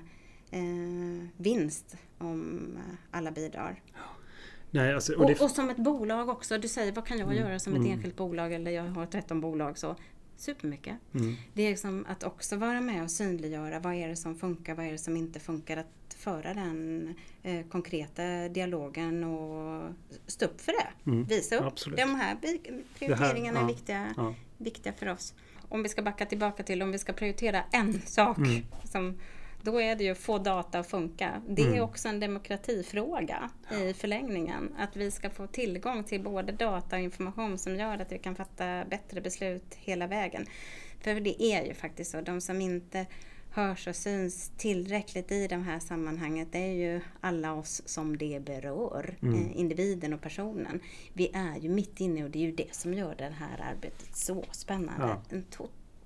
eh, 0.52 1.28
vinst 1.38 1.98
om 2.18 2.70
alla 3.12 3.32
bidrar. 3.32 3.82
Nej, 4.72 4.94
alltså, 4.94 5.14
och, 5.14 5.32
och, 5.32 5.42
och, 5.42 5.52
som 5.52 5.70
ett 5.70 5.78
bolag 5.78 6.30
också, 6.30 6.58
du 6.58 6.68
säger 6.68 6.92
vad 6.92 7.06
kan 7.06 7.18
jag 7.18 7.32
mm. 7.32 7.44
göra 7.44 7.60
som 7.60 7.74
ett 7.74 7.80
mm. 7.80 7.92
enskilt 7.92 8.16
bolag 8.16 8.54
eller 8.54 8.72
jag 8.72 8.84
har 8.84 9.06
13 9.06 9.42
bolag 9.42 9.78
så 9.78 9.96
supermycket. 10.38 10.96
Mm. 11.14 11.36
Det 11.54 11.64
är 11.64 11.70
liksom 11.70 12.06
att 12.10 12.24
också 12.24 12.56
vara 12.56 12.82
med 12.82 13.04
och 13.04 13.12
synliggöra 13.12 13.80
vad 13.80 13.94
är 13.94 14.08
det 14.08 14.16
som 14.16 14.36
funkar, 14.36 14.76
vad 14.76 14.86
är 14.86 14.92
det 14.92 14.98
som 14.98 15.18
inte 15.18 15.40
funkar. 15.40 15.78
Att 15.78 16.16
föra 16.18 16.54
den 16.54 17.14
eh, 17.44 17.66
konkreta 17.66 18.50
dialogen 18.50 19.24
och 19.24 19.92
stå 20.28 20.46
upp 20.46 20.62
för 20.62 20.72
det. 20.72 21.12
Mm. 21.12 21.24
Visa 21.26 21.56
upp. 21.56 21.66
Absolut. 21.66 22.00
De 22.00 22.16
här 22.16 22.38
prioriteringarna 23.00 23.60
här, 23.60 23.66
ja, 23.66 23.72
är 23.72 23.76
viktiga, 23.76 24.14
ja. 24.18 24.34
viktiga 24.58 24.94
för 24.94 25.10
oss. 25.10 25.34
Om 25.70 25.84
vi 25.84 25.90
ska 25.90 26.02
backa 26.02 26.26
tillbaka 26.26 26.64
till 26.64 26.82
om 26.82 26.92
vi 26.92 26.98
ska 26.98 27.14
prioritera 27.14 27.64
en 27.72 28.02
sak 28.02 28.38
mm. 28.38 28.64
som 28.84 29.18
då 29.68 29.82
är 29.82 29.96
det 29.96 30.04
ju 30.04 30.12
att 30.12 30.18
få 30.18 30.38
data 30.38 30.80
att 30.80 30.88
funka. 30.88 31.42
Det 31.48 31.62
är 31.62 31.68
mm. 31.68 31.84
också 31.84 32.08
en 32.08 32.20
demokratifråga 32.20 33.50
i 33.72 33.94
förlängningen. 33.94 34.76
Att 34.78 34.96
vi 34.96 35.12
ska 35.12 35.30
få 35.30 35.48
tillgång 35.48 36.04
till 36.04 36.24
både 36.24 36.52
data 36.52 36.96
och 36.96 37.02
information 37.02 37.58
som 37.58 37.76
gör 37.76 37.98
att 37.98 38.12
vi 38.12 38.20
kan 38.20 38.36
fatta 38.36 38.86
bättre 38.90 39.22
beslut 39.22 39.76
hela 39.76 40.08
vägen. 40.08 40.46
För 41.00 41.20
det 41.20 41.44
är 41.44 41.66
ju 41.66 41.74
faktiskt 41.74 42.12
så, 42.12 42.22
de 42.22 42.42
som 42.42 42.62
inte 42.62 43.06
hörs 43.52 43.88
och 43.88 43.96
syns 43.96 44.52
tillräckligt 44.58 45.32
i 45.32 45.48
de 45.48 45.64
här 45.64 45.80
sammanhanget 45.80 46.48
det 46.52 46.60
är 46.60 46.74
ju 46.74 47.02
alla 47.22 47.54
oss 47.54 47.82
som 47.86 48.18
det 48.18 48.42
berör, 48.46 49.18
mm. 49.22 49.36
eh, 49.36 49.60
individen 49.60 50.14
och 50.14 50.22
personen. 50.22 50.80
Vi 51.14 51.32
är 51.34 51.58
ju 51.60 51.70
mitt 51.70 52.00
inne 52.00 52.24
och 52.24 52.30
det 52.30 52.40
är 52.40 52.44
ju 52.44 52.52
det 52.52 52.76
som 52.76 52.94
gör 52.94 53.16
det 53.16 53.34
här 53.40 53.76
arbetet 53.76 54.16
så 54.16 54.46
spännande. 54.52 55.08
Ja. 55.08 55.22
En 55.30 55.44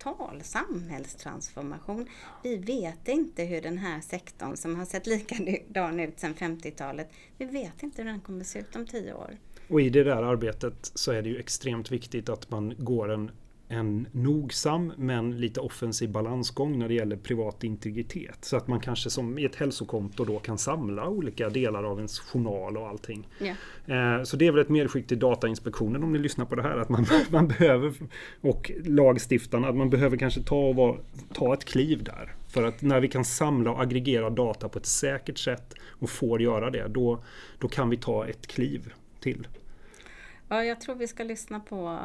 total 0.04 0.42
samhällstransformation. 0.44 2.08
Vi 2.44 2.58
vet 2.58 3.08
inte 3.08 3.44
hur 3.44 3.62
den 3.62 3.78
här 3.78 4.02
sektorn 4.02 4.58
som 4.58 4.76
har 4.76 4.86
sett 4.86 5.08
likadan 5.08 6.00
ut 6.00 6.20
sedan 6.20 6.36
50-talet, 6.36 7.12
vi 7.38 7.46
vet 7.46 7.84
inte 7.84 8.02
hur 8.02 8.10
den 8.10 8.22
kommer 8.22 8.44
se 8.44 8.60
ut 8.60 8.76
om 8.76 8.86
tio 8.86 9.14
år. 9.14 9.38
Och 9.70 9.82
i 9.82 9.90
det 9.90 10.04
där 10.04 10.24
arbetet 10.24 10.92
så 10.96 11.12
är 11.12 11.22
det 11.22 11.30
ju 11.30 11.40
extremt 11.40 11.92
viktigt 11.92 12.30
att 12.30 12.50
man 12.50 12.76
går 12.78 13.12
en 13.12 13.32
en 13.72 14.08
nogsam 14.12 14.94
men 14.98 15.40
lite 15.40 15.60
offensiv 15.60 16.12
balansgång 16.12 16.80
när 16.80 16.88
det 16.88 16.94
gäller 16.94 17.16
privat 17.16 17.64
integritet. 17.64 18.46
Så 18.46 18.58
att 18.58 18.68
man 18.68 18.80
kanske 18.80 19.10
som 19.10 19.40
i 19.40 19.46
ett 19.46 19.56
hälsokonto 19.56 20.26
då 20.26 20.40
kan 20.40 20.58
samla 20.58 21.08
olika 21.08 21.50
delar 21.50 21.84
av 21.84 21.98
ens 21.98 22.20
journal 22.20 22.78
och 22.78 22.88
allting. 22.88 23.28
Yeah. 23.40 24.24
Så 24.24 24.38
det 24.38 24.48
är 24.48 24.52
väl 24.52 24.62
ett 24.62 24.70
medskick 24.70 25.08
till 25.08 25.20
Datainspektionen 25.20 26.04
om 26.04 26.14
ni 26.14 26.20
lyssnar 26.20 26.46
på 26.46 26.56
det 26.56 26.62
här 26.62 26.78
att 26.78 26.90
man, 26.90 27.06
man 27.32 27.48
behöver 27.48 27.94
och 28.42 28.72
lagstiftarna 28.86 29.68
att 29.68 29.76
man 29.76 29.90
behöver 29.90 30.18
kanske 30.18 30.42
ta, 30.42 30.56
och 30.56 30.76
vara, 30.76 30.98
ta 31.34 31.54
ett 31.54 31.66
kliv 31.66 32.04
där. 32.04 32.34
För 32.48 32.64
att 32.64 32.82
när 32.82 33.00
vi 33.00 33.08
kan 33.08 33.26
samla 33.26 33.72
och 33.72 33.82
aggregera 33.82 34.30
data 34.30 34.70
på 34.70 34.80
ett 34.80 34.86
säkert 34.86 35.38
sätt 35.38 35.74
och 35.84 36.10
får 36.10 36.42
göra 36.42 36.70
det 36.70 36.88
då, 36.88 37.24
då 37.60 37.68
kan 37.68 37.90
vi 37.90 37.98
ta 37.98 38.28
ett 38.28 38.48
kliv 38.48 38.94
till. 39.20 39.48
Ja, 40.48 40.64
jag 40.64 40.82
tror 40.82 40.96
vi 40.96 41.08
ska 41.08 41.24
lyssna 41.24 41.60
på 41.60 42.00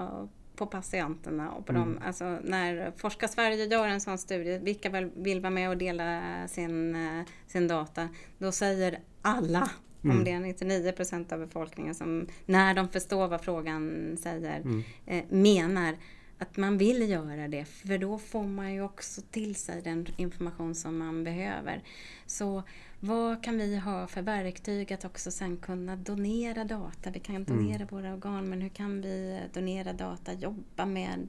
på 0.57 0.67
patienterna 0.67 1.53
och 1.53 1.67
på 1.67 1.73
mm. 1.73 1.83
dem. 1.83 1.99
Alltså 2.05 2.39
när 2.45 2.93
Forska 2.97 3.29
Sverige 3.29 3.65
gör 3.65 3.89
en 3.89 4.01
sån 4.01 4.19
studie, 4.19 4.59
vilka 4.59 5.11
vill 5.17 5.41
vara 5.41 5.51
med 5.51 5.71
och 5.71 5.77
dela 5.77 6.23
sin, 6.49 6.97
eh, 6.97 7.25
sin 7.47 7.69
data, 7.69 8.09
då 8.39 8.53
säger 8.53 8.99
alla, 9.23 9.71
mm. 10.05 10.17
om 10.17 10.25
det 10.25 10.31
är 10.31 10.41
99 10.41 10.93
procent 10.93 11.33
av 11.33 11.39
befolkningen 11.39 11.95
som 11.95 12.27
när 12.47 12.75
de 12.75 12.89
förstår 12.89 13.29
vad 13.29 13.41
frågan 13.41 14.17
säger, 14.21 14.61
mm. 14.61 14.83
eh, 15.07 15.25
menar 15.29 15.97
att 16.39 16.57
man 16.57 16.79
vill 16.79 17.11
göra 17.11 17.49
det, 17.49 17.65
för 17.65 17.99
då 17.99 18.19
får 18.19 18.45
man 18.45 18.75
ju 18.75 18.83
också 18.83 19.21
till 19.31 19.55
sig 19.55 19.83
den 19.83 20.07
information 20.17 20.75
som 20.75 20.99
man 20.99 21.25
behöver. 21.25 21.83
Så 22.27 22.63
vad 23.07 23.43
kan 23.43 23.59
vi 23.59 23.77
ha 23.77 24.07
för 24.07 24.23
verktyg 24.23 24.93
att 24.93 25.05
också 25.05 25.31
sen 25.31 25.57
kunna 25.57 25.97
donera 25.97 26.65
data? 26.65 27.11
Vi 27.11 27.21
kan 27.21 27.45
donera 27.45 27.77
mm. 27.77 27.89
våra 27.91 28.13
organ, 28.13 28.49
men 28.49 28.63
hur 28.63 28.69
kan 28.69 29.03
vi 29.03 29.41
donera 29.53 29.93
data, 29.93 30.33
jobba 30.33 30.87
med 30.87 31.29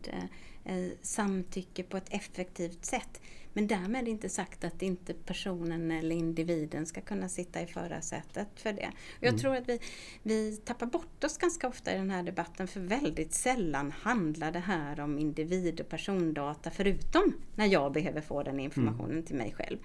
eh, 0.64 0.90
samtycke 1.02 1.84
på 1.84 1.98
ett 1.98 2.14
effektivt 2.14 2.86
sätt? 2.86 3.22
Men 3.58 3.68
därmed 3.68 4.08
inte 4.08 4.30
sagt 4.30 4.64
att 4.64 4.82
inte 4.82 5.14
personen 5.14 5.92
eller 5.92 6.16
individen 6.16 6.86
ska 6.86 7.02
kunna 7.02 7.30
sitta 7.30 7.62
i 7.62 7.68
förarsätet 7.68 8.48
för 8.56 8.74
det. 8.74 8.92
Jag 9.20 9.30
mm. 9.30 9.40
tror 9.40 9.56
att 9.56 9.70
vi, 9.70 9.80
vi 10.24 10.58
tappar 10.58 10.86
bort 10.86 11.24
oss 11.24 11.38
ganska 11.38 11.68
ofta 11.68 11.94
i 11.94 11.98
den 11.98 12.10
här 12.10 12.24
debatten 12.24 12.68
för 12.68 12.80
väldigt 12.80 13.34
sällan 13.34 13.92
handlar 13.92 14.52
det 14.52 14.60
här 14.60 15.00
om 15.00 15.20
individ 15.20 15.82
och 15.82 15.90
persondata 15.90 16.72
förutom 16.72 17.34
när 17.56 17.66
jag 17.66 17.92
behöver 17.92 18.22
få 18.22 18.44
den 18.44 18.60
informationen 18.60 19.12
mm. 19.12 19.24
till 19.24 19.36
mig 19.36 19.54
själv. 19.58 19.78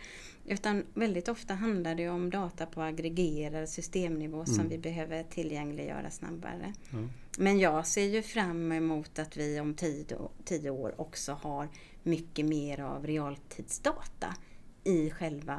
Utan 0.46 0.84
väldigt 0.94 1.28
ofta 1.28 1.54
handlar 1.54 1.94
det 1.94 2.08
om 2.08 2.30
data 2.30 2.66
på 2.66 2.82
aggregerad 2.82 3.68
systemnivå 3.68 4.36
mm. 4.36 4.46
som 4.46 4.68
vi 4.68 4.78
behöver 4.78 5.22
tillgängliggöra 5.22 6.10
snabbare. 6.10 6.74
Men 7.38 7.58
jag 7.58 7.86
ser 7.86 8.06
ju 8.06 8.22
fram 8.22 8.72
emot 8.72 9.18
att 9.18 9.36
vi 9.36 9.60
om 9.60 9.74
tio, 9.74 10.30
tio 10.44 10.70
år 10.70 11.00
också 11.00 11.32
har 11.32 11.68
mycket 12.02 12.46
mer 12.46 12.80
av 12.80 13.06
realtidsdata 13.06 14.34
i 14.84 15.10
själva 15.10 15.58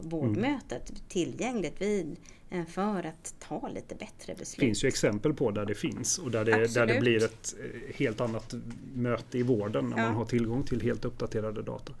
vårdmötet 0.00 0.90
mm. 0.90 1.02
tillgängligt 1.08 1.82
vid 1.82 2.16
eh, 2.50 2.64
för 2.64 3.06
att 3.06 3.34
ta 3.38 3.68
lite 3.68 3.94
bättre 3.94 4.34
beslut. 4.38 4.60
Det 4.60 4.66
finns 4.66 4.84
ju 4.84 4.88
exempel 4.88 5.34
på 5.34 5.50
där 5.50 5.66
det 5.66 5.74
finns 5.74 6.18
och 6.18 6.30
där 6.30 6.44
det, 6.44 6.74
där 6.74 6.86
det 6.86 7.00
blir 7.00 7.24
ett 7.24 7.54
eh, 7.58 7.96
helt 7.96 8.20
annat 8.20 8.54
möte 8.94 9.38
i 9.38 9.42
vården 9.42 9.90
när 9.90 9.98
ja. 9.98 10.04
man 10.04 10.14
har 10.14 10.24
tillgång 10.24 10.62
till 10.62 10.80
helt 10.80 11.04
uppdaterade 11.04 11.62
data. 11.62 11.92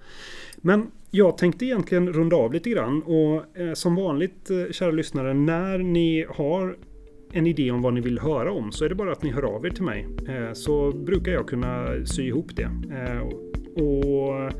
Men 0.56 0.90
jag 1.10 1.38
tänkte 1.38 1.64
egentligen 1.64 2.12
runda 2.12 2.36
av 2.36 2.52
lite 2.52 2.70
grann 2.70 3.02
och 3.02 3.58
eh, 3.58 3.72
som 3.74 3.96
vanligt 3.96 4.50
eh, 4.50 4.70
kära 4.70 4.90
lyssnare 4.90 5.34
när 5.34 5.78
ni 5.78 6.26
har 6.28 6.76
en 7.32 7.46
idé 7.46 7.70
om 7.70 7.82
vad 7.82 7.94
ni 7.94 8.00
vill 8.00 8.18
höra 8.18 8.52
om 8.52 8.72
så 8.72 8.84
är 8.84 8.88
det 8.88 8.94
bara 8.94 9.12
att 9.12 9.22
ni 9.22 9.30
hör 9.30 9.42
av 9.42 9.66
er 9.66 9.70
till 9.70 9.84
mig. 9.84 10.06
Eh, 10.28 10.52
så 10.52 10.92
brukar 10.92 11.32
jag 11.32 11.48
kunna 11.48 11.88
sy 12.06 12.22
ihop 12.22 12.56
det. 12.56 12.70
Eh, 13.76 13.84
och 13.84 14.52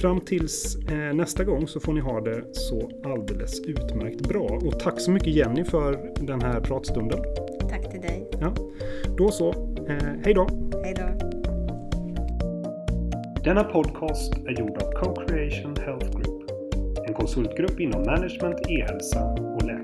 fram 0.00 0.20
tills 0.20 0.76
eh, 0.76 1.14
nästa 1.14 1.44
gång 1.44 1.66
så 1.66 1.80
får 1.80 1.92
ni 1.92 2.00
ha 2.00 2.20
det 2.20 2.44
så 2.52 2.90
alldeles 3.04 3.60
utmärkt 3.60 4.28
bra. 4.28 4.60
Och 4.64 4.80
tack 4.80 5.00
så 5.00 5.10
mycket 5.10 5.34
Jenny 5.34 5.64
för 5.64 6.12
den 6.20 6.42
här 6.42 6.60
pratstunden. 6.60 7.18
Tack 7.70 7.90
till 7.90 8.00
dig. 8.00 8.30
Ja, 8.40 8.54
då 9.16 9.30
så. 9.30 9.54
Hej 10.24 10.34
då. 10.34 10.46
Hej 10.84 10.94
då. 10.96 11.34
Denna 13.44 13.64
podcast 13.64 14.34
är 14.46 14.60
gjord 14.60 14.82
av 14.82 14.92
Co-Creation 14.92 15.76
Health 15.76 16.10
Group. 16.10 16.50
En 17.06 17.14
konsultgrupp 17.14 17.80
inom 17.80 18.02
management, 18.02 18.56
e-hälsa 18.68 19.24
och 19.24 19.62
läkare. 19.62 19.83